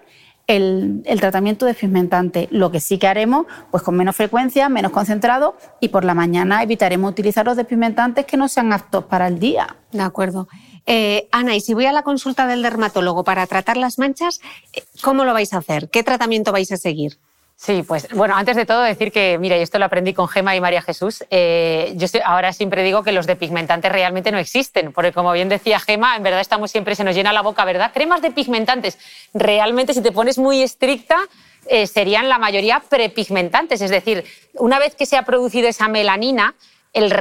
el, 0.49 1.03
tratamiento 1.21 1.67
despigmentante. 1.67 2.49
Lo 2.51 2.71
que 2.71 2.81
sí 2.81 2.99
que 2.99 3.07
haremos, 3.07 3.47
pues 3.71 3.83
con 3.83 3.97
menos 3.97 4.17
frecuencia, 4.17 4.69
menos 4.69 4.93
concentrado 4.93 5.57
y 5.81 5.89
por 5.89 6.05
la 6.05 6.15
mañana 6.15 6.63
evitaremos 6.63 7.11
utilizar 7.11 7.45
los 7.45 7.57
despigmentantes 7.57 8.25
que 8.25 8.37
no 8.37 8.49
sean 8.49 8.73
aptos 8.73 9.05
para 9.05 9.29
el 9.29 9.39
día. 9.39 9.77
De 9.93 10.01
acuerdo. 10.01 10.49
Eh, 10.87 11.29
Ana, 11.33 11.55
y 11.55 11.61
si 11.61 11.75
voy 11.75 11.85
a 11.85 11.93
la 11.93 12.03
consulta 12.03 12.47
del 12.47 12.63
dermatólogo 12.63 13.23
para 13.23 13.47
tratar 13.47 13.77
las 13.77 13.99
manchas, 13.99 14.41
eh, 14.73 14.83
¿cómo 15.03 15.25
lo 15.25 15.35
vais 15.35 15.53
a 15.53 15.59
hacer? 15.59 15.91
¿Qué 15.91 16.03
tratamiento 16.03 16.51
vais 16.51 16.73
a 16.73 16.79
seguir? 16.79 17.19
Sí, 17.61 17.83
pues 17.83 18.07
bueno, 18.15 18.37
antes 18.37 18.55
de 18.55 18.65
todo 18.65 18.83
decir 18.83 19.11
que, 19.11 19.37
mira, 19.37 19.59
y 19.59 19.63
esto 19.63 19.81
lo 19.81 19.87
aprendí 19.87 20.15
con 20.15 20.29
Gema 20.29 20.55
y 20.55 20.61
María 20.61 20.81
Jesús, 20.81 21.25
eh, 21.29 21.93
yo 21.97 22.07
ahora 22.25 22.53
siempre 22.53 22.85
digo 22.85 23.03
que 23.03 23.11
los 23.11 23.27
depigmentantes 23.27 23.91
realmente 23.91 24.31
no 24.31 24.39
existen, 24.39 24.93
porque 24.93 25.11
como 25.13 25.33
bien 25.33 25.49
decía 25.49 25.81
Gema, 25.81 26.15
en 26.15 26.23
verdad 26.23 26.41
estamos 26.41 26.71
siempre, 26.71 26.95
se 26.95 27.03
nos 27.03 27.17
llena 27.17 27.33
la 27.33 27.43
boca, 27.43 27.65
¿verdad? 27.65 27.91
Cremas 27.93 28.23
de 28.23 28.31
pigmentantes, 28.31 28.97
realmente 29.35 29.93
si 29.93 30.01
te 30.01 30.13
pones 30.13 30.39
muy 30.39 30.63
estricta, 30.63 31.19
eh, 31.67 31.89
serían 31.89 32.29
la 32.29 32.39
mayoría 32.39 32.81
prepigmentantes, 32.89 33.81
es 33.81 33.91
decir, 33.91 34.25
una 34.55 34.79
vez 34.79 34.95
que 34.95 35.05
se 35.05 35.17
ha 35.17 35.25
producido 35.25 35.67
esa 35.67 35.89
melanina, 35.89 36.55
el 36.93 37.15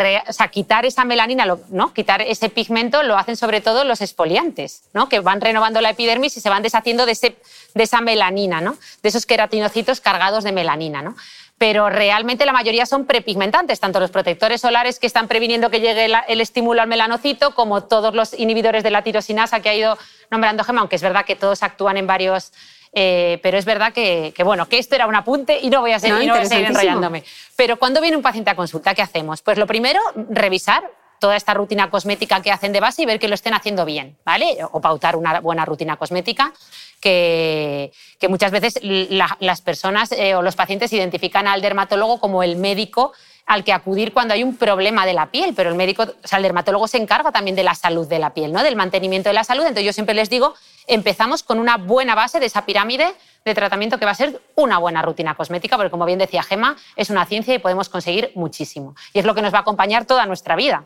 quitar 0.51 0.85
esa 0.85 1.05
melanina, 1.05 1.45
¿no? 1.69 1.93
quitar 1.93 2.21
ese 2.21 2.49
pigmento, 2.49 3.03
lo 3.03 3.17
hacen 3.17 3.35
sobre 3.35 3.61
todo 3.61 3.83
los 3.83 4.01
exfoliantes, 4.01 4.83
¿no? 4.93 5.09
que 5.09 5.19
van 5.19 5.41
renovando 5.41 5.81
la 5.81 5.91
epidermis 5.91 6.37
y 6.37 6.41
se 6.41 6.49
van 6.49 6.63
deshaciendo 6.63 7.05
de, 7.05 7.11
ese, 7.11 7.35
de 7.73 7.83
esa 7.83 8.01
melanina, 8.01 8.61
¿no? 8.61 8.77
de 9.03 9.09
esos 9.09 9.25
queratinocitos 9.25 10.01
cargados 10.01 10.43
de 10.43 10.51
melanina. 10.51 11.01
¿no? 11.01 11.15
Pero 11.57 11.89
realmente 11.89 12.45
la 12.45 12.53
mayoría 12.53 12.85
son 12.85 13.05
prepigmentantes, 13.05 13.79
tanto 13.79 13.99
los 13.99 14.11
protectores 14.11 14.61
solares 14.61 14.99
que 14.99 15.07
están 15.07 15.27
previniendo 15.27 15.69
que 15.69 15.79
llegue 15.79 16.07
el 16.27 16.41
estímulo 16.41 16.81
al 16.81 16.87
melanocito, 16.87 17.53
como 17.55 17.83
todos 17.83 18.13
los 18.13 18.33
inhibidores 18.39 18.83
de 18.83 18.91
la 18.91 19.01
tirosinasa 19.01 19.59
que 19.59 19.69
ha 19.69 19.75
ido 19.75 19.97
nombrando 20.29 20.63
Gemma, 20.63 20.81
aunque 20.81 20.95
es 20.97 21.01
verdad 21.01 21.25
que 21.25 21.35
todos 21.35 21.63
actúan 21.63 21.97
en 21.97 22.07
varios 22.07 22.51
eh, 22.93 23.39
pero 23.43 23.57
es 23.57 23.65
verdad 23.65 23.93
que, 23.93 24.33
bueno, 24.43 24.67
que 24.67 24.77
esto 24.77 24.95
era 24.95 25.07
un 25.07 25.15
apunte 25.15 25.59
y 25.61 25.69
no 25.69 25.81
voy 25.81 25.91
a 25.91 25.99
seguir, 25.99 26.31
enrollándome. 26.31 27.23
Pero 27.55 27.77
cuando 27.77 28.01
viene 28.01 28.17
un 28.17 28.23
paciente 28.23 28.49
a 28.49 28.55
consulta, 28.55 28.95
¿qué 28.95 29.01
hacemos? 29.01 29.41
Pues 29.41 29.57
lo 29.57 29.67
primero, 29.67 29.99
revisar 30.29 30.89
toda 31.19 31.35
esta 31.35 31.53
rutina 31.53 31.89
cosmética 31.89 32.41
que 32.41 32.51
hacen 32.51 32.71
de 32.73 32.79
base 32.79 33.01
y 33.01 33.05
ver 33.05 33.19
que 33.19 33.27
lo 33.27 33.35
estén 33.35 33.53
haciendo 33.53 33.85
bien, 33.85 34.17
¿vale? 34.23 34.57
O 34.71 34.81
pautar 34.81 35.15
una 35.15 35.39
buena 35.39 35.65
rutina 35.65 35.97
cosmética 35.97 36.53
que, 36.99 37.91
muchas 38.29 38.51
veces 38.51 38.79
las 38.81 39.61
personas 39.61 40.11
eh, 40.11 40.35
o 40.35 40.41
los 40.41 40.55
pacientes 40.55 40.93
identifican 40.93 41.47
al 41.47 41.61
dermatólogo 41.61 42.19
como 42.19 42.43
el 42.43 42.55
médico 42.55 43.13
al 43.47 43.63
que 43.63 43.71
acudir 43.71 44.13
cuando 44.13 44.33
hay 44.33 44.43
un 44.43 44.57
problema 44.57 45.05
de 45.05 45.13
la 45.13 45.31
piel, 45.31 45.53
pero 45.55 45.69
el 45.69 45.75
médico, 45.75 46.03
o 46.03 46.27
sea, 46.27 46.37
el 46.37 46.43
dermatólogo 46.43 46.87
se 46.87 46.97
encarga 46.97 47.31
también 47.31 47.55
de 47.55 47.63
la 47.63 47.75
salud 47.75 48.05
de 48.05 48.19
la 48.19 48.33
piel, 48.33 48.51
¿no? 48.51 48.61
Del 48.61 48.75
mantenimiento 48.75 49.29
de 49.29 49.33
la 49.33 49.45
salud. 49.45 49.63
Entonces 49.63 49.85
yo 49.85 49.93
siempre 49.93 50.13
les 50.13 50.29
digo, 50.29 50.53
empezamos 50.85 51.43
con 51.43 51.57
una 51.57 51.77
buena 51.77 52.13
base 52.13 52.41
de 52.41 52.45
esa 52.45 52.65
pirámide 52.65 53.13
de 53.45 53.55
tratamiento 53.55 53.97
que 53.97 54.05
va 54.05 54.11
a 54.11 54.15
ser 54.15 54.41
una 54.55 54.77
buena 54.77 55.01
rutina 55.01 55.35
cosmética, 55.35 55.77
porque 55.77 55.89
como 55.89 56.05
bien 56.05 56.19
decía 56.19 56.43
Gema, 56.43 56.75
es 56.97 57.09
una 57.09 57.25
ciencia 57.25 57.55
y 57.55 57.59
podemos 57.59 57.87
conseguir 57.87 58.31
muchísimo. 58.35 58.95
Y 59.13 59.19
es 59.19 59.25
lo 59.25 59.33
que 59.33 59.41
nos 59.41 59.53
va 59.53 59.59
a 59.59 59.61
acompañar 59.61 60.05
toda 60.05 60.25
nuestra 60.25 60.57
vida. 60.57 60.83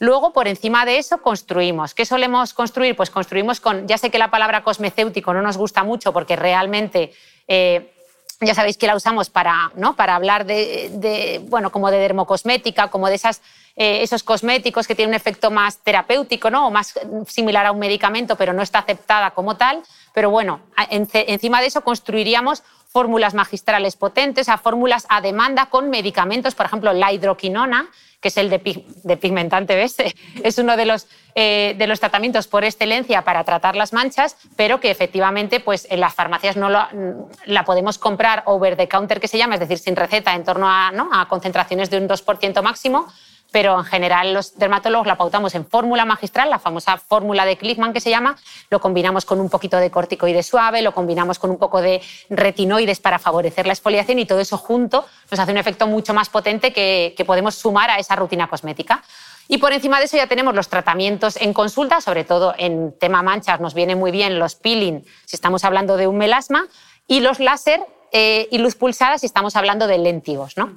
Luego, 0.00 0.32
por 0.32 0.48
encima 0.48 0.84
de 0.84 0.98
eso, 0.98 1.22
construimos. 1.22 1.94
¿Qué 1.94 2.04
solemos 2.04 2.52
construir? 2.52 2.96
Pues 2.96 3.10
construimos 3.10 3.60
con, 3.60 3.86
ya 3.86 3.98
sé 3.98 4.10
que 4.10 4.18
la 4.18 4.32
palabra 4.32 4.64
cosmecéutico 4.64 5.32
no 5.32 5.42
nos 5.42 5.56
gusta 5.56 5.84
mucho 5.84 6.12
porque 6.12 6.34
realmente 6.34 7.12
eh, 7.46 7.93
ya 8.40 8.54
sabéis 8.54 8.76
que 8.76 8.86
la 8.86 8.96
usamos 8.96 9.30
para, 9.30 9.72
¿no? 9.76 9.96
para 9.96 10.14
hablar 10.14 10.44
de, 10.46 11.40
bueno, 11.48 11.70
como 11.70 11.90
de 11.90 11.98
dermocosmética, 11.98 12.88
como 12.88 13.08
de 13.08 13.14
esas, 13.14 13.42
eh, 13.76 14.02
esos 14.02 14.22
cosméticos 14.22 14.86
que 14.86 14.94
tienen 14.94 15.10
un 15.10 15.16
efecto 15.16 15.50
más 15.50 15.78
terapéutico 15.78 16.50
¿no? 16.50 16.68
o 16.68 16.70
más 16.70 16.94
similar 17.26 17.66
a 17.66 17.72
un 17.72 17.78
medicamento, 17.78 18.36
pero 18.36 18.52
no 18.52 18.62
está 18.62 18.80
aceptada 18.80 19.30
como 19.32 19.56
tal. 19.56 19.82
Pero 20.12 20.30
bueno, 20.30 20.60
encima 20.90 21.60
de 21.60 21.66
eso 21.66 21.82
construiríamos 21.82 22.62
fórmulas 22.94 23.34
magistrales 23.34 23.96
potentes, 23.96 24.48
a 24.48 24.56
fórmulas 24.56 25.04
a 25.08 25.20
demanda 25.20 25.66
con 25.66 25.90
medicamentos, 25.90 26.54
por 26.54 26.66
ejemplo, 26.66 26.92
la 26.92 27.10
hidroquinona, 27.12 27.90
que 28.20 28.28
es 28.28 28.36
el 28.36 28.48
de, 28.48 29.16
pigmentante, 29.16 29.74
¿ves? 29.74 29.96
Es 30.44 30.58
uno 30.58 30.76
de 30.76 30.84
los, 30.86 31.08
eh, 31.34 31.74
de 31.76 31.88
los 31.88 31.98
tratamientos 31.98 32.46
por 32.46 32.62
excelencia 32.62 33.22
para 33.22 33.42
tratar 33.42 33.74
las 33.74 33.92
manchas, 33.92 34.36
pero 34.54 34.78
que 34.78 34.92
efectivamente 34.92 35.58
pues, 35.58 35.88
en 35.90 35.98
las 35.98 36.14
farmacias 36.14 36.56
no 36.56 36.68
la 36.70 37.64
podemos 37.64 37.98
comprar 37.98 38.44
over 38.46 38.76
the 38.76 38.86
counter, 38.86 39.18
que 39.18 39.26
se 39.26 39.38
llama, 39.38 39.54
es 39.54 39.60
decir, 39.60 39.78
sin 39.78 39.96
receta, 39.96 40.32
en 40.32 40.44
torno 40.44 40.68
a, 40.70 40.92
¿no? 40.92 41.10
a 41.12 41.26
concentraciones 41.26 41.90
de 41.90 41.98
un 41.98 42.08
2% 42.08 42.62
máximo, 42.62 43.08
pero 43.54 43.78
en 43.78 43.84
general 43.84 44.34
los 44.34 44.58
dermatólogos 44.58 45.06
la 45.06 45.16
pautamos 45.16 45.54
en 45.54 45.64
fórmula 45.64 46.04
magistral, 46.04 46.50
la 46.50 46.58
famosa 46.58 46.98
fórmula 46.98 47.44
de 47.44 47.56
Klickman 47.56 47.92
que 47.92 48.00
se 48.00 48.10
llama, 48.10 48.36
lo 48.68 48.80
combinamos 48.80 49.24
con 49.24 49.38
un 49.38 49.48
poquito 49.48 49.76
de 49.76 49.92
corticoide 49.92 50.42
suave, 50.42 50.82
lo 50.82 50.92
combinamos 50.92 51.38
con 51.38 51.50
un 51.50 51.56
poco 51.56 51.80
de 51.80 52.02
retinoides 52.30 52.98
para 52.98 53.20
favorecer 53.20 53.68
la 53.68 53.72
exfoliación 53.72 54.18
y 54.18 54.26
todo 54.26 54.40
eso 54.40 54.58
junto 54.58 55.06
nos 55.30 55.38
hace 55.38 55.52
un 55.52 55.58
efecto 55.58 55.86
mucho 55.86 56.12
más 56.12 56.30
potente 56.30 56.72
que, 56.72 57.14
podemos 57.24 57.54
sumar 57.54 57.90
a 57.90 57.98
esa 58.00 58.16
rutina 58.16 58.48
cosmética. 58.48 59.04
Y 59.46 59.58
por 59.58 59.72
encima 59.72 60.00
de 60.00 60.06
eso 60.06 60.16
ya 60.16 60.26
tenemos 60.26 60.56
los 60.56 60.66
tratamientos 60.66 61.36
en 61.36 61.52
consulta, 61.52 62.00
sobre 62.00 62.24
todo 62.24 62.56
en 62.58 62.92
tema 62.98 63.22
manchas 63.22 63.60
nos 63.60 63.72
viene 63.72 63.94
muy 63.94 64.10
bien 64.10 64.40
los 64.40 64.56
peeling 64.56 65.04
si 65.26 65.36
estamos 65.36 65.62
hablando 65.62 65.96
de 65.96 66.08
un 66.08 66.18
melasma 66.18 66.66
y 67.06 67.20
los 67.20 67.38
láser 67.38 67.86
eh, 68.10 68.48
y 68.50 68.58
luz 68.58 68.74
pulsada 68.74 69.16
si 69.16 69.26
estamos 69.26 69.54
hablando 69.54 69.86
de 69.86 69.98
léntigos. 69.98 70.56
¿no? 70.56 70.72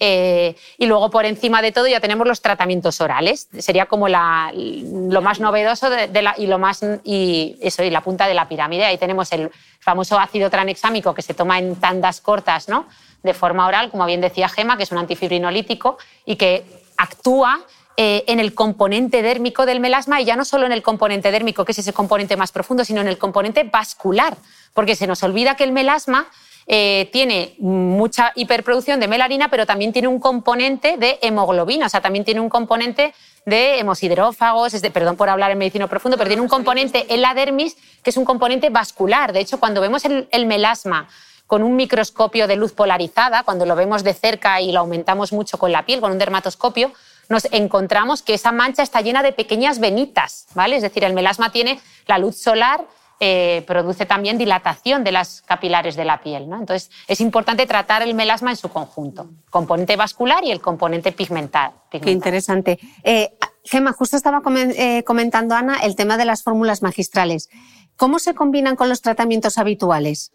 Eh, 0.00 0.56
y 0.76 0.86
luego 0.86 1.08
por 1.08 1.24
encima 1.24 1.62
de 1.62 1.70
todo 1.70 1.86
ya 1.86 2.00
tenemos 2.00 2.26
los 2.26 2.40
tratamientos 2.40 3.00
orales. 3.00 3.48
Sería 3.58 3.86
como 3.86 4.08
lo 4.08 5.22
más 5.22 5.40
novedoso 5.40 5.88
y 6.36 6.46
lo 6.46 6.58
más 6.58 6.84
y 7.04 7.56
eso 7.60 7.82
la 7.84 8.00
punta 8.00 8.26
de 8.26 8.34
la 8.34 8.48
pirámide. 8.48 8.84
Ahí 8.84 8.98
tenemos 8.98 9.32
el 9.32 9.50
famoso 9.80 10.18
ácido 10.18 10.50
tranexámico 10.50 11.14
que 11.14 11.22
se 11.22 11.34
toma 11.34 11.58
en 11.58 11.76
tandas 11.76 12.20
cortas, 12.20 12.68
¿no? 12.68 12.86
De 13.22 13.34
forma 13.34 13.66
oral, 13.66 13.90
como 13.90 14.04
bien 14.06 14.20
decía 14.20 14.48
Gema, 14.48 14.76
que 14.76 14.82
es 14.82 14.92
un 14.92 14.98
antifibrinolítico 14.98 15.98
y 16.26 16.36
que 16.36 16.64
actúa 16.96 17.64
eh, 17.96 18.24
en 18.26 18.40
el 18.40 18.54
componente 18.54 19.22
dérmico 19.22 19.66
del 19.66 19.78
melasma 19.78 20.20
y 20.20 20.24
ya 20.24 20.34
no 20.34 20.44
solo 20.44 20.66
en 20.66 20.72
el 20.72 20.82
componente 20.82 21.30
dérmico, 21.30 21.64
que 21.64 21.70
es 21.70 21.78
ese 21.78 21.92
componente 21.92 22.36
más 22.36 22.50
profundo, 22.50 22.84
sino 22.84 23.00
en 23.00 23.06
el 23.06 23.18
componente 23.18 23.62
vascular, 23.62 24.36
porque 24.72 24.96
se 24.96 25.06
nos 25.06 25.22
olvida 25.22 25.54
que 25.54 25.62
el 25.62 25.70
melasma 25.70 26.26
eh, 26.66 27.08
tiene 27.12 27.54
mucha 27.58 28.32
hiperproducción 28.34 29.00
de 29.00 29.08
melanina, 29.08 29.48
pero 29.48 29.66
también 29.66 29.92
tiene 29.92 30.08
un 30.08 30.18
componente 30.18 30.96
de 30.96 31.18
hemoglobina, 31.22 31.86
o 31.86 31.88
sea, 31.88 32.00
también 32.00 32.24
tiene 32.24 32.40
un 32.40 32.48
componente 32.48 33.14
de 33.44 33.78
hemosidrófagos, 33.78 34.72
es 34.74 34.82
perdón 34.90 35.16
por 35.16 35.28
hablar 35.28 35.50
en 35.50 35.58
medicina 35.58 35.86
profundo, 35.86 36.16
pero 36.16 36.28
tiene 36.28 36.42
un 36.42 36.48
componente 36.48 37.06
en 37.08 37.20
la 37.20 37.34
dermis 37.34 37.76
que 38.02 38.10
es 38.10 38.16
un 38.16 38.24
componente 38.24 38.70
vascular. 38.70 39.32
De 39.32 39.40
hecho, 39.40 39.60
cuando 39.60 39.80
vemos 39.80 40.04
el, 40.04 40.28
el 40.30 40.46
melasma 40.46 41.08
con 41.46 41.62
un 41.62 41.76
microscopio 41.76 42.46
de 42.46 42.56
luz 42.56 42.72
polarizada, 42.72 43.42
cuando 43.42 43.66
lo 43.66 43.76
vemos 43.76 44.02
de 44.02 44.14
cerca 44.14 44.60
y 44.60 44.72
lo 44.72 44.80
aumentamos 44.80 45.32
mucho 45.32 45.58
con 45.58 45.72
la 45.72 45.84
piel, 45.84 46.00
con 46.00 46.12
un 46.12 46.18
dermatoscopio, 46.18 46.92
nos 47.28 47.46
encontramos 47.52 48.22
que 48.22 48.34
esa 48.34 48.52
mancha 48.52 48.82
está 48.82 49.00
llena 49.00 49.22
de 49.22 49.32
pequeñas 49.32 49.78
venitas, 49.78 50.46
¿vale? 50.54 50.76
Es 50.76 50.82
decir, 50.82 51.04
el 51.04 51.14
melasma 51.14 51.52
tiene 51.52 51.80
la 52.06 52.18
luz 52.18 52.36
solar 52.36 52.86
eh, 53.20 53.62
produce 53.66 54.06
también 54.06 54.38
dilatación 54.38 55.04
de 55.04 55.12
las 55.12 55.42
capilares 55.42 55.96
de 55.96 56.04
la 56.04 56.20
piel. 56.20 56.48
¿no? 56.48 56.58
Entonces, 56.58 56.90
es 57.06 57.20
importante 57.20 57.66
tratar 57.66 58.02
el 58.02 58.14
melasma 58.14 58.50
en 58.50 58.56
su 58.56 58.68
conjunto, 58.68 59.30
componente 59.50 59.96
vascular 59.96 60.44
y 60.44 60.50
el 60.50 60.60
componente 60.60 61.12
pigmental. 61.12 61.72
Qué 61.90 62.10
interesante. 62.10 62.78
Eh, 63.02 63.36
Gema, 63.64 63.92
justo 63.92 64.16
estaba 64.16 64.42
eh, 64.46 65.04
comentando 65.04 65.54
Ana 65.54 65.76
el 65.76 65.96
tema 65.96 66.16
de 66.16 66.24
las 66.24 66.42
fórmulas 66.42 66.82
magistrales. 66.82 67.48
¿Cómo 67.96 68.18
se 68.18 68.34
combinan 68.34 68.76
con 68.76 68.88
los 68.88 69.00
tratamientos 69.00 69.58
habituales? 69.58 70.32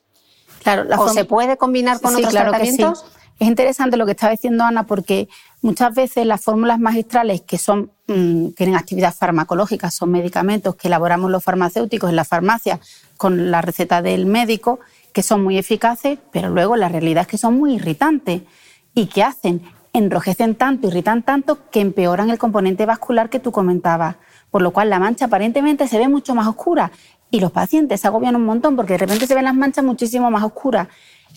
Claro, 0.63 0.85
¿O 0.97 1.09
se 1.09 1.25
puede 1.25 1.57
combinar 1.57 2.01
con 2.01 2.15
otros 2.15 2.33
tratamientos? 2.33 3.05
Es 3.39 3.47
interesante 3.47 3.95
lo 3.95 4.05
que 4.05 4.11
estaba 4.11 4.31
diciendo 4.31 4.63
Ana 4.65 4.85
porque 4.85 5.29
muchas 5.61 5.93
veces 5.93 6.25
las 6.25 6.41
fórmulas 6.41 6.79
magistrales 6.79 7.41
que 7.41 7.57
son, 7.57 7.91
mm, 8.07 8.49
tienen 8.49 8.75
actividad 8.75 9.13
farmacológica, 9.13 9.91
son 9.91 10.11
medicamentos 10.11 10.75
que 10.75 10.87
elaboramos 10.87 11.29
los 11.31 11.43
farmacéuticos 11.43 12.09
en 12.09 12.15
la 12.15 12.25
farmacia 12.25 12.79
con 13.17 13.51
la 13.51 13.61
receta 13.61 14.01
del 14.01 14.25
médico, 14.25 14.79
que 15.13 15.23
son 15.23 15.43
muy 15.43 15.57
eficaces, 15.57 16.19
pero 16.31 16.49
luego 16.49 16.75
la 16.75 16.89
realidad 16.89 17.21
es 17.21 17.27
que 17.27 17.37
son 17.37 17.57
muy 17.57 17.75
irritantes. 17.75 18.43
¿Y 18.93 19.07
qué 19.07 19.23
hacen? 19.23 19.61
Enrojecen 19.91 20.55
tanto, 20.55 20.87
irritan 20.87 21.23
tanto 21.23 21.69
que 21.71 21.81
empeoran 21.81 22.29
el 22.29 22.37
componente 22.37 22.85
vascular 22.85 23.29
que 23.29 23.39
tú 23.39 23.51
comentabas, 23.51 24.15
por 24.51 24.61
lo 24.61 24.71
cual 24.71 24.89
la 24.89 24.99
mancha 24.99 25.25
aparentemente 25.25 25.87
se 25.87 25.97
ve 25.97 26.07
mucho 26.07 26.35
más 26.35 26.47
oscura 26.47 26.91
y 27.31 27.39
los 27.39 27.51
pacientes 27.51 28.01
se 28.01 28.07
agobian 28.07 28.35
un 28.35 28.45
montón 28.45 28.75
porque 28.75 28.93
de 28.93 28.99
repente 28.99 29.27
se 29.27 29.35
ven 29.35 29.45
las 29.45 29.55
manchas 29.55 29.83
muchísimo 29.83 30.31
más 30.31 30.43
oscuras. 30.43 30.87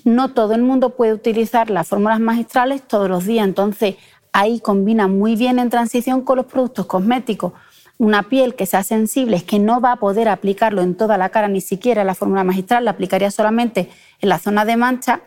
No 0.05 0.31
todo 0.31 0.55
el 0.55 0.63
mundo 0.63 0.91
puede 0.91 1.13
utilizar 1.13 1.71
las 1.71 1.89
fórmulas 1.89 2.21
magistrales 2.21 2.83
todos 2.83 3.09
los 3.09 3.25
días, 3.25 3.47
entonces 3.47 3.97
ahí 4.33 4.61
combina 4.61 5.09
muy 5.09 5.37
bien 5.37 5.59
en 5.59 5.71
transición 5.71 6.23
con 6.23 6.39
los 6.39 6.47
productos 6.47 6.87
cosméticos. 6.87 7.53
Una 7.99 8.25
piel 8.25 8.55
que 8.55 8.67
sea 8.67 8.83
sensible 8.83 9.37
es 9.37 9.45
que 9.45 9.59
no 9.59 9.81
va 9.81 9.93
a 9.93 9.97
poder 9.97 10.29
aplicarlo 10.29 10.83
en 10.83 10.97
toda 10.97 11.19
la 11.19 11.29
cara, 11.29 11.49
ni 11.49 11.61
siquiera 11.61 12.03
la 12.05 12.15
fórmula 12.15 12.43
magistral, 12.43 12.85
la 12.85 12.93
aplicaría 12.93 13.31
solamente 13.31 13.91
en 14.21 14.29
la 14.29 14.39
zona 14.39 14.65
de 14.65 14.77
mancha 14.77 15.21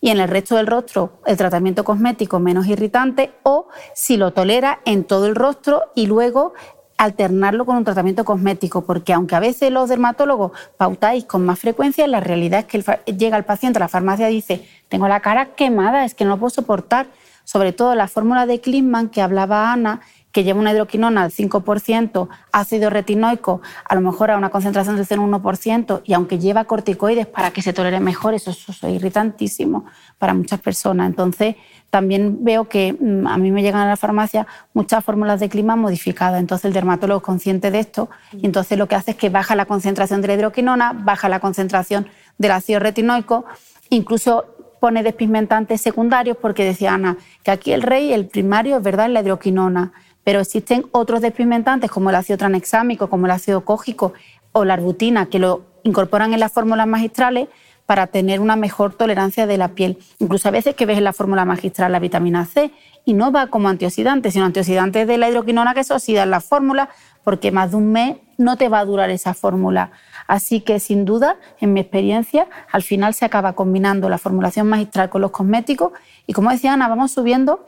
y 0.00 0.10
en 0.10 0.18
el 0.18 0.28
resto 0.28 0.56
del 0.56 0.66
rostro 0.66 1.20
el 1.26 1.36
tratamiento 1.36 1.84
cosmético 1.84 2.38
menos 2.38 2.66
irritante 2.66 3.32
o 3.42 3.68
si 3.94 4.16
lo 4.16 4.32
tolera 4.32 4.80
en 4.84 5.04
todo 5.04 5.26
el 5.26 5.34
rostro 5.34 5.82
y 5.94 6.06
luego 6.06 6.54
alternarlo 6.96 7.66
con 7.66 7.76
un 7.76 7.84
tratamiento 7.84 8.24
cosmético, 8.24 8.84
porque 8.84 9.12
aunque 9.12 9.34
a 9.34 9.40
veces 9.40 9.72
los 9.72 9.88
dermatólogos 9.88 10.52
pautáis 10.76 11.24
con 11.24 11.44
más 11.44 11.58
frecuencia, 11.58 12.06
la 12.06 12.20
realidad 12.20 12.60
es 12.60 12.66
que 12.66 13.12
llega 13.12 13.36
el 13.36 13.44
paciente 13.44 13.78
a 13.78 13.80
la 13.80 13.88
farmacia 13.88 14.30
y 14.30 14.34
dice, 14.34 14.68
tengo 14.88 15.08
la 15.08 15.20
cara 15.20 15.54
quemada, 15.56 16.04
es 16.04 16.14
que 16.14 16.24
no 16.24 16.30
lo 16.30 16.38
puedo 16.38 16.50
soportar. 16.50 17.08
Sobre 17.44 17.72
todo 17.72 17.94
la 17.94 18.08
fórmula 18.08 18.46
de 18.46 18.60
Klinsmann 18.60 19.08
que 19.08 19.22
hablaba 19.22 19.72
Ana, 19.72 20.00
que 20.32 20.44
lleva 20.44 20.58
una 20.58 20.72
hidroquinona 20.72 21.24
al 21.24 21.30
5%, 21.30 22.28
ácido 22.52 22.90
retinoico 22.90 23.60
a 23.84 23.94
lo 23.94 24.00
mejor 24.00 24.30
a 24.30 24.38
una 24.38 24.48
concentración 24.48 24.96
del 24.96 25.06
0,1%, 25.06 26.00
y 26.04 26.14
aunque 26.14 26.38
lleva 26.38 26.64
corticoides 26.64 27.26
para 27.26 27.50
que 27.50 27.60
se 27.62 27.72
tolere 27.72 28.00
mejor, 28.00 28.34
eso, 28.34 28.50
es 28.50 28.82
irritantísimo 28.82 29.84
para 30.18 30.32
muchas 30.32 30.58
personas. 30.60 31.08
Entonces, 31.08 31.56
también 31.90 32.42
veo 32.42 32.68
que 32.68 32.96
mm, 32.98 33.26
a 33.26 33.36
mí 33.36 33.50
me 33.50 33.62
llegan 33.62 33.82
a 33.82 33.86
la 33.86 33.96
farmacia 33.98 34.46
muchas 34.72 35.04
fórmulas 35.04 35.38
de 35.40 35.50
clima 35.50 35.76
modificadas. 35.76 36.40
Entonces, 36.40 36.64
el 36.64 36.72
dermatólogo 36.72 37.18
es 37.18 37.24
consciente 37.24 37.70
de 37.70 37.80
esto 37.80 38.08
y 38.32 38.46
entonces 38.46 38.78
lo 38.78 38.88
que 38.88 38.94
hace 38.94 39.10
es 39.10 39.16
que 39.18 39.28
baja 39.28 39.54
la 39.54 39.66
concentración 39.66 40.22
de 40.22 40.28
la 40.28 40.34
hidroquinona, 40.34 40.94
baja 40.94 41.28
la 41.28 41.40
concentración 41.40 42.06
del 42.38 42.52
ácido 42.52 42.80
retinoico, 42.80 43.44
incluso 43.90 44.51
pone 44.82 45.04
despigmentantes 45.04 45.80
secundarios 45.80 46.36
porque 46.36 46.64
decía 46.64 46.94
Ana 46.94 47.16
que 47.44 47.52
aquí 47.52 47.72
el 47.72 47.82
rey, 47.82 48.12
el 48.12 48.26
primario, 48.26 48.78
es 48.78 48.82
verdad, 48.82 49.06
es 49.06 49.12
la 49.12 49.20
hidroquinona 49.20 49.92
pero 50.24 50.40
existen 50.40 50.86
otros 50.90 51.20
despigmentantes 51.20 51.88
como 51.88 52.10
el 52.10 52.16
ácido 52.16 52.36
tranexámico, 52.36 53.08
como 53.08 53.26
el 53.26 53.30
ácido 53.30 53.64
cógico 53.64 54.12
o 54.50 54.64
la 54.64 54.74
arbutina 54.74 55.26
que 55.26 55.38
lo 55.38 55.62
incorporan 55.84 56.34
en 56.34 56.40
las 56.40 56.50
fórmulas 56.50 56.88
magistrales 56.88 57.46
para 57.86 58.08
tener 58.08 58.40
una 58.40 58.56
mejor 58.56 58.94
tolerancia 58.94 59.46
de 59.46 59.56
la 59.56 59.68
piel. 59.68 59.98
Incluso 60.18 60.48
a 60.48 60.50
veces 60.50 60.74
que 60.74 60.84
ves 60.84 60.98
en 60.98 61.04
la 61.04 61.12
fórmula 61.12 61.44
magistral 61.44 61.92
la 61.92 62.00
vitamina 62.00 62.44
C 62.44 62.72
y 63.04 63.14
no 63.14 63.30
va 63.30 63.48
como 63.48 63.68
antioxidante, 63.68 64.32
sino 64.32 64.46
antioxidante 64.46 65.06
de 65.06 65.16
la 65.16 65.28
hidroquinona 65.28 65.74
que 65.74 65.84
se 65.84 65.94
oxida 65.94 66.24
en 66.24 66.30
la 66.30 66.40
fórmula 66.40 66.88
porque 67.22 67.52
más 67.52 67.70
de 67.70 67.76
un 67.76 67.92
mes 67.92 68.16
no 68.36 68.56
te 68.56 68.68
va 68.68 68.80
a 68.80 68.84
durar 68.84 69.10
esa 69.10 69.32
fórmula. 69.32 69.92
Así 70.26 70.60
que 70.60 70.80
sin 70.80 71.04
duda, 71.04 71.36
en 71.60 71.72
mi 71.72 71.80
experiencia, 71.80 72.48
al 72.70 72.82
final 72.82 73.14
se 73.14 73.24
acaba 73.24 73.54
combinando 73.54 74.08
la 74.08 74.18
formulación 74.18 74.68
magistral 74.68 75.10
con 75.10 75.20
los 75.20 75.30
cosméticos 75.30 75.92
y 76.26 76.32
como 76.32 76.50
decía 76.50 76.72
Ana, 76.72 76.88
vamos 76.88 77.12
subiendo 77.12 77.66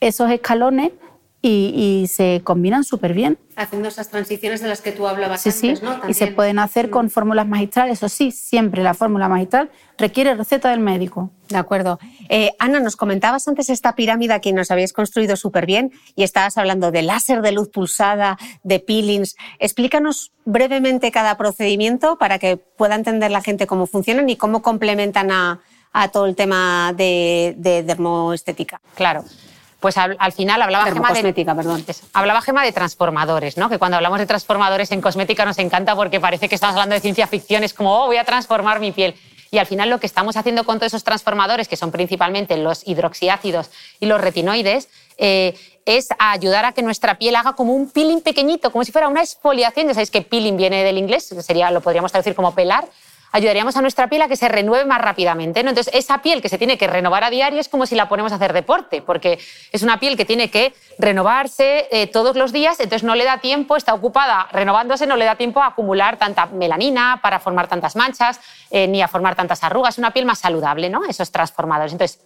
esos 0.00 0.30
escalones 0.30 0.92
y, 1.46 2.06
se 2.08 2.40
combinan 2.42 2.84
súper 2.84 3.12
bien. 3.12 3.38
Haciendo 3.56 3.88
esas 3.88 4.08
transiciones 4.08 4.62
de 4.62 4.68
las 4.68 4.80
que 4.80 4.92
tú 4.92 5.06
hablabas 5.06 5.42
sí, 5.42 5.50
antes, 5.50 5.80
sí. 5.80 5.86
Y 6.08 6.14
se 6.14 6.28
pueden 6.28 6.58
hacer 6.58 6.88
con 6.90 7.10
fórmulas 7.10 7.46
magistrales. 7.46 7.98
Eso 7.98 8.08
sí, 8.08 8.30
siempre 8.30 8.82
la 8.82 8.94
fórmula 8.94 9.28
magistral 9.28 9.70
requiere 9.98 10.34
receta 10.34 10.70
del 10.70 10.80
médico. 10.80 11.30
De 11.48 11.58
acuerdo. 11.58 11.98
Eh, 12.30 12.52
Ana, 12.58 12.80
nos 12.80 12.96
comentabas 12.96 13.46
antes 13.46 13.68
esta 13.68 13.94
pirámide 13.94 14.40
que 14.40 14.52
nos 14.52 14.70
habíais 14.70 14.94
construido 14.94 15.36
súper 15.36 15.66
bien 15.66 15.92
y 16.16 16.22
estabas 16.22 16.56
hablando 16.56 16.90
de 16.90 17.02
láser 17.02 17.42
de 17.42 17.52
luz 17.52 17.68
pulsada, 17.68 18.38
de 18.62 18.80
peelings. 18.80 19.36
Explícanos 19.58 20.32
brevemente 20.46 21.12
cada 21.12 21.36
procedimiento 21.36 22.16
para 22.16 22.38
que 22.38 22.56
pueda 22.56 22.94
entender 22.94 23.30
la 23.30 23.42
gente 23.42 23.66
cómo 23.66 23.86
funcionan 23.86 24.30
y 24.30 24.36
cómo 24.36 24.62
complementan 24.62 25.30
a, 25.30 25.60
todo 26.12 26.26
el 26.26 26.34
tema 26.34 26.92
de, 26.96 27.54
de 27.56 27.84
dermoestética. 27.84 28.80
Claro 28.96 29.24
pues 29.84 29.98
al, 29.98 30.32
final 30.32 30.62
hablaba 30.62 30.86
Gema 30.86 31.12
de, 31.12 31.34
perdón. 31.34 31.84
hablaba 32.14 32.40
Gema 32.40 32.64
de 32.64 32.72
transformadores, 32.72 33.58
¿no? 33.58 33.68
Que 33.68 33.78
cuando 33.78 33.98
hablamos 33.98 34.18
de 34.18 34.24
transformadores 34.24 34.90
en 34.92 35.02
cosmética 35.02 35.44
nos 35.44 35.58
encanta 35.58 35.94
porque 35.94 36.20
parece 36.20 36.48
que 36.48 36.54
estamos 36.54 36.72
hablando 36.72 36.94
de 36.94 37.02
ciencia 37.02 37.26
ficción, 37.26 37.64
es 37.64 37.74
como, 37.74 37.94
oh, 37.94 38.06
voy 38.06 38.16
a 38.16 38.24
transformar 38.24 38.80
mi 38.80 38.92
piel. 38.92 39.14
Y 39.50 39.58
al 39.58 39.66
final 39.66 39.90
lo 39.90 40.00
que 40.00 40.06
estamos 40.06 40.38
haciendo 40.38 40.64
con 40.64 40.78
todos 40.78 40.94
esos 40.94 41.04
transformadores, 41.04 41.68
que 41.68 41.76
son 41.76 41.90
principalmente 41.90 42.56
los 42.56 42.88
hidroxiácidos 42.88 43.68
y 44.00 44.06
los 44.06 44.22
retinoides, 44.22 44.88
eh, 45.18 45.54
es 45.84 46.08
ayudar 46.18 46.64
a 46.64 46.72
que 46.72 46.80
nuestra 46.80 47.18
piel 47.18 47.36
haga 47.36 47.52
como 47.52 47.74
un 47.74 47.90
peeling 47.90 48.22
pequeñito, 48.22 48.72
como 48.72 48.84
si 48.84 48.90
fuera 48.90 49.08
una 49.08 49.20
exfoliación. 49.20 49.88
Ya 49.88 49.92
sabéis 49.92 50.10
que 50.10 50.22
peeling 50.22 50.56
viene 50.56 50.82
del 50.82 50.96
inglés, 50.96 51.26
sería, 51.40 51.70
lo 51.70 51.82
podríamos 51.82 52.10
traducir 52.10 52.34
como 52.34 52.54
pelar 52.54 52.88
ayudaríamos 53.34 53.76
a 53.76 53.82
nuestra 53.82 54.08
piel 54.08 54.22
a 54.22 54.28
que 54.28 54.36
se 54.36 54.48
renueve 54.48 54.84
más 54.84 55.00
rápidamente. 55.00 55.64
¿no? 55.64 55.70
Entonces, 55.70 55.92
esa 55.92 56.22
piel 56.22 56.40
que 56.40 56.48
se 56.48 56.56
tiene 56.56 56.78
que 56.78 56.86
renovar 56.86 57.24
a 57.24 57.30
diario 57.30 57.58
es 57.58 57.68
como 57.68 57.84
si 57.84 57.96
la 57.96 58.08
ponemos 58.08 58.30
a 58.30 58.36
hacer 58.36 58.52
deporte, 58.52 59.02
porque 59.02 59.40
es 59.72 59.82
una 59.82 59.98
piel 59.98 60.16
que 60.16 60.24
tiene 60.24 60.50
que 60.50 60.72
renovarse 61.00 61.88
eh, 61.90 62.06
todos 62.06 62.36
los 62.36 62.52
días, 62.52 62.78
entonces 62.78 63.02
no 63.02 63.16
le 63.16 63.24
da 63.24 63.38
tiempo, 63.38 63.76
está 63.76 63.92
ocupada 63.92 64.46
renovándose, 64.52 65.08
no 65.08 65.16
le 65.16 65.24
da 65.24 65.34
tiempo 65.34 65.60
a 65.60 65.66
acumular 65.66 66.16
tanta 66.16 66.46
melanina 66.46 67.18
para 67.22 67.40
formar 67.40 67.66
tantas 67.66 67.96
manchas, 67.96 68.38
eh, 68.70 68.86
ni 68.86 69.02
a 69.02 69.08
formar 69.08 69.34
tantas 69.34 69.64
arrugas. 69.64 69.94
Es 69.94 69.98
una 69.98 70.12
piel 70.12 70.26
más 70.26 70.38
saludable, 70.38 70.88
¿no? 70.88 71.04
Esos 71.04 71.32
transformadores. 71.32 71.90
Entonces, 71.90 72.20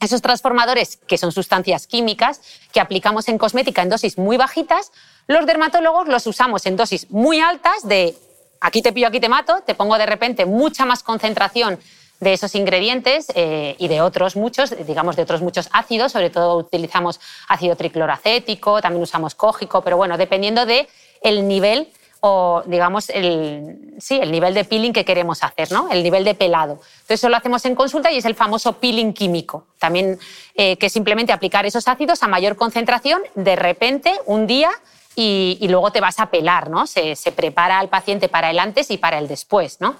esos 0.00 0.22
transformadores, 0.22 0.96
que 0.96 1.18
son 1.18 1.32
sustancias 1.32 1.86
químicas 1.86 2.40
que 2.72 2.80
aplicamos 2.80 3.28
en 3.28 3.36
cosmética 3.36 3.82
en 3.82 3.90
dosis 3.90 4.16
muy 4.16 4.38
bajitas, 4.38 4.90
los 5.26 5.44
dermatólogos 5.44 6.08
los 6.08 6.26
usamos 6.26 6.64
en 6.64 6.76
dosis 6.76 7.10
muy 7.10 7.40
altas 7.40 7.86
de 7.86 8.14
aquí 8.60 8.82
te 8.82 8.92
pillo, 8.92 9.08
aquí 9.08 9.20
te 9.20 9.28
mato, 9.28 9.60
te 9.64 9.74
pongo 9.74 9.98
de 9.98 10.06
repente 10.06 10.46
mucha 10.46 10.84
más 10.84 11.02
concentración 11.02 11.78
de 12.20 12.32
esos 12.32 12.54
ingredientes 12.54 13.26
eh, 13.34 13.76
y 13.78 13.88
de 13.88 14.00
otros 14.00 14.36
muchos, 14.36 14.74
digamos 14.86 15.16
de 15.16 15.22
otros 15.22 15.42
muchos 15.42 15.68
ácidos, 15.72 16.12
sobre 16.12 16.30
todo 16.30 16.56
utilizamos 16.56 17.20
ácido 17.48 17.76
tricloracético, 17.76 18.80
también 18.80 19.02
usamos 19.02 19.34
cógico, 19.34 19.82
pero 19.82 19.96
bueno, 19.96 20.16
dependiendo 20.16 20.64
de 20.64 20.88
el 21.22 21.46
nivel 21.46 21.88
o 22.20 22.62
digamos 22.66 23.10
el, 23.10 23.94
sí, 23.98 24.18
el 24.20 24.32
nivel 24.32 24.54
de 24.54 24.64
peeling 24.64 24.92
que 24.92 25.04
queremos 25.04 25.42
hacer, 25.42 25.70
¿no? 25.70 25.90
el 25.90 26.02
nivel 26.02 26.24
de 26.24 26.34
pelado. 26.34 26.72
Entonces 26.72 27.20
eso 27.20 27.28
lo 27.28 27.36
hacemos 27.36 27.64
en 27.66 27.74
consulta 27.74 28.10
y 28.10 28.16
es 28.16 28.24
el 28.24 28.34
famoso 28.34 28.74
peeling 28.74 29.12
químico, 29.12 29.66
también 29.78 30.18
eh, 30.54 30.76
que 30.76 30.88
simplemente 30.88 31.32
aplicar 31.32 31.66
esos 31.66 31.86
ácidos 31.86 32.22
a 32.22 32.28
mayor 32.28 32.56
concentración 32.56 33.20
de 33.34 33.56
repente 33.56 34.12
un 34.24 34.46
día 34.46 34.70
y, 35.16 35.66
luego 35.68 35.90
te 35.90 36.00
vas 36.00 36.20
a 36.20 36.26
pelar, 36.26 36.68
¿no? 36.68 36.86
Se, 36.86 37.16
prepara 37.34 37.78
al 37.78 37.88
paciente 37.88 38.28
para 38.28 38.50
el 38.50 38.58
antes 38.58 38.90
y 38.90 38.98
para 38.98 39.18
el 39.18 39.26
después, 39.26 39.80
¿no? 39.80 39.96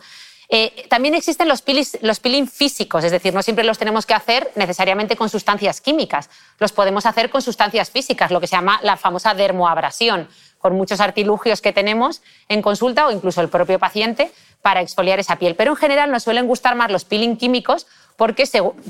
Eh, 0.49 0.87
también 0.89 1.15
existen 1.15 1.49
los, 1.49 1.65
los 2.03 2.21
peeling 2.21 2.47
físicos, 2.47 3.03
es 3.03 3.11
decir, 3.11 3.35
no 3.35 3.43
siempre 3.43 3.65
los 3.65 3.79
tenemos 3.79 4.07
que 4.07 4.15
hacer 4.15 4.53
necesariamente 4.55 5.17
con 5.17 5.29
sustancias 5.29 5.81
químicas, 5.81 6.31
los 6.61 6.71
podemos 6.71 7.05
hacer 7.05 7.31
con 7.31 7.43
sustancias 7.43 7.91
físicas, 7.91 8.31
lo 8.31 8.41
que 8.41 8.47
se 8.47 8.55
llama 8.55 8.79
la 8.85 8.97
famosa 8.97 9.35
dermoabrasión, 9.35 10.29
con 10.59 10.77
muchos 10.77 11.01
artilugios 11.01 11.61
que 11.61 11.73
tenemos 11.73 12.23
en 12.49 12.63
consulta 12.63 13.07
o 13.07 13.11
incluso 13.11 13.41
el 13.41 13.49
propio 13.49 13.81
paciente 13.81 14.31
para 14.63 14.81
exfoliar 14.81 15.19
esa 15.19 15.37
piel. 15.37 15.57
Pero 15.57 15.73
en 15.73 15.77
general 15.77 16.13
nos 16.13 16.23
suelen 16.23 16.47
gustar 16.47 16.77
más 16.77 16.93
los 16.93 17.05
peeling 17.05 17.37
químicos 17.37 17.87
porque 18.17 18.45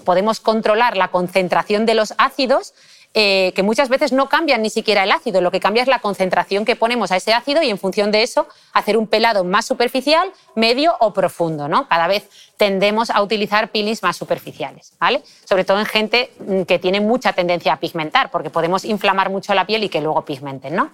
podemos 0.05 0.41
controlar 0.41 0.97
la 0.97 1.09
concentración 1.09 1.87
de 1.87 1.95
los 1.95 2.15
ácidos 2.19 2.75
eh, 3.19 3.53
que 3.55 3.63
muchas 3.63 3.89
veces 3.89 4.13
no 4.13 4.29
cambian 4.29 4.61
ni 4.61 4.69
siquiera 4.69 5.03
el 5.03 5.11
ácido, 5.11 5.41
lo 5.41 5.51
que 5.51 5.59
cambia 5.59 5.83
es 5.83 5.89
la 5.89 6.01
concentración 6.01 6.67
que 6.67 6.77
ponemos 6.77 7.11
a 7.11 7.17
ese 7.17 7.33
ácido 7.33 7.63
y 7.63 7.71
en 7.71 7.79
función 7.79 8.11
de 8.11 8.23
eso 8.23 8.47
hacer 8.75 8.99
un 8.99 9.07
pelado 9.07 9.43
más 9.43 9.65
superficial, 9.65 10.31
medio 10.55 10.95
o 11.01 11.15
profundo. 11.15 11.67
¿no? 11.67 11.89
Cada 11.89 12.09
vez 12.09 12.29
tendemos 12.59 13.09
a 13.09 13.23
utilizar 13.23 13.71
peelings 13.71 14.03
más 14.03 14.19
superficiales, 14.19 14.93
¿vale? 15.01 15.23
sobre 15.49 15.65
todo 15.65 15.81
en 15.81 15.87
gente 15.87 16.31
mm, 16.41 16.63
que 16.65 16.79
tiene 16.79 17.01
mucha 17.01 17.33
tendencia 17.33 17.73
a 17.73 17.81
pigmentar, 17.81 18.31
porque 18.31 18.51
podemos 18.51 18.85
inflamar 18.85 19.31
mucho 19.31 19.55
la 19.55 19.67
piel 19.67 19.85
y 19.85 19.89
que 19.89 20.03
luego 20.03 20.23
pigmenten. 20.27 20.77
¿no? 20.77 20.91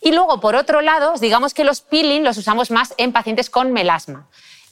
Y 0.00 0.10
luego, 0.10 0.40
por 0.40 0.56
otro 0.56 0.80
lado, 0.80 1.14
digamos 1.20 1.54
que 1.54 1.62
los 1.62 1.82
peeling 1.82 2.24
los 2.24 2.36
usamos 2.36 2.72
más 2.72 2.94
en 2.96 3.12
pacientes 3.12 3.48
con 3.48 3.72
melasma. 3.72 4.26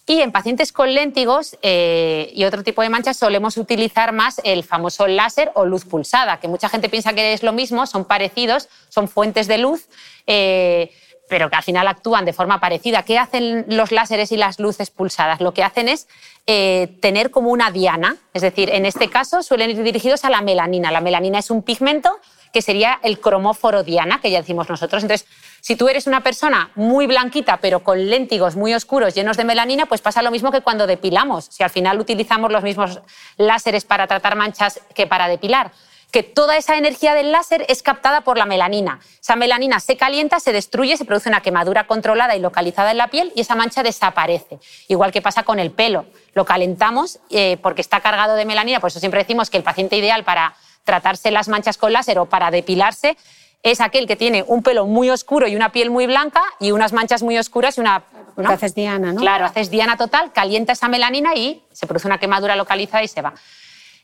Y 0.07 0.21
en 0.21 0.33
pacientes 0.33 0.73
con 0.73 0.93
léntigos 0.93 1.57
eh, 1.63 2.33
y 2.35 2.45
otro 2.45 2.65
tipo 2.65 2.83
de 2.83 2.89
manchas 2.89 3.17
solemos 3.17 3.57
utilizar 3.57 4.13
más 4.13 4.41
el 4.43 4.65
famoso 4.65 5.07
láser 5.07 5.53
o 5.55 5.65
luz 5.65 5.85
pulsada, 5.85 6.41
que 6.41 6.49
mucha 6.49 6.69
gente 6.69 6.89
piensa 6.89 7.13
que 7.13 7.33
es 7.33 7.43
lo 7.43 7.53
mismo, 7.53 7.87
son 7.87 8.05
parecidos, 8.05 8.69
son 8.89 9.09
fuentes 9.09 9.47
de 9.47 9.59
luz. 9.59 9.89
Eh, 10.27 10.91
pero 11.33 11.49
que 11.49 11.57
al 11.57 11.63
final 11.63 11.89
actúan 11.89 12.27
de 12.27 12.35
forma 12.35 12.61
parecida. 12.61 13.05
¿Qué 13.05 13.19
hacen 13.19 13.65
los 13.69 13.91
láseres 13.91 14.33
y 14.33 14.37
las 14.37 14.59
luces 14.61 14.91
pulsadas? 14.91 15.41
Lo 15.41 15.55
que 15.55 15.63
hacen 15.63 15.89
es 15.89 16.07
eh, 16.47 16.99
tener 17.01 17.31
como 17.31 17.49
una 17.49 17.71
diana, 17.71 18.19
es 18.35 18.43
decir, 18.43 18.69
en 18.69 18.85
este 18.85 19.09
caso 19.09 19.43
suelen 19.43 19.71
ir 19.71 19.83
dirigidos 19.83 20.27
a 20.27 20.31
la 20.31 20.43
melanina. 20.43 20.93
La 20.93 21.01
melanina 21.01 21.39
es 21.39 21.51
un 21.51 21.63
pigmento 21.63 22.11
que 22.53 22.61
sería 22.61 23.01
el 23.03 23.19
cromóforo 23.19 23.83
diana, 23.83 24.21
que 24.21 24.31
ya 24.31 24.41
decimos 24.41 24.69
nosotros. 24.69 25.03
Entonces, 25.03 25.27
si 25.63 25.77
tú 25.77 25.89
eres 25.89 26.09
una 26.09 26.25
persona 26.25 26.73
muy 26.75 27.07
blanquita, 27.07 27.59
pero 27.59 27.85
con 27.85 28.11
léntigos 28.11 28.57
muy 28.57 28.75
oscuros, 28.75 29.15
llenos 29.15 29.37
de 29.37 29.45
melanina, 29.45 29.87
pues 29.87 30.01
pasa 30.01 30.21
lo 30.21 30.33
mismo 30.33 30.51
que 30.51 30.61
cuando 30.61 30.89
depilamos. 30.89 31.45
Si 31.51 31.63
al 31.63 31.71
final 31.71 32.01
utilizamos 32.01 32.51
los 32.51 32.65
mismos 32.65 33.01
láseres 33.37 33.85
para 33.85 34.09
tratar 34.09 34.35
manchas 34.35 34.81
que 34.93 35.07
para 35.07 35.29
depilar 35.29 35.71
que 36.11 36.23
toda 36.23 36.57
esa 36.59 36.77
energía 36.77 37.15
del 37.15 37.33
láser 37.33 37.65
es 37.69 37.83
captada 37.83 38.21
por 38.21 38.37
la 38.37 38.45
melanina. 38.45 39.01
Esa 39.21 39.35
melanina 39.35 39.81
se 39.81 39.97
calienta, 39.97 40.41
se 40.41 40.53
destruye, 40.53 40.99
se 40.99 41.07
produce 41.07 41.31
una 41.31 41.41
quemadura 41.41 41.87
controlada 41.87 42.37
y 42.37 42.41
localizada 42.41 42.91
en 42.91 42.99
la 42.99 43.09
piel 43.09 43.33
y 43.35 43.41
esa 43.41 43.55
mancha 43.55 43.83
desaparece. 43.83 44.59
Igual 44.89 45.11
que 45.11 45.23
pasa 45.23 45.45
con 45.45 45.59
el 45.59 45.71
pelo. 45.71 46.05
Lo 46.35 46.45
calentamos 46.45 47.19
eh, 47.31 47.57
porque 47.63 47.81
está 47.81 48.01
cargado 48.01 48.35
de 48.35 48.45
melanina, 48.45 48.79
por 48.79 48.89
eso 48.89 49.01
siempre 49.01 49.21
decimos 49.21 49.49
que 49.49 49.57
el 49.57 49.63
paciente 49.63 49.97
ideal 49.97 50.23
para 50.23 50.55
tratarse 50.85 51.31
las 51.31 51.49
manchas 51.49 51.79
con 51.79 51.93
láser 51.93 52.19
o 52.19 52.27
para 52.27 52.51
depilarse 52.51 53.17
es 53.63 53.81
aquel 53.81 54.07
que 54.07 54.17
tiene 54.17 54.45
un 54.47 54.63
pelo 54.63 54.87
muy 54.87 55.11
oscuro 55.11 55.47
y 55.47 55.57
una 55.57 55.71
piel 55.71 55.91
muy 55.91 56.07
blanca 56.07 56.43
y 56.59 56.73
unas 56.73 56.93
manchas 56.93 57.23
muy 57.23 57.39
oscuras 57.39 57.79
y 57.79 57.81
una... 57.81 58.03
Haces 58.45 58.75
diana, 58.75 59.13
¿no? 59.13 59.21
Claro, 59.21 59.45
haces 59.45 59.71
diana 59.71 59.97
total, 59.97 60.33
calienta 60.33 60.73
esa 60.73 60.89
melanina 60.89 61.35
y 61.35 61.63
se 61.71 61.87
produce 61.87 62.07
una 62.07 62.19
quemadura 62.19 62.57
localizada 62.57 63.05
y 63.05 63.09
se 63.09 63.21
va. 63.21 63.35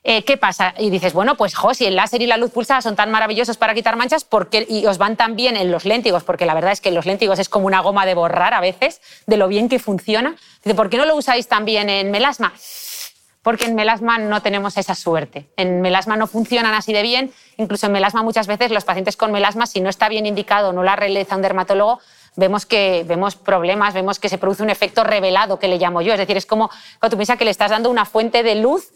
Eh, 0.05 0.23
¿Qué 0.23 0.37
pasa? 0.37 0.75
Y 0.79 0.91
dices, 0.91 1.13
bueno, 1.13 1.37
pues 1.37 1.55
jo, 1.55 1.75
si 1.75 1.87
el 1.87 1.97
láser 1.97 2.23
y 2.23 2.27
la 2.27 2.37
luz 2.37 2.53
pulsada 2.53 2.81
son 2.83 2.95
tan 2.95 3.11
maravillosos 3.11 3.57
para 3.57 3.75
quitar 3.75 3.97
manchas 3.97 4.25
¿por 4.25 4.49
qué, 4.49 4.65
y 4.69 4.87
os 4.87 4.97
van 4.97 5.17
tan 5.17 5.35
bien 5.35 5.57
en 5.57 5.73
los 5.73 5.85
léntigos, 5.85 6.23
porque 6.25 6.47
la 6.47 6.55
verdad 6.55 6.73
es 6.73 6.81
que 6.81 6.93
los 6.93 7.05
léntigos 7.05 7.39
es 7.39 7.49
como 7.49 7.67
una 7.67 7.81
goma 7.81 8.07
de 8.07 8.15
borrar 8.15 8.55
a 8.55 8.61
veces, 8.61 9.01
de 9.27 9.37
lo 9.37 9.49
bien 9.49 9.69
que 9.69 9.79
funciona. 9.79 10.37
Dice, 10.63 10.77
¿por 10.77 10.89
qué 10.89 10.99
no 10.99 11.05
lo 11.05 11.17
usáis 11.17 11.49
también 11.49 11.91
en 11.91 12.11
melasma? 12.11 12.53
Porque 13.49 13.65
en 13.65 13.75
melasma 13.75 14.19
no 14.19 14.43
tenemos 14.43 14.77
esa 14.77 14.95
suerte. 14.95 15.49
En 15.57 15.81
melasma 15.81 16.19
no 16.19 16.27
funcionan 16.27 16.75
así 16.75 16.93
de 16.93 17.01
bien. 17.01 17.33
Incluso 17.57 17.87
en 17.87 17.93
melasma 17.93 18.23
muchas 18.23 18.47
veces 18.47 18.71
los 18.71 18.85
pacientes 18.85 19.17
con 19.17 19.33
melasma, 19.33 19.65
si 19.65 19.81
no 19.81 19.89
está 19.89 20.11
bien 20.11 20.27
indicado, 20.27 20.75
no 20.75 20.83
la 20.83 20.97
realiza 20.97 21.35
un 21.35 21.41
dermatólogo, 21.41 21.99
vemos 22.37 22.67
que 22.67 23.07
vemos 23.09 23.37
problemas, 23.37 23.95
vemos 23.95 24.19
que 24.19 24.29
se 24.29 24.37
produce 24.37 24.63
un 24.63 24.69
efecto 24.69 25.03
revelado 25.03 25.59
que 25.59 25.67
le 25.67 25.79
llamo 25.79 26.03
yo. 26.03 26.13
Es 26.13 26.19
decir, 26.19 26.37
es 26.37 26.45
como 26.45 26.69
cuando 27.01 27.15
tú 27.15 27.17
piensas 27.17 27.39
que 27.39 27.47
le 27.47 27.51
estás 27.51 27.71
dando 27.71 27.89
una 27.89 28.05
fuente 28.05 28.43
de 28.43 28.57
luz 28.57 28.91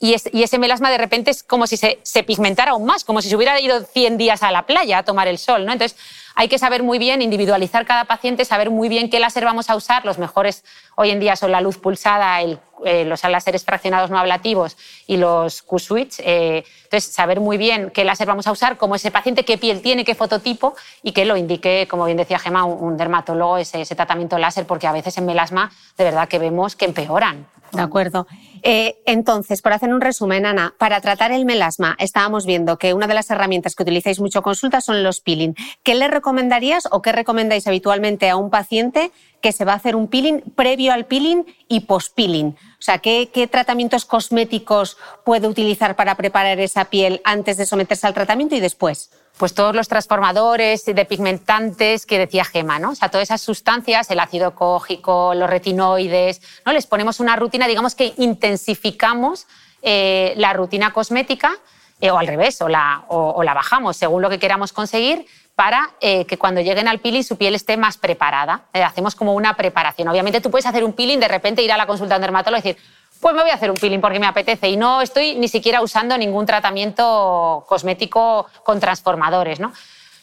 y, 0.00 0.14
ese 0.14 0.58
melasma 0.58 0.90
de 0.90 0.96
repente 0.98 1.30
es 1.30 1.42
como 1.42 1.66
si 1.66 1.76
se, 1.76 2.22
pigmentara 2.22 2.70
aún 2.70 2.86
más, 2.86 3.04
como 3.04 3.20
si 3.20 3.28
se 3.28 3.36
hubiera 3.36 3.60
ido 3.60 3.82
100 3.82 4.16
días 4.16 4.42
a 4.42 4.52
la 4.52 4.64
playa 4.64 4.98
a 4.98 5.02
tomar 5.02 5.26
el 5.26 5.38
sol. 5.38 5.66
¿no? 5.66 5.72
Entonces, 5.72 5.98
hay 6.38 6.46
que 6.46 6.56
saber 6.56 6.84
muy 6.84 7.00
bien, 7.00 7.20
individualizar 7.20 7.84
cada 7.84 8.04
paciente, 8.04 8.44
saber 8.44 8.70
muy 8.70 8.88
bien 8.88 9.10
qué 9.10 9.18
láser 9.18 9.44
vamos 9.44 9.70
a 9.70 9.74
usar. 9.74 10.04
Los 10.04 10.18
mejores 10.18 10.64
hoy 10.94 11.10
en 11.10 11.18
día 11.18 11.34
son 11.34 11.50
la 11.50 11.60
luz 11.60 11.78
pulsada, 11.78 12.40
eh, 12.42 13.04
los 13.04 13.24
láseres 13.24 13.64
fraccionados 13.64 14.08
no 14.08 14.16
ablativos 14.20 14.76
y 15.08 15.16
los 15.16 15.62
Q-switch. 15.62 16.20
Eh, 16.20 16.62
entonces, 16.84 17.12
saber 17.12 17.40
muy 17.40 17.58
bien 17.58 17.90
qué 17.90 18.04
láser 18.04 18.28
vamos 18.28 18.46
a 18.46 18.52
usar, 18.52 18.76
cómo 18.76 18.94
ese 18.94 19.10
paciente, 19.10 19.44
qué 19.44 19.58
piel 19.58 19.82
tiene, 19.82 20.04
qué 20.04 20.14
fototipo 20.14 20.76
y 21.02 21.10
que 21.10 21.24
lo 21.24 21.36
indique, 21.36 21.88
como 21.90 22.04
bien 22.04 22.16
decía 22.16 22.38
Gemma, 22.38 22.64
un, 22.64 22.96
dermatólogo 22.96 23.58
ese, 23.58 23.80
ese 23.80 23.96
tratamiento 23.96 24.38
láser, 24.38 24.64
porque 24.64 24.86
a 24.86 24.92
veces 24.92 25.18
en 25.18 25.26
melasma 25.26 25.72
de 25.96 26.04
verdad 26.04 26.28
que 26.28 26.38
vemos 26.38 26.76
que 26.76 26.84
empeoran. 26.84 27.48
De 27.72 27.82
acuerdo. 27.82 28.28
Eh, 28.62 28.98
entonces, 29.06 29.62
por 29.62 29.72
hacer 29.72 29.92
un 29.92 30.00
resumen, 30.00 30.46
Ana, 30.46 30.74
para 30.78 31.00
tratar 31.00 31.32
el 31.32 31.44
melasma, 31.44 31.96
estábamos 31.98 32.46
viendo 32.46 32.78
que 32.78 32.94
una 32.94 33.06
de 33.06 33.14
las 33.14 33.30
herramientas 33.30 33.74
que 33.74 33.82
utilizáis 33.82 34.20
mucho 34.20 34.42
consulta 34.42 34.80
son 34.80 35.02
los 35.02 35.20
peeling. 35.20 35.54
¿Qué 35.82 35.94
le 35.94 36.08
recomendarías 36.08 36.88
o 36.90 37.02
qué 37.02 37.12
recomendáis 37.12 37.66
habitualmente 37.66 38.28
a 38.28 38.36
un 38.36 38.50
paciente 38.50 39.10
que 39.40 39.52
se 39.52 39.64
va 39.64 39.72
a 39.72 39.76
hacer 39.76 39.94
un 39.94 40.08
peeling 40.08 40.40
previo 40.56 40.92
al 40.92 41.06
peeling 41.06 41.44
y 41.68 41.80
post-peeling? 41.80 42.48
O 42.48 42.82
sea, 42.82 42.98
¿qué, 42.98 43.30
¿qué, 43.32 43.46
tratamientos 43.46 44.04
cosméticos 44.04 44.96
puede 45.24 45.48
utilizar 45.48 45.96
para 45.96 46.14
preparar 46.16 46.60
esa 46.60 46.86
piel 46.86 47.20
antes 47.24 47.56
de 47.56 47.66
someterse 47.66 48.06
al 48.06 48.14
tratamiento 48.14 48.54
y 48.54 48.60
después? 48.60 49.10
pues 49.38 49.54
todos 49.54 49.74
los 49.74 49.88
transformadores 49.88 50.84
de 50.84 51.04
pigmentantes 51.04 52.04
que 52.04 52.18
decía 52.18 52.44
Gema, 52.44 52.78
¿no? 52.78 52.90
O 52.90 52.94
sea, 52.94 53.08
todas 53.08 53.28
esas 53.28 53.40
sustancias, 53.40 54.10
el 54.10 54.18
ácido 54.18 54.54
cógico, 54.54 55.32
los 55.34 55.48
retinoides, 55.48 56.42
¿no? 56.66 56.72
Les 56.72 56.86
ponemos 56.86 57.20
una 57.20 57.36
rutina, 57.36 57.68
digamos 57.68 57.94
que 57.94 58.12
intensificamos 58.48 59.46
eh, 59.82 60.32
la 60.36 60.52
rutina 60.52 60.92
cosmética 60.92 61.52
eh, 62.00 62.10
o 62.10 62.18
al 62.18 62.26
revés, 62.26 62.60
o 62.62 62.68
la, 62.68 63.04
o, 63.08 63.42
la, 63.42 63.54
bajamos 63.54 63.96
según 63.96 64.22
lo 64.22 64.30
que 64.30 64.38
queramos 64.38 64.72
conseguir 64.72 65.26
para 65.54 65.90
eh, 66.00 66.24
que 66.24 66.38
cuando 66.38 66.60
lleguen 66.60 66.88
al 66.88 67.00
peeling 67.00 67.24
su 67.24 67.36
piel 67.36 67.54
esté 67.54 67.76
más 67.76 67.98
preparada. 67.98 68.62
hacemos 68.72 69.14
como 69.14 69.34
una 69.34 69.54
preparación. 69.54 70.08
Obviamente 70.08 70.40
tú 70.40 70.50
puedes 70.50 70.66
hacer 70.66 70.84
un 70.84 70.92
peeling, 70.92 71.18
de 71.18 71.28
repente 71.28 71.62
ir 71.62 71.72
a 71.72 71.76
la 71.76 71.86
consulta 71.86 72.14
de 72.14 72.18
un 72.18 72.22
dermatólogo 72.22 72.60
y 72.60 72.62
decir, 72.62 72.82
pues 73.20 73.34
me 73.34 73.42
voy 73.42 73.50
a 73.50 73.54
hacer 73.54 73.70
un 73.70 73.76
peeling 73.76 74.00
porque 74.00 74.20
me 74.20 74.26
apetece 74.26 74.68
y 74.68 74.76
no 74.76 75.02
estoy 75.02 75.34
ni 75.34 75.48
siquiera 75.48 75.82
usando 75.82 76.16
ningún 76.16 76.46
tratamiento 76.46 77.64
cosmético 77.68 78.46
con 78.62 78.78
transformadores, 78.78 79.58
¿no? 79.58 79.72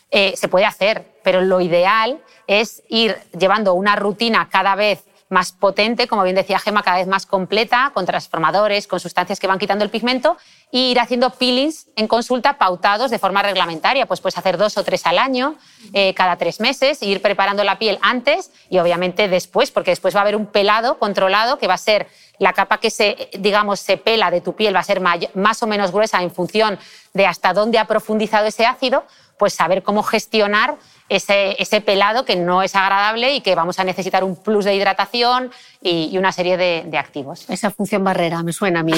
Se 0.09 0.47
puede 0.47 0.63
hacer, 0.63 1.05
pero 1.23 1.41
lo 1.41 1.59
ideal 1.59 2.21
es 2.47 2.83
ir 2.87 3.17
llevando 3.37 3.73
una 3.73 3.97
rutina 3.97 4.47
cada 4.49 4.73
vez 4.75 5.03
más 5.29 5.51
potente, 5.51 6.07
como 6.07 6.23
bien 6.23 6.35
decía 6.35 6.59
Gema, 6.59 6.83
cada 6.83 6.97
vez 6.97 7.07
más 7.07 7.25
completa, 7.25 7.91
con 7.93 8.05
transformadores, 8.05 8.87
con 8.87 8.99
sustancias 8.99 9.39
que 9.39 9.47
van 9.47 9.57
quitando 9.57 9.83
el 9.83 9.89
pigmento, 9.89 10.37
e 10.71 10.77
ir 10.77 10.99
haciendo 10.99 11.31
peelings 11.31 11.87
en 11.95 12.07
consulta 12.07 12.57
pautados 12.57 13.09
de 13.09 13.17
forma 13.17 13.41
reglamentaria. 13.41 14.05
Pues 14.05 14.21
puedes 14.21 14.37
hacer 14.37 14.57
dos 14.57 14.77
o 14.77 14.83
tres 14.83 15.05
al 15.05 15.17
año, 15.17 15.55
eh, 15.93 16.13
cada 16.13 16.35
tres 16.35 16.59
meses, 16.59 17.01
e 17.01 17.07
ir 17.07 17.21
preparando 17.21 17.63
la 17.63 17.79
piel 17.79 17.97
antes 18.01 18.51
y 18.69 18.77
obviamente 18.77 19.27
después, 19.27 19.71
porque 19.71 19.91
después 19.91 20.15
va 20.15 20.19
a 20.19 20.21
haber 20.21 20.35
un 20.35 20.45
pelado 20.45 20.99
controlado 20.99 21.57
que 21.57 21.67
va 21.67 21.73
a 21.73 21.79
ser 21.79 22.07
la 22.37 22.53
capa 22.53 22.79
que 22.79 22.91
se, 22.91 23.29
digamos, 23.39 23.79
se 23.79 23.97
pela 23.97 24.29
de 24.29 24.41
tu 24.41 24.53
piel 24.53 24.75
va 24.75 24.81
a 24.81 24.83
ser 24.83 24.99
más 24.99 25.63
o 25.63 25.67
menos 25.67 25.91
gruesa 25.91 26.21
en 26.21 26.31
función 26.31 26.77
de 27.13 27.25
hasta 27.25 27.53
dónde 27.53 27.79
ha 27.79 27.85
profundizado 27.85 28.45
ese 28.45 28.65
ácido, 28.65 29.05
pues 29.37 29.53
saber 29.53 29.83
cómo 29.83 30.03
gestionar 30.03 30.75
ese, 31.09 31.55
ese, 31.61 31.81
pelado 31.81 32.25
que 32.25 32.35
no 32.35 32.63
es 32.63 32.75
agradable 32.75 33.35
y 33.35 33.41
que 33.41 33.53
vamos 33.53 33.79
a 33.79 33.83
necesitar 33.83 34.23
un 34.23 34.35
plus 34.35 34.65
de 34.65 34.75
hidratación 34.75 35.51
y, 35.81 36.17
una 36.17 36.31
serie 36.31 36.57
de, 36.57 36.97
activos. 36.97 37.47
Esa 37.49 37.69
función 37.69 38.03
barrera 38.03 38.41
me 38.41 38.53
suena 38.53 38.79
a 38.79 38.83
mí. 38.83 38.93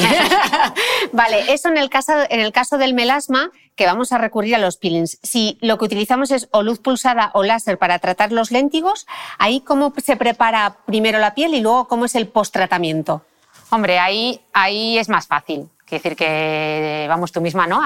vale, 1.11 1.51
eso 1.51 1.67
en 1.67 1.77
el, 1.77 1.89
caso, 1.89 2.13
en 2.29 2.39
el 2.39 2.51
caso 2.51 2.77
del 2.77 2.93
melasma, 2.93 3.51
que 3.75 3.85
vamos 3.85 4.11
a 4.11 4.17
recurrir 4.17 4.55
a 4.55 4.59
los 4.59 4.77
peelings. 4.77 5.19
Si 5.21 5.57
lo 5.61 5.77
que 5.77 5.85
utilizamos 5.85 6.31
es 6.31 6.47
o 6.51 6.63
luz 6.63 6.79
pulsada 6.79 7.31
o 7.33 7.43
láser 7.43 7.77
para 7.77 7.99
tratar 7.99 8.31
los 8.31 8.51
léntigos, 8.51 9.05
ahí 9.37 9.59
cómo 9.59 9.93
se 10.03 10.15
prepara 10.15 10.77
primero 10.85 11.19
la 11.19 11.33
piel 11.33 11.53
y 11.53 11.61
luego 11.61 11.87
cómo 11.87 12.05
es 12.05 12.15
el 12.15 12.27
post-tratamiento. 12.27 13.23
Hombre, 13.69 13.99
ahí, 13.99 14.41
ahí 14.53 14.97
es 14.97 15.09
más 15.09 15.27
fácil. 15.27 15.69
Quiere 15.88 16.03
decir 16.03 16.17
que, 16.17 17.05
vamos, 17.07 17.31
tú 17.31 17.39
misma, 17.39 17.65
¿no? 17.65 17.81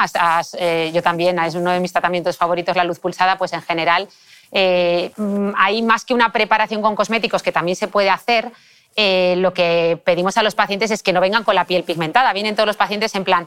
Eh, 0.58 0.92
yo 0.92 1.04
también, 1.04 1.38
es 1.38 1.54
uno 1.54 1.70
de 1.70 1.80
mis 1.80 1.92
tratamientos 1.92 2.36
favoritos, 2.36 2.76
la 2.76 2.84
luz 2.84 2.98
pulsada, 2.98 3.38
pues 3.38 3.54
en 3.54 3.62
general 3.62 4.08
eh, 4.52 5.12
hay 5.56 5.84
más 5.84 6.04
que 6.04 6.16
una 6.16 6.32
preparación 6.32 6.82
con 6.82 6.96
cosméticos 6.96 7.44
que 7.44 7.52
también 7.52 7.76
se 7.76 7.88
puede 7.88 8.10
hacer. 8.10 8.52
Eh, 8.96 9.36
lo 9.38 9.54
que 9.54 10.02
pedimos 10.04 10.36
a 10.38 10.44
los 10.44 10.56
pacientes 10.56 10.90
es 10.90 11.04
que 11.04 11.14
no 11.14 11.22
vengan 11.22 11.44
con 11.44 11.54
la 11.54 11.66
piel 11.66 11.84
pigmentada. 11.84 12.34
Vienen 12.34 12.56
todos 12.56 12.66
los 12.66 12.76
pacientes 12.76 13.14
en 13.14 13.24
plan, 13.24 13.46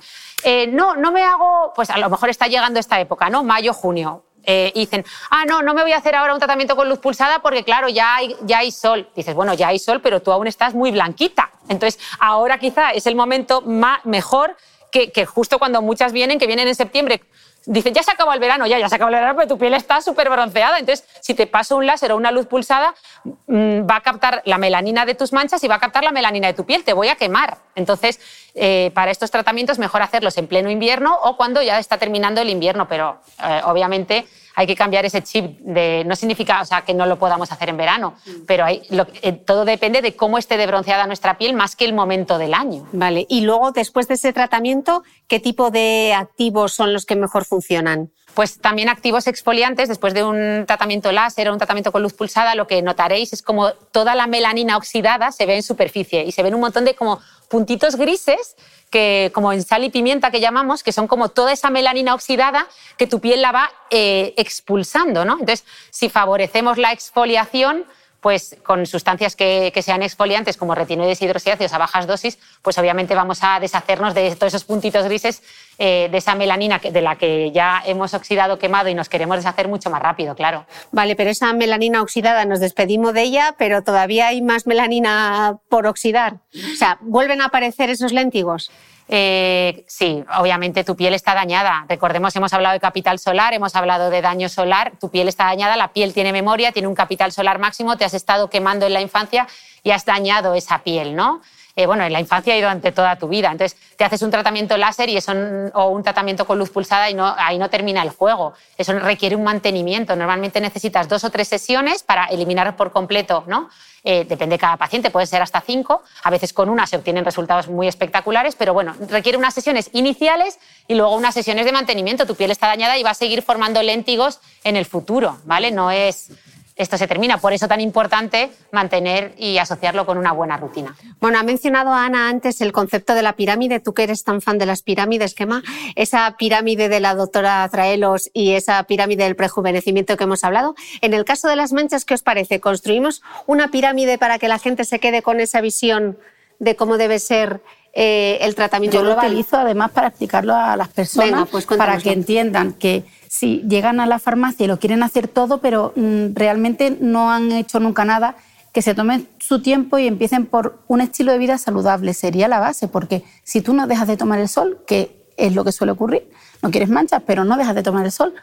no, 0.69 0.95
no 0.95 1.11
me 1.11 1.25
hago, 1.25 1.73
pues 1.75 1.91
a 1.91 1.99
lo 1.99 2.09
mejor 2.09 2.29
está 2.29 2.47
llegando 2.47 2.79
esta 2.79 3.01
época, 3.01 3.31
¿no? 3.31 3.43
Mayo, 3.43 3.75
junio. 3.75 4.23
Y 4.47 4.81
dicen, 4.81 5.05
ah, 5.31 5.45
no, 5.47 5.63
no 5.63 5.75
me 5.75 5.83
voy 5.83 5.93
a 5.93 5.99
hacer 5.99 6.15
ahora 6.15 6.35
un 6.35 6.39
tratamiento 6.39 6.77
con 6.77 6.89
luz 6.89 6.99
pulsada 6.99 7.41
porque, 7.41 7.65
claro, 7.65 7.89
ya 7.89 8.17
hay, 8.17 8.37
ya 8.43 8.59
hay 8.59 8.71
sol. 8.71 9.09
Dices, 9.15 9.35
bueno, 9.35 9.55
ya 9.55 9.69
hay 9.69 9.79
sol, 9.79 10.01
pero 10.01 10.21
tú 10.21 10.33
aún 10.33 10.47
estás 10.47 10.75
muy 10.75 10.91
blanquita. 10.91 11.51
Entonces, 11.69 12.01
ahora 12.19 12.59
quizá 12.59 12.91
es 12.91 13.07
el 13.07 13.17
momento 13.17 13.63
más, 13.63 14.05
mejor 14.05 14.57
que, 14.91 15.27
justo 15.27 15.59
cuando 15.59 15.83
muchas 15.83 16.13
vienen, 16.13 16.39
que 16.39 16.47
vienen 16.47 16.69
en 16.69 16.75
septiembre, 16.75 17.23
dicen, 17.67 17.95
ya 17.95 18.03
se 18.03 18.11
acabó 18.11 18.33
el 18.33 18.41
verano, 18.41 18.67
ya, 18.67 18.79
ya 18.79 18.89
se 18.89 18.95
acabó 18.95 19.09
el 19.09 19.17
verano, 19.17 19.35
pero 19.37 19.49
tu 19.49 19.59
piel 19.59 19.75
está 19.75 20.01
súper 20.01 20.29
bronceada. 20.31 20.79
Entonces, 20.79 21.07
si 21.21 21.35
te 21.35 21.47
paso 21.47 21.77
un 21.77 21.87
láser 21.87 22.13
o 22.13 22.17
una 22.17 22.31
luz 22.31 22.47
pulsada, 22.47 22.95
mm, 23.25 23.89
va 23.89 23.97
a 23.97 24.01
captar 24.01 24.43
la 24.45 24.59
melanina 24.59 25.07
de 25.07 25.15
tus 25.15 25.33
manchas 25.33 25.63
y 25.65 25.69
va 25.69 25.77
a 25.77 25.81
captar 25.81 26.05
la 26.05 26.13
melanina 26.13 26.47
de 26.47 26.55
tu 26.55 26.65
piel, 26.65 26.85
te 26.85 26.93
voy 26.93 27.09
a 27.09 27.17
quemar. 27.17 27.59
Entonces, 27.75 28.21
eh, 28.55 28.91
para 28.95 29.11
estos 29.11 29.31
tratamientos, 29.31 29.79
mejor 29.79 30.03
hacerlos 30.03 30.37
en 30.39 30.47
pleno 30.47 30.71
invierno 30.71 31.19
o 31.23 31.37
cuando 31.37 31.63
ya 31.63 31.79
está 31.79 31.99
terminando 31.99 32.41
el 32.41 32.51
invierno, 32.51 32.89
pero 32.89 33.21
eh, 33.43 33.61
obviamente 33.65 34.27
hay 34.55 34.67
que 34.67 34.77
cambiar 34.77 35.05
ese 35.05 35.23
chip 35.23 35.59
de 35.61 36.05
no 36.05 36.17
significa 36.17 36.61
o 36.63 36.65
sea, 36.65 36.83
que 36.83 36.95
no 36.95 37.07
lo 37.07 37.19
podamos 37.19 37.51
hacer 37.53 37.69
en 37.69 37.77
verano, 37.77 38.15
mm. 38.25 38.31
pero 38.47 38.65
hay, 38.65 38.83
eh, 39.23 39.33
todo 39.33 39.65
depende 39.65 40.03
de 40.03 40.15
cómo 40.15 40.39
esté 40.39 40.57
de 40.57 40.67
bronceada 40.67 41.07
nuestra 41.07 41.39
piel 41.39 41.55
más 41.55 41.77
que 41.77 41.85
el 41.85 41.93
momento 41.93 42.39
del 42.39 42.55
año. 42.55 42.87
Vale, 42.93 43.27
y 43.29 43.43
luego 43.43 43.73
después 43.73 44.09
de 44.09 44.15
ese 44.15 44.33
tratamiento, 44.33 45.03
¿qué 45.27 45.41
tipo 45.41 45.71
de 45.71 46.15
activos 46.17 46.73
son 46.73 46.93
los 46.93 47.07
que 47.07 47.17
mejor 47.17 47.45
funcionan? 47.45 48.11
Pues 48.35 48.59
también 48.59 48.89
activos 48.89 49.27
exfoliantes, 49.27 49.89
después 49.89 50.13
de 50.13 50.25
un 50.25 50.65
tratamiento 50.67 51.13
láser 51.13 51.49
o 51.49 51.53
un 51.53 51.59
tratamiento 51.59 51.93
con 51.93 52.03
luz 52.03 52.15
pulsada, 52.15 52.55
lo 52.55 52.67
que 52.67 52.83
notaréis 52.83 53.33
es 53.33 53.43
como 53.43 53.73
toda 53.73 54.15
la 54.15 54.27
melanina 54.27 54.77
oxidada 54.77 55.31
se 55.31 55.47
ve 55.47 55.57
en 55.57 55.63
superficie 55.63 56.25
y 56.25 56.33
se 56.33 56.43
ven 56.43 56.55
un 56.55 56.61
montón 56.61 56.85
de 56.85 56.95
como 56.95 57.21
puntitos 57.49 57.97
grises 57.97 58.57
que 58.91 59.31
como 59.35 59.53
en 59.53 59.63
sal 59.63 59.85
y 59.85 59.91
pimienta 59.91 60.31
que 60.31 60.41
llamamos, 60.41 60.83
que 60.83 60.93
son 60.93 61.09
como 61.09 61.29
toda 61.29 61.53
esa 61.53 61.71
melanina 61.71 62.15
oxidada 62.15 62.67
que 62.97 63.07
tu 63.07 63.21
piel 63.21 63.43
la 63.43 63.53
va 63.53 63.71
eh, 63.91 64.35
expulsando, 64.37 65.25
¿no? 65.25 65.33
Entonces, 65.35 65.65
si 65.91 66.09
favorecemos 66.09 66.79
la 66.79 66.93
exfoliación, 66.93 67.85
pues 68.25 68.57
con 68.63 68.87
sustancias 68.87 69.37
que, 69.37 69.71
sean 69.83 70.03
exfoliantes 70.03 70.57
como 70.57 70.75
retinoides 70.75 71.21
hidroxiáceos 71.21 71.75
a 71.75 71.77
bajas 71.77 72.07
dosis, 72.07 72.39
pues 72.63 72.79
obviamente 72.79 73.15
vamos 73.15 73.41
a 73.43 73.61
deshacernos 73.61 74.15
de 74.15 74.35
todos 74.35 74.55
esos 74.55 74.65
puntitos 74.65 75.05
grises 75.05 75.43
eh, 75.77 76.09
de 76.11 76.17
esa 76.17 76.35
melanina 76.35 76.79
de 76.79 77.03
la 77.03 77.17
que 77.17 77.53
ya 77.53 77.83
hemos 77.85 78.15
oxidado, 78.15 78.59
quemado 78.59 78.89
y 78.89 78.95
nos 78.95 79.11
queremos 79.11 79.37
deshacer 79.37 79.69
mucho 79.69 79.91
más 79.91 80.01
rápido, 80.01 80.35
claro. 80.35 80.65
Vale, 80.91 81.17
pero 81.17 81.29
esa 81.29 81.53
melanina 81.53 82.01
oxidada 82.01 82.47
nos 82.47 82.61
despedimos 82.61 83.13
de 83.13 83.25
ella, 83.25 83.57
pero 83.59 83.83
todavía 83.83 84.29
hay 84.29 84.41
más 84.41 84.67
melanina 84.67 85.59
por 85.69 85.87
oxidar. 85.87 86.39
O 86.55 86.77
sea, 86.79 86.97
¿vuelven 87.03 87.43
a 87.43 87.47
aparecer 87.47 87.91
esos 87.91 88.15
léntigos? 88.15 88.71
Eh, 89.09 89.85
sí, 89.87 90.25
obviamente 90.39 90.85
tu 90.85 90.97
piel 90.97 91.15
está 91.15 91.35
dañada. 91.35 91.85
Recordemos, 91.89 92.35
hemos 92.37 92.53
hablado 92.53 92.73
de 92.75 92.81
capital 92.81 93.19
solar, 93.19 93.53
hemos 93.53 93.75
hablado 93.77 94.11
de 94.11 94.23
daño 94.23 94.49
solar, 94.49 94.93
tu 95.01 95.11
piel 95.11 95.29
está 95.29 95.45
dañada, 95.45 95.77
la 95.77 95.93
piel 95.93 96.15
tiene 96.15 96.33
memoria, 96.33 96.73
tiene 96.73 96.89
un 96.89 96.95
capital 96.95 97.33
solar 97.33 97.59
máximo, 97.59 97.97
te 97.97 98.05
has 98.05 98.15
estado 98.15 98.49
quemando 98.49 98.87
en 98.87 98.95
la 98.95 99.01
infancia 99.01 99.47
y 99.83 99.91
has 99.91 100.05
dañado 100.05 100.55
esa 100.55 100.79
piel, 100.83 101.15
¿no? 101.15 101.43
Eh, 101.77 101.87
bueno, 101.87 102.05
en 102.05 102.13
la 102.13 102.21
infancia 102.21 102.57
y 102.57 102.61
durante 102.61 102.93
toda 102.93 103.17
tu 103.17 103.27
vida. 103.27 103.51
Entonces, 103.51 103.77
te 103.97 104.05
haces 104.05 104.23
un 104.23 104.31
tratamiento 104.31 104.77
láser 104.77 105.09
y 105.09 105.17
eso, 105.17 105.33
o 105.75 105.89
un 105.89 106.05
tratamiento 106.05 106.47
con 106.47 106.57
luz 106.57 106.71
pulsada 106.71 107.11
y 107.11 107.15
no, 107.15 107.35
ahí 107.37 107.59
no 107.59 107.69
termina 107.69 108.01
el 108.03 108.11
juego. 108.11 108.55
Eso 108.79 108.97
requiere 109.01 109.35
un 109.35 109.43
mantenimiento. 109.43 110.15
Normalmente 110.15 110.61
necesitas 110.61 111.09
dos 111.09 111.25
o 111.25 111.31
tres 111.31 111.49
sesiones 111.49 112.05
para 112.05 112.27
eliminar 112.27 112.77
por 112.77 112.93
completo, 112.93 113.43
¿no? 113.49 113.71
Eh, 114.05 114.25
depende 114.29 114.55
de 114.55 114.59
cada 114.61 114.77
paciente, 114.77 115.11
puede 115.11 115.27
ser 115.27 115.43
hasta 115.43 115.61
cinco. 115.63 116.03
A 116.23 116.31
veces 116.31 116.53
con 116.53 116.69
una 116.69 116.87
se 116.87 116.97
obtienen 116.97 117.25
resultados 117.25 117.69
muy 117.69 117.89
espectaculares, 117.89 118.55
pero 118.55 118.73
bueno, 118.73 118.95
requiere 119.09 119.37
unas 119.37 119.55
sesiones 119.55 119.91
iniciales 119.95 120.61
y 120.87 120.95
luego 120.95 121.17
unas 121.17 121.35
sesiones 121.35 121.65
de 121.65 121.73
mantenimiento. 121.73 122.25
Tu 122.25 122.37
piel 122.37 122.53
está 122.53 122.69
dañada 122.69 122.99
y 122.99 123.03
va 123.03 123.11
a 123.11 123.15
seguir 123.15 123.43
formando 123.43 123.83
léntigos 123.83 124.41
en 124.63 124.77
el 124.77 124.85
futuro, 124.85 125.39
¿vale? 125.45 125.73
No 125.73 125.91
es 125.91 126.31
esto 126.77 126.99
se 126.99 127.07
termina. 127.07 127.39
Por 127.39 127.53
eso 127.53 127.69
tan 127.69 127.81
importante 127.81 128.51
mantener 128.73 129.35
y 129.39 129.59
asociarlo 129.59 130.07
con 130.07 130.19
una 130.19 130.33
buena 130.33 130.57
rutina. 130.57 130.97
Bueno, 131.21 131.39
ha 131.39 131.43
mencionado 131.43 131.93
Ana 131.93 132.29
antes 132.29 132.61
el 132.61 132.73
concepto 132.73 133.15
de 133.15 133.23
la 133.23 133.35
pirámide. 133.35 133.81
Tú 133.81 133.95
que 133.95 134.03
eres 134.03 134.25
tan 134.25 134.41
fan 134.41 134.59
de 134.59 134.67
las 134.67 134.83
pirámides, 134.83 135.35
Kema, 135.35 135.63
esa 135.95 136.37
pirámide 136.37 136.89
de 136.89 137.01
la 137.01 137.15
doctora 137.15 137.69
Traelos 137.71 138.31
y 138.33 138.53
esa 138.53 138.83
pirámide 138.85 139.25
del 139.25 139.37
prejuvenecimiento 139.37 140.17
que 140.17 140.25
hemos 140.25 140.43
hablado. 140.43 140.75
En 141.01 141.15
el 141.15 141.25
caso 141.25 141.49
de 141.49 141.57
las 141.57 141.73
manchas, 141.73 142.05
¿qué 142.05 142.15
os 142.15 142.23
parece? 142.23 142.61
¿Construimos 142.61 143.23
una 143.47 143.69
pirámide 143.69 144.19
para 144.19 144.39
que 144.39 144.49
la 144.49 144.59
gente 144.59 144.85
se 144.85 144.99
quede 144.99 145.23
con 145.23 145.41
esa 145.41 145.61
visión 145.61 146.19
de 146.59 146.77
cómo 146.77 146.99
debe 146.99 147.19
ser 147.19 147.61
eh, 147.93 148.39
el 148.41 148.57
tratamiento 148.57 148.99
Yo 148.99 149.05
lo 149.05 149.17
utilizo 149.17 149.57
además 149.57 149.93
para 149.93 150.09
explicarlo 150.09 150.55
a 150.55 150.77
las 150.77 150.89
personas, 150.89 151.49
pues 151.49 151.65
para 151.65 151.99
que 151.99 152.11
entiendan 152.11 152.73
que 152.73 153.05
si 153.35 153.65
llegan 153.69 153.99
a 153.99 154.07
la 154.07 154.21
farmacia 154.21 154.63
y 154.63 154.69
lo 154.69 154.79
quieren 154.79 155.03
hacer 155.03 155.27
todo, 155.27 155.59
pero 155.59 155.93
mm, 155.97 156.35
realmente 156.35 156.97
no 157.01 157.33
han 157.33 157.51
hecho 157.51 157.81
nunca 157.81 158.05
nada, 158.05 158.37
que 158.73 158.81
se 158.81 158.95
tomen 158.95 159.29
su 159.41 159.61
tiempo 159.61 159.99
y 159.99 160.07
empiecen 160.07 160.47
por 160.47 160.85
un 160.87 161.01
estilo 161.01 161.33
de 161.33 161.39
vida 161.39 161.59
saludable. 161.59 162.15
Sería 162.15 162.47
la 162.47 162.61
base, 162.61 162.87
porque 162.87 163.25
si 163.43 163.61
tú 163.61 163.75
no 163.75 163.89
dejas 163.89 164.07
de 164.07 164.17
tomar 164.17 164.39
el 164.39 164.49
sol, 164.49 164.79
que 164.87 165.27
es 165.37 165.53
lo 165.53 165.65
que 165.65 165.73
suele 165.73 165.91
ocurrir, 165.91 166.31
no 166.63 166.71
quieres 166.71 166.89
manchas, 166.89 167.25
pero 167.27 167.45
no 167.45 167.57
dejas 167.57 167.75
de 167.75 167.83
tomar 167.83 168.05
el 168.05 168.13
sol 168.13 168.35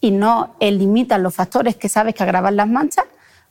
y 0.00 0.10
no 0.10 0.56
limitas 0.58 1.20
los 1.20 1.32
factores 1.32 1.76
que 1.76 1.88
sabes 1.88 2.16
que 2.16 2.24
agravan 2.24 2.56
las 2.56 2.66
manchas, 2.66 3.04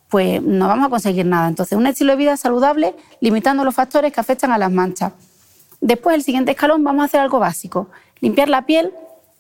pues 0.09 0.41
no 0.43 0.67
vamos 0.67 0.87
a 0.87 0.89
conseguir 0.89 1.25
nada. 1.25 1.47
Entonces, 1.47 1.77
un 1.77 1.87
estilo 1.87 2.11
de 2.11 2.17
vida 2.17 2.35
saludable 2.35 2.93
limitando 3.21 3.63
los 3.63 3.73
factores 3.73 4.11
que 4.11 4.19
afectan 4.19 4.51
a 4.51 4.57
las 4.57 4.69
manchas. 4.69 5.13
Después, 5.79 6.17
el 6.17 6.23
siguiente 6.23 6.51
escalón, 6.51 6.83
vamos 6.83 7.03
a 7.03 7.05
hacer 7.05 7.21
algo 7.21 7.39
básico. 7.39 7.87
Limpiar 8.19 8.49
la 8.49 8.65
piel, 8.65 8.91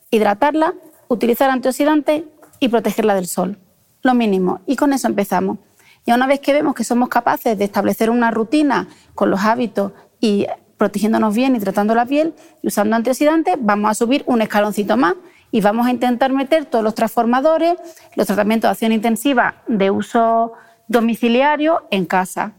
hidratarla 0.09 0.73
utilizar 1.09 1.49
antioxidantes 1.49 2.23
y 2.61 2.69
protegerla 2.69 3.15
del 3.15 3.27
sol. 3.27 3.57
Lo 4.01 4.13
mínimo. 4.13 4.61
Y 4.65 4.77
con 4.77 4.93
eso 4.93 5.07
empezamos. 5.07 5.57
Y 6.05 6.13
una 6.13 6.27
vez 6.27 6.39
que 6.39 6.53
vemos 6.53 6.73
que 6.73 6.85
somos 6.85 7.09
capaces 7.09 7.57
de 7.57 7.65
establecer 7.65 8.09
una 8.09 8.31
rutina 8.31 8.87
con 9.15 9.29
los 9.29 9.41
hábitos 9.41 9.91
y 10.21 10.47
protegiéndonos 10.77 11.35
bien 11.35 11.55
y 11.55 11.59
tratando 11.59 11.93
la 11.93 12.05
piel 12.05 12.33
y 12.61 12.67
usando 12.67 12.95
antioxidantes, 12.95 13.57
vamos 13.59 13.91
a 13.91 13.93
subir 13.95 14.23
un 14.25 14.41
escaloncito 14.41 14.95
más 14.95 15.15
y 15.51 15.59
vamos 15.61 15.87
a 15.87 15.91
intentar 15.91 16.31
meter 16.31 16.65
todos 16.65 16.83
los 16.83 16.95
transformadores, 16.95 17.75
los 18.15 18.27
tratamientos 18.27 18.69
de 18.69 18.71
acción 18.71 18.91
intensiva 18.93 19.55
de 19.67 19.91
uso 19.91 20.53
domiciliario 20.87 21.85
en 21.91 22.05
casa. 22.05 22.53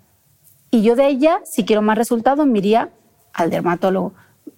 Y 0.71 0.83
yo 0.83 0.97
de 0.97 1.09
ella, 1.09 1.41
si 1.45 1.65
quiero 1.65 1.83
más 1.83 1.97
resultados, 1.97 2.47
me 2.47 2.61
al 3.33 3.51
dermatólogo. 3.51 4.13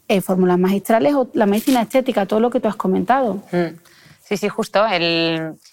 Eh, 0.08 0.20
fórmulas 0.20 0.58
magistrales 0.58 1.14
o 1.14 1.28
la 1.32 1.46
medicina 1.46 1.82
estética, 1.82 2.26
todo 2.26 2.40
lo 2.40 2.50
que 2.50 2.60
tú 2.60 2.68
has 2.68 2.76
comentado. 2.76 3.42
Mm. 3.52 3.78
Sí, 4.22 4.36
sí, 4.36 4.48
justo. 4.48 4.84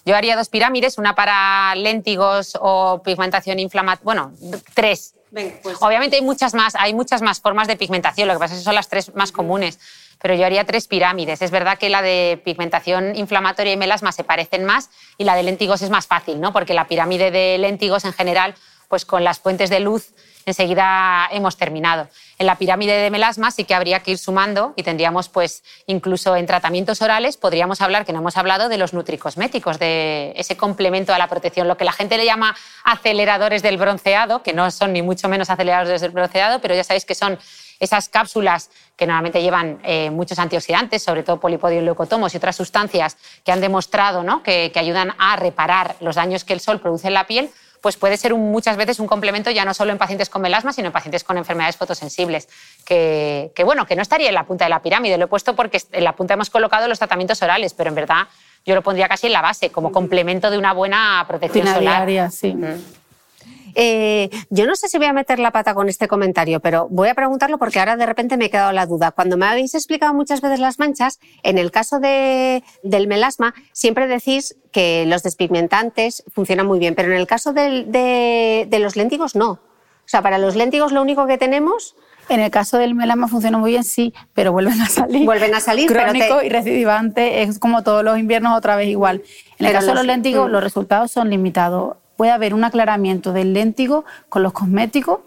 Yo 0.04 0.16
haría 0.16 0.36
dos 0.36 0.48
pirámides, 0.48 0.98
una 0.98 1.14
para 1.14 1.74
léntigos 1.74 2.58
o 2.60 3.02
pigmentación 3.02 3.58
inflamatoria. 3.58 4.04
Bueno, 4.04 4.32
tres. 4.74 5.14
Pues. 5.32 5.76
Obviamente 5.80 6.16
hay 6.16 6.22
muchas 6.22 6.54
más, 6.54 6.74
hay 6.74 6.92
muchas 6.92 7.22
más 7.22 7.40
formas 7.40 7.68
de 7.68 7.76
pigmentación, 7.76 8.26
lo 8.26 8.34
que 8.34 8.40
pasa 8.40 8.54
es 8.54 8.60
que 8.60 8.64
son 8.64 8.74
las 8.74 8.88
tres 8.88 9.14
más 9.14 9.32
comunes. 9.32 9.78
Pero 10.20 10.34
yo 10.34 10.44
haría 10.44 10.64
tres 10.64 10.86
pirámides. 10.86 11.40
Es 11.40 11.50
verdad 11.50 11.78
que 11.78 11.88
la 11.88 12.02
de 12.02 12.40
pigmentación 12.44 13.16
inflamatoria 13.16 13.72
y 13.72 13.76
melasma 13.76 14.12
se 14.12 14.24
parecen 14.24 14.64
más 14.64 14.90
y 15.16 15.24
la 15.24 15.34
de 15.34 15.42
léntigos 15.42 15.80
es 15.80 15.88
más 15.88 16.06
fácil, 16.06 16.40
¿no? 16.40 16.52
Porque 16.52 16.74
la 16.74 16.88
pirámide 16.88 17.30
de 17.30 17.56
léntigos 17.56 18.04
en 18.04 18.12
general, 18.12 18.54
pues 18.88 19.06
con 19.06 19.24
las 19.24 19.38
fuentes 19.38 19.70
de 19.70 19.80
luz 19.80 20.12
enseguida 20.44 21.28
hemos 21.32 21.56
terminado. 21.56 22.08
En 22.40 22.46
la 22.46 22.56
pirámide 22.56 22.96
de 22.96 23.10
melasma 23.10 23.50
sí 23.50 23.64
que 23.64 23.74
habría 23.74 24.00
que 24.00 24.12
ir 24.12 24.18
sumando 24.18 24.72
y 24.74 24.82
tendríamos, 24.82 25.28
pues, 25.28 25.62
incluso 25.86 26.36
en 26.36 26.46
tratamientos 26.46 27.02
orales, 27.02 27.36
podríamos 27.36 27.82
hablar, 27.82 28.06
que 28.06 28.14
no 28.14 28.20
hemos 28.20 28.38
hablado, 28.38 28.70
de 28.70 28.78
los 28.78 28.94
nutricosméticos, 28.94 29.78
de 29.78 30.32
ese 30.34 30.56
complemento 30.56 31.12
a 31.12 31.18
la 31.18 31.28
protección, 31.28 31.68
lo 31.68 31.76
que 31.76 31.84
la 31.84 31.92
gente 31.92 32.16
le 32.16 32.24
llama 32.24 32.56
aceleradores 32.82 33.60
del 33.60 33.76
bronceado, 33.76 34.42
que 34.42 34.54
no 34.54 34.70
son 34.70 34.94
ni 34.94 35.02
mucho 35.02 35.28
menos 35.28 35.50
aceleradores 35.50 36.00
del 36.00 36.12
bronceado, 36.12 36.62
pero 36.62 36.74
ya 36.74 36.82
sabéis 36.82 37.04
que 37.04 37.14
son 37.14 37.38
esas 37.78 38.08
cápsulas 38.08 38.70
que 38.96 39.06
normalmente 39.06 39.42
llevan 39.42 39.78
eh, 39.84 40.08
muchos 40.08 40.38
antioxidantes, 40.38 41.02
sobre 41.02 41.22
todo 41.22 41.40
polipodio 41.40 41.82
y 41.82 41.84
leucotomos 41.84 42.32
y 42.32 42.38
otras 42.38 42.56
sustancias 42.56 43.18
que 43.44 43.52
han 43.52 43.60
demostrado 43.60 44.22
¿no? 44.22 44.42
que, 44.42 44.70
que 44.72 44.78
ayudan 44.78 45.14
a 45.18 45.36
reparar 45.36 45.96
los 46.00 46.16
daños 46.16 46.44
que 46.44 46.54
el 46.54 46.60
sol 46.60 46.80
produce 46.80 47.08
en 47.08 47.14
la 47.14 47.26
piel, 47.26 47.50
pues 47.80 47.96
puede 47.96 48.16
ser 48.16 48.34
muchas 48.34 48.76
veces 48.76 49.00
un 49.00 49.06
complemento 49.06 49.50
ya 49.50 49.64
no 49.64 49.74
solo 49.74 49.92
en 49.92 49.98
pacientes 49.98 50.28
con 50.28 50.42
melasma, 50.42 50.72
sino 50.72 50.88
en 50.88 50.92
pacientes 50.92 51.24
con 51.24 51.38
enfermedades 51.38 51.76
fotosensibles, 51.76 52.48
que, 52.84 53.52
bueno, 53.64 53.86
que 53.86 53.96
no 53.96 54.02
estaría 54.02 54.28
en 54.28 54.34
la 54.34 54.44
punta 54.44 54.64
de 54.66 54.70
la 54.70 54.82
pirámide. 54.82 55.18
Lo 55.18 55.24
he 55.24 55.28
puesto 55.28 55.56
porque 55.56 55.80
en 55.92 56.04
la 56.04 56.14
punta 56.14 56.34
hemos 56.34 56.50
colocado 56.50 56.88
los 56.88 56.98
tratamientos 56.98 57.40
orales, 57.42 57.74
pero 57.74 57.88
en 57.88 57.94
verdad 57.94 58.28
yo 58.66 58.74
lo 58.74 58.82
pondría 58.82 59.08
casi 59.08 59.28
en 59.28 59.32
la 59.32 59.42
base, 59.42 59.70
como 59.70 59.90
complemento 59.92 60.50
de 60.50 60.58
una 60.58 60.72
buena 60.72 61.24
protección 61.26 61.66
solar. 61.66 62.06
Diaria, 62.06 62.30
sí. 62.30 62.54
Eh, 63.82 64.28
yo 64.50 64.66
no 64.66 64.76
sé 64.76 64.88
si 64.88 64.98
voy 64.98 65.06
a 65.06 65.14
meter 65.14 65.38
la 65.38 65.52
pata 65.52 65.72
con 65.72 65.88
este 65.88 66.06
comentario, 66.06 66.60
pero 66.60 66.86
voy 66.90 67.08
a 67.08 67.14
preguntarlo 67.14 67.56
porque 67.56 67.78
ahora 67.78 67.96
de 67.96 68.04
repente 68.04 68.36
me 68.36 68.44
he 68.44 68.50
quedado 68.50 68.72
la 68.72 68.84
duda. 68.84 69.10
Cuando 69.10 69.38
me 69.38 69.46
habéis 69.46 69.74
explicado 69.74 70.12
muchas 70.12 70.42
veces 70.42 70.60
las 70.60 70.78
manchas, 70.78 71.18
en 71.42 71.56
el 71.56 71.70
caso 71.70 71.98
de, 71.98 72.62
del 72.82 73.06
melasma, 73.06 73.54
siempre 73.72 74.06
decís 74.06 74.58
que 74.70 75.06
los 75.06 75.22
despigmentantes 75.22 76.24
funcionan 76.30 76.66
muy 76.66 76.78
bien, 76.78 76.94
pero 76.94 77.10
en 77.10 77.16
el 77.16 77.26
caso 77.26 77.54
de, 77.54 78.68
los 78.70 78.96
léntigos 78.96 79.34
no. 79.34 79.52
O 79.52 79.58
sea, 80.10 80.20
para 80.20 80.36
los 80.36 80.56
léntigos 80.56 80.92
lo 80.92 81.00
único 81.00 81.26
que 81.26 81.38
tenemos 81.38 81.96
en 82.28 82.40
el 82.40 82.50
caso 82.50 82.76
del 82.76 82.94
melasma 82.94 83.28
funciona 83.28 83.56
muy 83.56 83.70
bien, 83.70 83.84
sí, 83.84 84.12
pero 84.34 84.52
vuelven 84.52 84.78
a 84.82 84.88
salir. 84.90 85.24
Vuelven 85.24 85.54
a 85.54 85.60
salir. 85.60 85.90
Crónico 85.90 86.42
y 86.42 86.50
recidivante, 86.50 87.42
es 87.42 87.58
como 87.58 87.82
todos 87.82 88.04
los 88.04 88.18
inviernos 88.18 88.58
otra 88.58 88.76
vez 88.76 88.88
igual. 88.88 89.22
En 89.58 89.66
el 89.66 89.72
caso 89.72 89.86
de 89.86 89.94
los 89.94 90.04
léntigos, 90.04 90.50
mm. 90.50 90.52
los 90.52 90.62
resultados 90.62 91.10
son 91.10 91.30
limitados 91.30 91.96
puede 92.20 92.32
haber 92.32 92.52
un 92.52 92.64
aclaramiento 92.64 93.32
del 93.32 93.54
léntigo 93.54 94.04
con 94.28 94.42
los 94.42 94.52
cosméticos, 94.52 95.20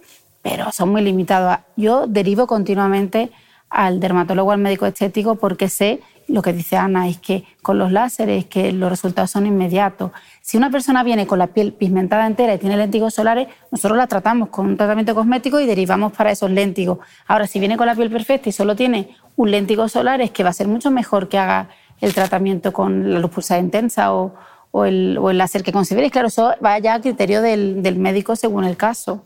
pero 0.43 0.71
son 0.71 0.89
muy 0.89 1.01
limitados. 1.01 1.57
Yo 1.75 2.05
derivo 2.05 2.45
continuamente 2.45 3.31
al 3.67 3.99
dermatólogo, 3.99 4.51
al 4.51 4.59
médico 4.59 4.85
estético, 4.85 5.33
porque 5.33 5.69
sé 5.69 6.01
lo 6.27 6.43
que 6.43 6.53
dice 6.53 6.77
Ana, 6.77 7.07
es 7.07 7.17
que 7.17 7.45
con 7.63 7.79
los 7.79 7.91
láseres 7.91 8.45
que 8.45 8.71
los 8.71 8.91
resultados 8.91 9.31
son 9.31 9.47
inmediatos. 9.47 10.11
Si 10.43 10.55
una 10.55 10.69
persona 10.69 11.01
viene 11.01 11.25
con 11.25 11.39
la 11.39 11.47
piel 11.47 11.73
pigmentada 11.73 12.27
entera 12.27 12.53
y 12.53 12.59
tiene 12.59 12.77
léntigos 12.77 13.15
solares, 13.15 13.47
nosotros 13.71 13.97
la 13.97 14.05
tratamos 14.05 14.49
con 14.49 14.67
un 14.67 14.77
tratamiento 14.77 15.15
cosmético 15.15 15.59
y 15.59 15.65
derivamos 15.65 16.13
para 16.13 16.29
esos 16.29 16.51
léntigos. 16.51 16.99
Ahora, 17.25 17.47
si 17.47 17.59
viene 17.59 17.75
con 17.75 17.87
la 17.87 17.95
piel 17.95 18.11
perfecta 18.11 18.49
y 18.49 18.51
solo 18.51 18.75
tiene 18.75 19.17
un 19.35 19.49
léntigo 19.49 19.89
solar, 19.89 20.21
es 20.21 20.29
que 20.29 20.43
va 20.43 20.51
a 20.51 20.53
ser 20.53 20.67
mucho 20.67 20.91
mejor 20.91 21.27
que 21.27 21.39
haga 21.39 21.69
el 22.01 22.13
tratamiento 22.13 22.71
con 22.71 23.11
la 23.11 23.17
luz 23.17 23.31
pulsada 23.31 23.59
intensa 23.59 24.13
o, 24.13 24.35
o 24.75 24.85
el, 24.85 25.19
o 25.21 25.29
el 25.29 25.37
láser 25.37 25.61
que 25.61 25.71
consideréis. 25.71 26.11
Claro, 26.11 26.29
eso 26.29 26.55
va 26.65 26.79
ya 26.79 26.95
a 26.95 26.99
criterio 26.99 27.43
del, 27.43 27.83
del 27.83 27.95
médico 27.95 28.35
según 28.35 28.63
el 28.63 28.75
caso. 28.75 29.23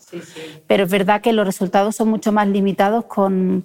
Pero 0.67 0.83
es 0.83 0.91
verdad 0.91 1.21
que 1.21 1.31
los 1.31 1.45
resultados 1.45 1.95
son 1.95 2.09
mucho 2.09 2.33
más 2.33 2.49
limitados 2.49 3.05
con, 3.05 3.63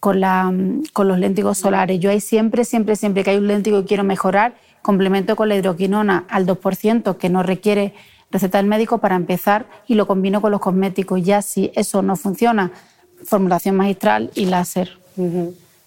con, 0.00 0.20
la, 0.20 0.52
con 0.92 1.08
los 1.08 1.18
léntigos 1.18 1.56
solares. 1.56 1.98
Yo 1.98 2.10
ahí 2.10 2.20
siempre, 2.20 2.66
siempre, 2.66 2.94
siempre 2.94 3.24
que 3.24 3.30
hay 3.30 3.38
un 3.38 3.48
léntigo 3.48 3.80
que 3.80 3.86
quiero 3.86 4.04
mejorar, 4.04 4.56
complemento 4.82 5.34
con 5.34 5.48
la 5.48 5.56
hidroquinona 5.56 6.26
al 6.28 6.46
2%, 6.46 7.16
que 7.16 7.30
no 7.30 7.42
requiere 7.42 7.94
receta 8.30 8.58
del 8.58 8.66
médico 8.66 8.98
para 8.98 9.16
empezar, 9.16 9.64
y 9.86 9.94
lo 9.94 10.06
combino 10.06 10.42
con 10.42 10.50
los 10.50 10.60
cosméticos. 10.60 11.22
Ya 11.22 11.40
si 11.40 11.72
eso 11.74 12.02
no 12.02 12.16
funciona, 12.16 12.70
formulación 13.24 13.76
magistral 13.76 14.30
y 14.34 14.44
láser. 14.44 14.98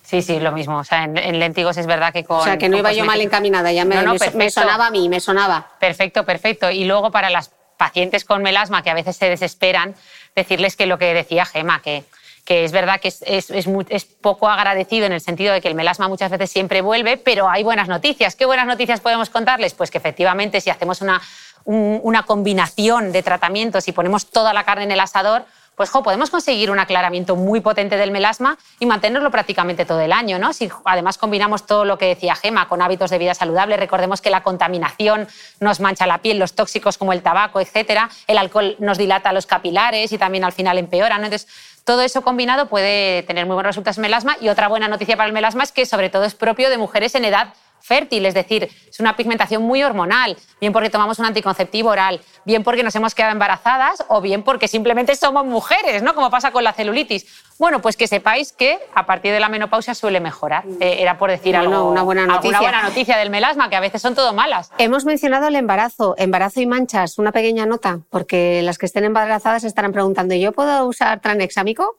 Sí, 0.07 0.21
sí, 0.21 0.39
lo 0.39 0.53
mismo. 0.53 0.77
O 0.77 0.83
sea, 0.85 1.03
en, 1.03 1.37
léntigos 1.37 1.75
es 1.75 1.85
verdad 1.85 2.13
que 2.13 2.23
con. 2.23 2.37
O 2.39 2.43
sea, 2.43 2.57
que 2.57 2.69
no 2.69 2.77
iba 2.77 2.93
yo 2.93 3.03
mal 3.03 3.19
encaminada, 3.19 3.73
ya 3.73 3.83
me, 3.83 4.01
me, 4.35 4.49
sonaba 4.49 4.87
a 4.87 4.89
mí, 4.89 5.09
me 5.09 5.19
sonaba. 5.19 5.67
Perfecto, 5.81 6.23
perfecto. 6.23 6.71
Y 6.71 6.85
luego 6.85 7.11
para 7.11 7.29
las 7.29 7.51
pacientes 7.75 8.23
con 8.23 8.41
melasma 8.41 8.83
que 8.83 8.89
a 8.89 8.93
veces 8.93 9.17
se 9.17 9.27
desesperan, 9.27 9.95
decirles 10.33 10.77
que 10.77 10.85
lo 10.85 10.97
que 10.97 11.13
decía 11.13 11.45
Gema, 11.45 11.81
que, 11.81 12.05
que 12.45 12.63
es 12.63 12.71
verdad 12.71 13.01
que 13.01 13.09
es, 13.09 13.21
es, 13.27 13.51
es, 13.89 14.05
poco 14.05 14.47
agradecido 14.47 15.07
en 15.07 15.11
el 15.11 15.19
sentido 15.19 15.53
de 15.53 15.59
que 15.59 15.67
el 15.67 15.75
melasma 15.75 16.07
muchas 16.07 16.31
veces 16.31 16.49
siempre 16.51 16.79
vuelve, 16.79 17.17
pero 17.17 17.49
hay 17.49 17.63
buenas 17.63 17.89
noticias. 17.89 18.37
¿Qué 18.37 18.45
buenas 18.45 18.65
noticias 18.65 19.01
podemos 19.01 19.29
contarles? 19.29 19.73
Pues 19.73 19.91
que 19.91 19.97
efectivamente 19.97 20.61
si 20.61 20.69
hacemos 20.69 21.01
una, 21.01 21.21
una 21.65 22.23
combinación 22.23 23.11
de 23.11 23.23
tratamientos 23.23 23.89
y 23.89 23.91
ponemos 23.91 24.27
toda 24.27 24.53
la 24.53 24.63
carne 24.63 24.85
en 24.85 24.91
el 24.91 25.01
asador, 25.01 25.43
pues 25.77 25.91
podemos 25.91 26.31
conseguir 26.31 26.71
un 26.71 26.79
aclaramiento 26.79 27.35
muy 27.35 27.61
potente 27.61 27.97
del 27.97 28.09
melasma 28.09 28.57
y 28.79 28.87
mantenerlo 28.87 29.29
prácticamente 29.29 29.85
todo 29.85 30.01
el 30.01 30.11
año. 30.11 30.39
¿no? 30.39 30.51
Si 30.51 30.71
además 30.83 31.19
combinamos 31.19 31.67
todo 31.67 31.85
lo 31.85 31.99
que 31.99 32.07
decía 32.07 32.33
Gema 32.33 32.67
con 32.67 32.81
hábitos 32.81 33.11
de 33.11 33.19
vida 33.19 33.35
saludable, 33.35 33.77
recordemos 33.77 34.19
que 34.19 34.31
la 34.31 34.41
contaminación 34.41 35.27
nos 35.59 35.79
mancha 35.79 36.07
la 36.07 36.17
piel, 36.17 36.39
los 36.39 36.53
tóxicos 36.53 36.97
como 36.97 37.13
el 37.13 37.21
tabaco, 37.21 37.61
etcétera, 37.61 38.09
el 38.25 38.39
alcohol 38.39 38.75
nos 38.79 38.97
dilata 38.97 39.31
los 39.31 39.45
capilares 39.45 40.11
y 40.11 40.17
también 40.17 40.43
al 40.43 40.51
final 40.51 40.79
empeora. 40.79 41.15
Entonces, 41.15 41.47
todo 41.83 42.01
eso 42.01 42.23
combinado 42.23 42.67
puede 42.69 43.21
tener 43.23 43.45
muy 43.45 43.53
buenos 43.53 43.69
resultados 43.69 43.99
en 43.99 44.01
melasma 44.01 44.35
y 44.41 44.49
otra 44.49 44.67
buena 44.67 44.87
noticia 44.87 45.15
para 45.15 45.27
el 45.27 45.33
melasma 45.33 45.63
es 45.63 45.71
que 45.71 45.85
sobre 45.85 46.09
todo 46.09 46.23
es 46.23 46.33
propio 46.33 46.71
de 46.71 46.79
mujeres 46.79 47.13
en 47.13 47.23
edad 47.23 47.53
fértil, 47.81 48.25
es 48.25 48.33
decir, 48.33 48.69
es 48.89 48.99
una 48.99 49.15
pigmentación 49.15 49.63
muy 49.63 49.83
hormonal, 49.83 50.37
bien 50.59 50.73
porque 50.73 50.89
tomamos 50.89 51.19
un 51.19 51.25
anticonceptivo 51.25 51.89
oral, 51.89 52.21
bien 52.45 52.63
porque 52.63 52.83
nos 52.83 52.95
hemos 52.95 53.15
quedado 53.15 53.31
embarazadas 53.31 54.03
o 54.09 54.21
bien 54.21 54.43
porque 54.43 54.67
simplemente 54.67 55.15
somos 55.15 55.45
mujeres, 55.45 56.03
¿no? 56.03 56.13
Como 56.13 56.29
pasa 56.29 56.51
con 56.51 56.63
la 56.63 56.73
celulitis. 56.73 57.25
Bueno, 57.59 57.81
pues 57.81 57.97
que 57.97 58.07
sepáis 58.07 58.51
que 58.51 58.79
a 58.93 59.05
partir 59.05 59.31
de 59.31 59.39
la 59.39 59.49
menopausia 59.49 59.95
suele 59.95 60.19
mejorar. 60.19 60.63
Eh, 60.79 60.97
era 60.99 61.17
por 61.17 61.29
decir 61.29 61.55
algo, 61.55 61.89
una 61.89 62.03
buena 62.03 62.25
noticia. 62.25 62.59
buena 62.59 62.83
noticia 62.83 63.17
del 63.17 63.29
melasma, 63.29 63.69
que 63.69 63.75
a 63.75 63.79
veces 63.79 64.01
son 64.01 64.15
todo 64.15 64.33
malas. 64.33 64.71
Hemos 64.77 65.05
mencionado 65.05 65.47
el 65.47 65.55
embarazo, 65.55 66.15
embarazo 66.17 66.61
y 66.61 66.65
manchas, 66.65 67.17
una 67.17 67.31
pequeña 67.31 67.65
nota, 67.65 67.99
porque 68.09 68.61
las 68.63 68.77
que 68.77 68.85
estén 68.85 69.05
embarazadas 69.05 69.63
estarán 69.63 69.93
preguntando, 69.93 70.35
¿yo 70.35 70.51
puedo 70.51 70.85
usar 70.85 71.19
tranexámico? 71.21 71.97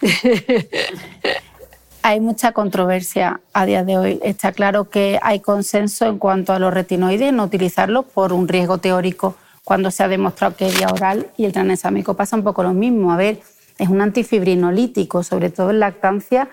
Hay 2.04 2.20
mucha 2.20 2.50
controversia 2.50 3.40
a 3.52 3.64
día 3.64 3.84
de 3.84 3.96
hoy. 3.96 4.20
Está 4.24 4.50
claro 4.50 4.90
que 4.90 5.20
hay 5.22 5.38
consenso 5.38 6.06
en 6.06 6.18
cuanto 6.18 6.52
a 6.52 6.58
los 6.58 6.74
retinoides, 6.74 7.32
no 7.32 7.44
utilizarlos 7.44 8.06
por 8.06 8.32
un 8.32 8.48
riesgo 8.48 8.78
teórico 8.78 9.36
cuando 9.62 9.92
se 9.92 10.02
ha 10.02 10.08
demostrado 10.08 10.56
que 10.56 10.68
vía 10.68 10.88
oral 10.92 11.28
y 11.36 11.44
el 11.44 11.52
tranexámico 11.52 12.14
pasa 12.14 12.34
un 12.34 12.42
poco 12.42 12.64
lo 12.64 12.72
mismo. 12.72 13.12
A 13.12 13.16
ver, 13.16 13.40
es 13.78 13.88
un 13.88 14.00
antifibrinolítico, 14.00 15.22
sobre 15.22 15.50
todo 15.50 15.70
en 15.70 15.78
lactancia 15.78 16.48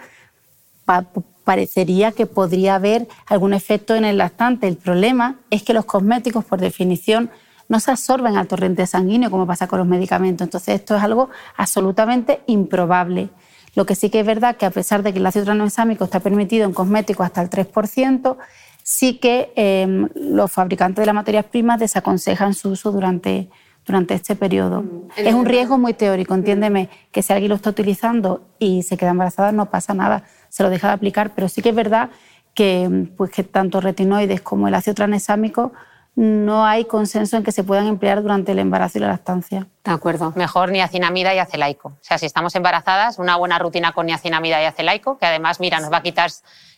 parecería 1.44 2.12
que 2.12 2.28
podría 2.28 2.76
haber 2.76 3.08
algún 3.26 3.56
efecto 3.56 3.96
en 3.96 4.06
el 4.06 4.20
lactante. 4.20 4.68
El 4.68 4.76
problema 4.76 5.40
es 5.50 5.64
que 5.64 5.74
los 5.74 5.86
cosméticos, 5.86 6.46
por 6.46 6.60
definición, 6.60 7.32
no 7.68 7.80
se 7.80 7.90
absorben 7.90 8.38
al 8.38 8.48
torrente 8.48 8.86
sanguíneo 8.86 9.32
como 9.32 9.48
pasa 9.48 9.68
con 9.68 9.80
los 9.80 9.88
medicamentos. 9.88 10.46
Entonces, 10.46 10.76
esto 10.76 10.96
es 10.96 11.02
algo 11.02 11.30
absolutamente 11.58 12.42
improbable. 12.46 13.30
Lo 13.76 13.86
que 13.86 13.96
sí 13.96 14.10
que 14.10 14.22
es 14.22 14.26
verdad 14.26 14.58
que 14.58 14.66
a 14.66 14.72
pesar 14.72 15.04
de 15.04 15.14
que 15.14 15.20
el 15.20 15.26
ácido 15.26 15.46
tranexámico 15.46 16.04
está 16.04 16.20
permitido 16.20 16.66
en 16.66 16.74
cosméticos 16.74 17.26
hasta 17.26 17.42
el 17.42 17.50
3%, 17.50 18.38
sí 18.84 19.20
que 19.20 19.52
em, 19.56 20.10
los 20.16 20.52
fabricantes 20.52 21.02
de 21.02 21.06
las 21.06 21.16
materias 21.16 21.46
primas 21.46 21.80
desaconsejan 21.80 22.54
su 22.54 22.70
uso 22.70 22.92
durante, 22.92 23.50
durante 23.86 24.16
este 24.16 24.36
periodo. 24.36 24.82
Mm. 24.82 25.08
Es 25.18 25.34
un 25.34 25.46
riesgo 25.46 25.78
muy 25.78 25.94
teórico, 25.94 26.34
entiéndeme, 26.34 26.90
que 27.12 27.22
si 27.22 27.34
alguien 27.34 27.50
lo 27.50 27.56
está 27.56 27.70
utilizando 27.70 28.48
y 28.58 28.84
se 28.84 28.98
queda 28.98 29.12
embarazada 29.12 29.52
no 29.52 29.70
pasa 29.70 29.94
nada, 29.94 30.24
se 30.50 30.64
lo 30.64 30.70
deja 30.70 30.88
de 30.88 30.94
aplicar, 30.94 31.34
pero 31.36 31.50
sí 31.50 31.62
que 31.62 31.70
es 31.70 31.76
verdad 31.76 32.10
que, 32.54 33.08
pues, 33.16 33.32
que 33.32 33.44
tanto 33.44 33.80
retinoides 33.80 34.42
como 34.42 34.68
el 34.68 34.74
ácido 34.74 34.96
tranexámico 34.96 35.72
no 36.20 36.66
hay 36.66 36.84
consenso 36.84 37.38
en 37.38 37.44
que 37.44 37.54
se 37.54 37.64
puedan 37.64 37.88
emplear 37.88 38.22
durante 38.22 38.52
el 38.52 38.60
embarazo 38.60 38.98
y 38.98 39.02
la 39.02 39.08
lactancia. 39.08 39.68
De 39.86 39.92
acuerdo. 39.92 40.34
Mejor 40.36 40.70
niacinamida 40.70 41.34
y 41.34 41.38
acelaico. 41.38 41.90
O 41.90 41.98
sea, 42.02 42.18
si 42.18 42.26
estamos 42.26 42.54
embarazadas, 42.56 43.20
una 43.20 43.38
buena 43.38 43.58
rutina 43.58 43.94
con 43.94 44.06
niacinamida 44.06 44.62
y 44.62 44.66
acelaico, 44.66 45.18
que 45.18 45.26
además, 45.26 45.62
mira, 45.62 45.80
nos 45.80 45.90
va 45.90 46.00
a 46.00 46.04
quitar, 46.04 46.30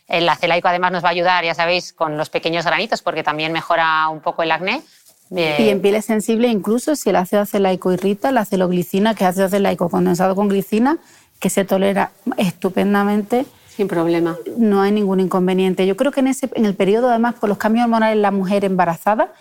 el 0.06 0.28
acelaico 0.28 0.68
además 0.68 0.92
nos 0.92 1.02
va 1.02 1.08
a 1.08 1.10
ayudar, 1.10 1.44
ya 1.44 1.54
sabéis, 1.54 1.92
con 1.92 2.16
los 2.16 2.30
pequeños 2.30 2.64
granitos, 2.64 3.02
porque 3.02 3.24
también 3.24 3.50
mejora 3.50 4.08
un 4.10 4.20
poco 4.20 4.44
el 4.44 4.52
acné. 4.52 4.80
Y 5.28 5.70
en 5.70 5.82
pieles 5.82 6.04
sensibles, 6.04 6.52
incluso 6.52 6.94
si 6.94 7.10
el 7.10 7.16
ácido 7.16 7.42
acelaico 7.42 7.92
irrita, 7.92 8.30
la 8.30 8.44
celoglicina, 8.44 9.16
que 9.16 9.24
es 9.24 9.30
ácido 9.30 9.46
acelaico 9.46 9.88
condensado 9.88 10.36
con 10.36 10.48
glicina, 10.48 10.98
que 11.40 11.50
se 11.50 11.64
tolera 11.64 12.12
estupendamente, 12.36 13.46
sin 13.76 13.88
problema. 13.88 14.36
No 14.56 14.82
hay 14.82 14.92
ningún 14.92 15.20
inconveniente. 15.20 15.86
Yo 15.86 15.96
creo 15.96 16.12
que 16.12 16.20
en, 16.20 16.28
ese, 16.28 16.50
en 16.54 16.66
el 16.66 16.74
periodo, 16.74 17.08
además, 17.08 17.34
por 17.34 17.48
los 17.48 17.58
cambios 17.58 17.84
hormonales 17.84 18.16
en 18.16 18.22
la 18.22 18.30
mujer 18.30 18.64
embarazada, 18.64 19.32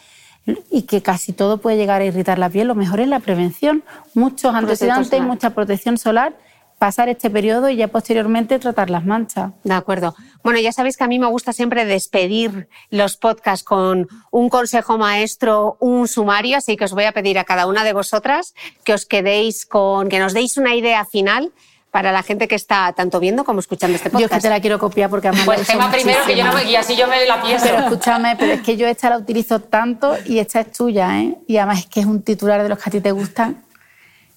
y 0.71 0.83
que 0.83 1.01
casi 1.01 1.33
todo 1.33 1.57
puede 1.57 1.77
llegar 1.77 2.01
a 2.01 2.05
irritar 2.05 2.39
la 2.39 2.49
piel, 2.49 2.67
lo 2.67 2.75
mejor 2.75 2.99
es 2.99 3.07
la 3.07 3.19
prevención. 3.19 3.83
Muchos 4.13 4.55
antioxidantes, 4.55 5.21
mucha 5.21 5.51
protección 5.51 5.97
solar, 5.97 6.33
pasar 6.79 7.09
este 7.09 7.29
periodo 7.29 7.69
y 7.69 7.75
ya 7.75 7.89
posteriormente 7.89 8.57
tratar 8.57 8.89
las 8.89 9.05
manchas. 9.05 9.51
De 9.63 9.73
acuerdo. 9.73 10.15
Bueno, 10.43 10.59
ya 10.59 10.71
sabéis 10.71 10.97
que 10.97 11.03
a 11.03 11.07
mí 11.07 11.19
me 11.19 11.27
gusta 11.27 11.53
siempre 11.53 11.85
despedir 11.85 12.69
los 12.89 13.17
podcasts 13.17 13.63
con 13.63 14.07
un 14.31 14.49
consejo 14.49 14.97
maestro, 14.97 15.77
un 15.79 16.07
sumario, 16.07 16.57
así 16.57 16.75
que 16.75 16.85
os 16.85 16.93
voy 16.93 17.03
a 17.03 17.11
pedir 17.11 17.37
a 17.37 17.43
cada 17.43 17.67
una 17.67 17.83
de 17.83 17.93
vosotras 17.93 18.55
que 18.83 18.93
os 18.93 19.05
quedéis 19.05 19.67
con, 19.67 20.09
que 20.09 20.17
nos 20.17 20.33
deis 20.33 20.57
una 20.57 20.73
idea 20.73 21.05
final 21.05 21.51
para 21.91 22.13
la 22.13 22.23
gente 22.23 22.47
que 22.47 22.55
está 22.55 22.93
tanto 22.93 23.19
viendo 23.19 23.43
como 23.43 23.59
escuchando 23.59 23.97
este 23.97 24.09
podcast. 24.09 24.31
Yo 24.31 24.37
que 24.37 24.41
te 24.41 24.49
la 24.49 24.61
quiero 24.61 24.79
copiar 24.79 25.09
porque 25.09 25.27
además 25.27 25.45
Pues 25.45 25.67
tema 25.67 25.91
primero 25.91 26.19
que 26.25 26.37
yo 26.37 26.45
no 26.45 26.53
me 26.53 26.63
guía, 26.63 26.79
así 26.79 26.95
yo 26.95 27.05
me 27.07 27.25
la 27.25 27.41
pienso. 27.41 27.65
Pero 27.65 27.79
escúchame, 27.79 28.35
pero 28.37 28.53
es 28.53 28.61
que 28.61 28.77
yo 28.77 28.87
esta 28.87 29.09
la 29.09 29.17
utilizo 29.17 29.59
tanto 29.59 30.15
y 30.25 30.39
esta 30.39 30.61
es 30.61 30.71
tuya, 30.71 31.19
¿eh? 31.19 31.37
Y 31.47 31.57
además 31.57 31.79
es 31.79 31.85
que 31.87 31.99
es 31.99 32.05
un 32.05 32.21
titular 32.23 32.63
de 32.63 32.69
los 32.69 32.79
que 32.79 32.89
a 32.89 32.91
ti 32.91 33.01
te 33.01 33.11
gustan. 33.11 33.61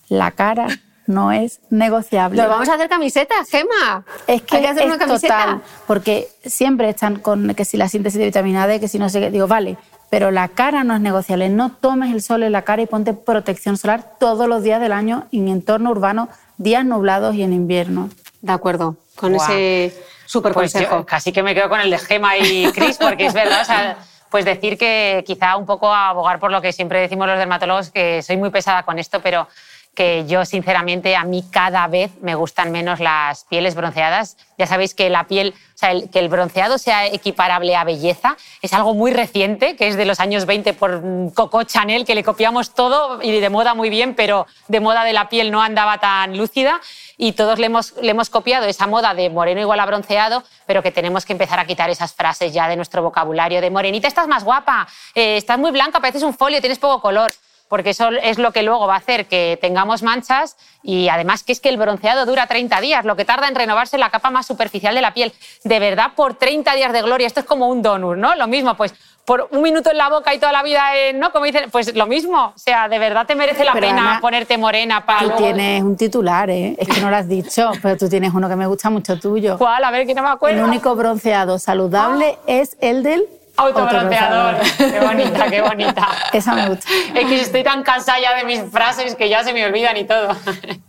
La 0.08 0.32
cara 0.32 0.66
no 1.06 1.30
es 1.30 1.60
negociable. 1.70 2.42
Lo 2.42 2.48
vamos 2.48 2.68
a 2.68 2.74
hacer 2.74 2.88
camiseta, 2.88 3.34
Gema. 3.48 4.04
Es 4.26 4.42
que 4.42 4.56
Hay 4.56 4.62
que 4.62 4.68
hacer 4.68 4.86
una 4.86 4.98
camiseta. 4.98 5.60
porque 5.86 6.28
siempre 6.44 6.88
están 6.88 7.20
con 7.20 7.54
que 7.54 7.64
si 7.64 7.76
la 7.76 7.88
síntesis 7.88 8.18
de 8.18 8.26
vitamina 8.26 8.66
D, 8.66 8.80
que 8.80 8.88
si 8.88 8.98
no 8.98 9.08
sé 9.08 9.20
qué. 9.20 9.30
Digo, 9.30 9.46
vale, 9.46 9.76
pero 10.10 10.32
la 10.32 10.48
cara 10.48 10.82
no 10.82 10.94
es 10.94 11.00
negociable. 11.00 11.48
No 11.50 11.70
tomes 11.70 12.12
el 12.12 12.20
sol 12.20 12.42
en 12.42 12.50
la 12.52 12.62
cara 12.62 12.82
y 12.82 12.86
ponte 12.86 13.14
protección 13.14 13.76
solar 13.76 14.16
todos 14.18 14.48
los 14.48 14.64
días 14.64 14.80
del 14.80 14.92
año 14.92 15.28
en 15.30 15.46
entorno 15.48 15.90
urbano 15.90 16.28
días 16.56 16.84
nublados 16.84 17.34
y 17.34 17.42
en 17.42 17.52
invierno. 17.52 18.10
De 18.42 18.52
acuerdo, 18.52 18.96
con 19.16 19.34
ese 19.34 19.94
súper 20.26 20.52
pues 20.52 20.72
consejo. 20.72 21.06
casi 21.06 21.32
que 21.32 21.42
me 21.42 21.54
quedo 21.54 21.68
con 21.68 21.80
el 21.80 21.90
de 21.90 21.98
Gema 21.98 22.36
y 22.36 22.70
Cris, 22.72 22.98
porque 22.98 23.26
es 23.26 23.32
verdad, 23.32 23.62
o 23.62 23.64
sea, 23.64 23.96
pues 24.30 24.44
decir 24.44 24.76
que 24.76 25.22
quizá 25.26 25.56
un 25.56 25.64
poco 25.64 25.92
abogar 25.92 26.40
por 26.40 26.50
lo 26.50 26.60
que 26.60 26.72
siempre 26.72 27.00
decimos 27.00 27.26
los 27.26 27.38
dermatólogos, 27.38 27.90
que 27.90 28.22
soy 28.22 28.36
muy 28.36 28.50
pesada 28.50 28.82
con 28.82 28.98
esto, 28.98 29.20
pero 29.20 29.46
que 29.94 30.24
yo 30.26 30.44
sinceramente 30.44 31.16
a 31.16 31.24
mí 31.24 31.44
cada 31.50 31.86
vez 31.86 32.10
me 32.20 32.34
gustan 32.34 32.72
menos 32.72 33.00
las 33.00 33.44
pieles 33.44 33.74
bronceadas. 33.74 34.36
Ya 34.58 34.66
sabéis 34.66 34.94
que 34.94 35.10
la 35.10 35.26
piel, 35.26 35.54
o 35.74 35.78
sea, 35.78 35.92
que 36.12 36.18
el 36.18 36.28
bronceado 36.28 36.78
sea 36.78 37.06
equiparable 37.06 37.74
a 37.76 37.84
belleza 37.84 38.36
es 38.62 38.72
algo 38.72 38.94
muy 38.94 39.12
reciente, 39.12 39.76
que 39.76 39.88
es 39.88 39.96
de 39.96 40.04
los 40.04 40.20
años 40.20 40.46
20 40.46 40.74
por 40.74 41.02
Coco 41.34 41.62
Chanel, 41.64 42.04
que 42.04 42.14
le 42.14 42.22
copiamos 42.22 42.74
todo 42.74 43.22
y 43.22 43.40
de 43.40 43.50
moda 43.50 43.74
muy 43.74 43.90
bien, 43.90 44.14
pero 44.14 44.46
de 44.68 44.80
moda 44.80 45.04
de 45.04 45.12
la 45.12 45.28
piel 45.28 45.50
no 45.50 45.62
andaba 45.62 45.98
tan 45.98 46.36
lúcida 46.36 46.80
y 47.16 47.32
todos 47.32 47.58
le 47.58 47.66
hemos, 47.66 47.94
le 48.00 48.10
hemos 48.10 48.30
copiado 48.30 48.66
esa 48.66 48.86
moda 48.86 49.14
de 49.14 49.30
moreno 49.30 49.60
igual 49.60 49.80
a 49.80 49.86
bronceado, 49.86 50.42
pero 50.66 50.82
que 50.82 50.90
tenemos 50.90 51.24
que 51.24 51.32
empezar 51.32 51.58
a 51.58 51.64
quitar 51.64 51.90
esas 51.90 52.12
frases 52.12 52.52
ya 52.52 52.68
de 52.68 52.76
nuestro 52.76 53.02
vocabulario 53.02 53.60
de 53.60 53.70
morenita 53.70 54.08
estás 54.08 54.28
más 54.28 54.44
guapa, 54.44 54.86
eh, 55.14 55.36
estás 55.36 55.58
muy 55.58 55.70
blanca, 55.70 56.00
pareces 56.00 56.22
un 56.22 56.34
folio, 56.34 56.60
tienes 56.60 56.78
poco 56.78 57.00
color 57.00 57.32
porque 57.68 57.90
eso 57.90 58.10
es 58.10 58.38
lo 58.38 58.52
que 58.52 58.62
luego 58.62 58.86
va 58.86 58.94
a 58.94 58.98
hacer 58.98 59.26
que 59.26 59.58
tengamos 59.60 60.02
manchas 60.02 60.56
y 60.82 61.08
además 61.08 61.42
que 61.42 61.52
es 61.52 61.60
que 61.60 61.68
el 61.68 61.76
bronceado 61.76 62.26
dura 62.26 62.46
30 62.46 62.80
días, 62.80 63.04
lo 63.04 63.16
que 63.16 63.24
tarda 63.24 63.48
en 63.48 63.54
renovarse 63.54 63.98
la 63.98 64.10
capa 64.10 64.30
más 64.30 64.46
superficial 64.46 64.94
de 64.94 65.00
la 65.00 65.14
piel. 65.14 65.32
De 65.64 65.78
verdad, 65.78 66.12
por 66.14 66.34
30 66.34 66.74
días 66.74 66.92
de 66.92 67.02
gloria, 67.02 67.26
esto 67.26 67.40
es 67.40 67.46
como 67.46 67.68
un 67.68 67.82
donut, 67.82 68.16
¿no? 68.16 68.34
Lo 68.34 68.46
mismo, 68.46 68.76
pues 68.76 68.94
por 69.24 69.48
un 69.52 69.62
minuto 69.62 69.90
en 69.90 69.96
la 69.96 70.10
boca 70.10 70.34
y 70.34 70.38
toda 70.38 70.52
la 70.52 70.62
vida, 70.62 70.82
¿no? 71.14 71.32
Como 71.32 71.46
dicen, 71.46 71.70
pues 71.70 71.94
lo 71.94 72.06
mismo. 72.06 72.52
O 72.54 72.58
sea, 72.58 72.88
de 72.88 72.98
verdad 72.98 73.26
te 73.26 73.34
merece 73.34 73.64
la 73.64 73.72
pena 73.72 74.18
ponerte 74.20 74.58
morena 74.58 75.04
para. 75.06 75.20
Tú 75.20 75.30
tienes 75.38 75.82
un 75.82 75.96
titular, 75.96 76.50
¿eh? 76.50 76.76
Es 76.78 76.88
que 76.88 77.00
no 77.00 77.10
lo 77.10 77.16
has 77.16 77.28
dicho, 77.28 77.70
pero 77.82 77.96
tú 77.96 78.08
tienes 78.08 78.32
uno 78.34 78.48
que 78.48 78.56
me 78.56 78.66
gusta 78.66 78.90
mucho 78.90 79.18
tuyo. 79.18 79.56
¿Cuál? 79.56 79.84
A 79.84 79.90
ver, 79.90 80.06
que 80.06 80.14
no 80.14 80.22
me 80.22 80.28
acuerdo. 80.28 80.58
El 80.58 80.64
único 80.64 80.94
bronceado 80.94 81.58
saludable 81.58 82.38
es 82.46 82.76
el 82.80 83.02
del 83.02 83.26
Autobronceador. 83.56 84.56
Qué 84.76 85.00
bonita, 85.00 85.46
qué 85.48 85.60
bonita. 85.62 86.08
Esa 86.32 86.54
me 86.54 86.68
gusta. 86.70 86.88
Es 87.14 87.26
que 87.26 87.40
estoy 87.40 87.62
tan 87.62 87.82
cansada 87.82 88.18
ya 88.20 88.36
de 88.36 88.44
mis 88.44 88.60
frases 88.70 89.14
que 89.14 89.28
ya 89.28 89.44
se 89.44 89.52
me 89.52 89.64
olvidan 89.64 89.96
y 89.96 90.04
todo. 90.04 90.34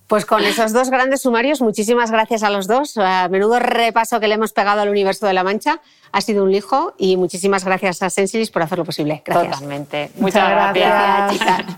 Pues 0.07 0.25
con 0.25 0.43
esos 0.43 0.73
dos 0.73 0.89
grandes 0.89 1.21
sumarios, 1.23 1.61
muchísimas 1.61 2.11
gracias 2.11 2.43
a 2.43 2.49
los 2.49 2.67
dos. 2.67 2.97
A 2.97 3.27
menudo 3.29 3.59
repaso 3.59 4.19
que 4.19 4.27
le 4.27 4.35
hemos 4.35 4.53
pegado 4.53 4.81
al 4.81 4.89
universo 4.89 5.25
de 5.25 5.33
la 5.33 5.43
Mancha. 5.43 5.79
Ha 6.11 6.21
sido 6.21 6.43
un 6.43 6.51
lijo 6.51 6.93
y 6.97 7.17
muchísimas 7.17 7.65
gracias 7.65 8.01
a 8.01 8.09
Sensilis 8.09 8.51
por 8.51 8.61
hacerlo 8.61 8.85
posible. 8.85 9.21
Gracias. 9.25 9.53
Totalmente. 9.53 10.11
Muchas, 10.15 10.43
Muchas 10.43 10.49
gracias. 10.49 10.89
gracias. 10.89 11.39
chicas. 11.39 11.77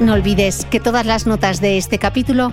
No 0.00 0.14
olvides 0.14 0.66
que 0.66 0.80
todas 0.80 1.06
las 1.06 1.26
notas 1.26 1.60
de 1.60 1.78
este 1.78 1.98
capítulo 1.98 2.52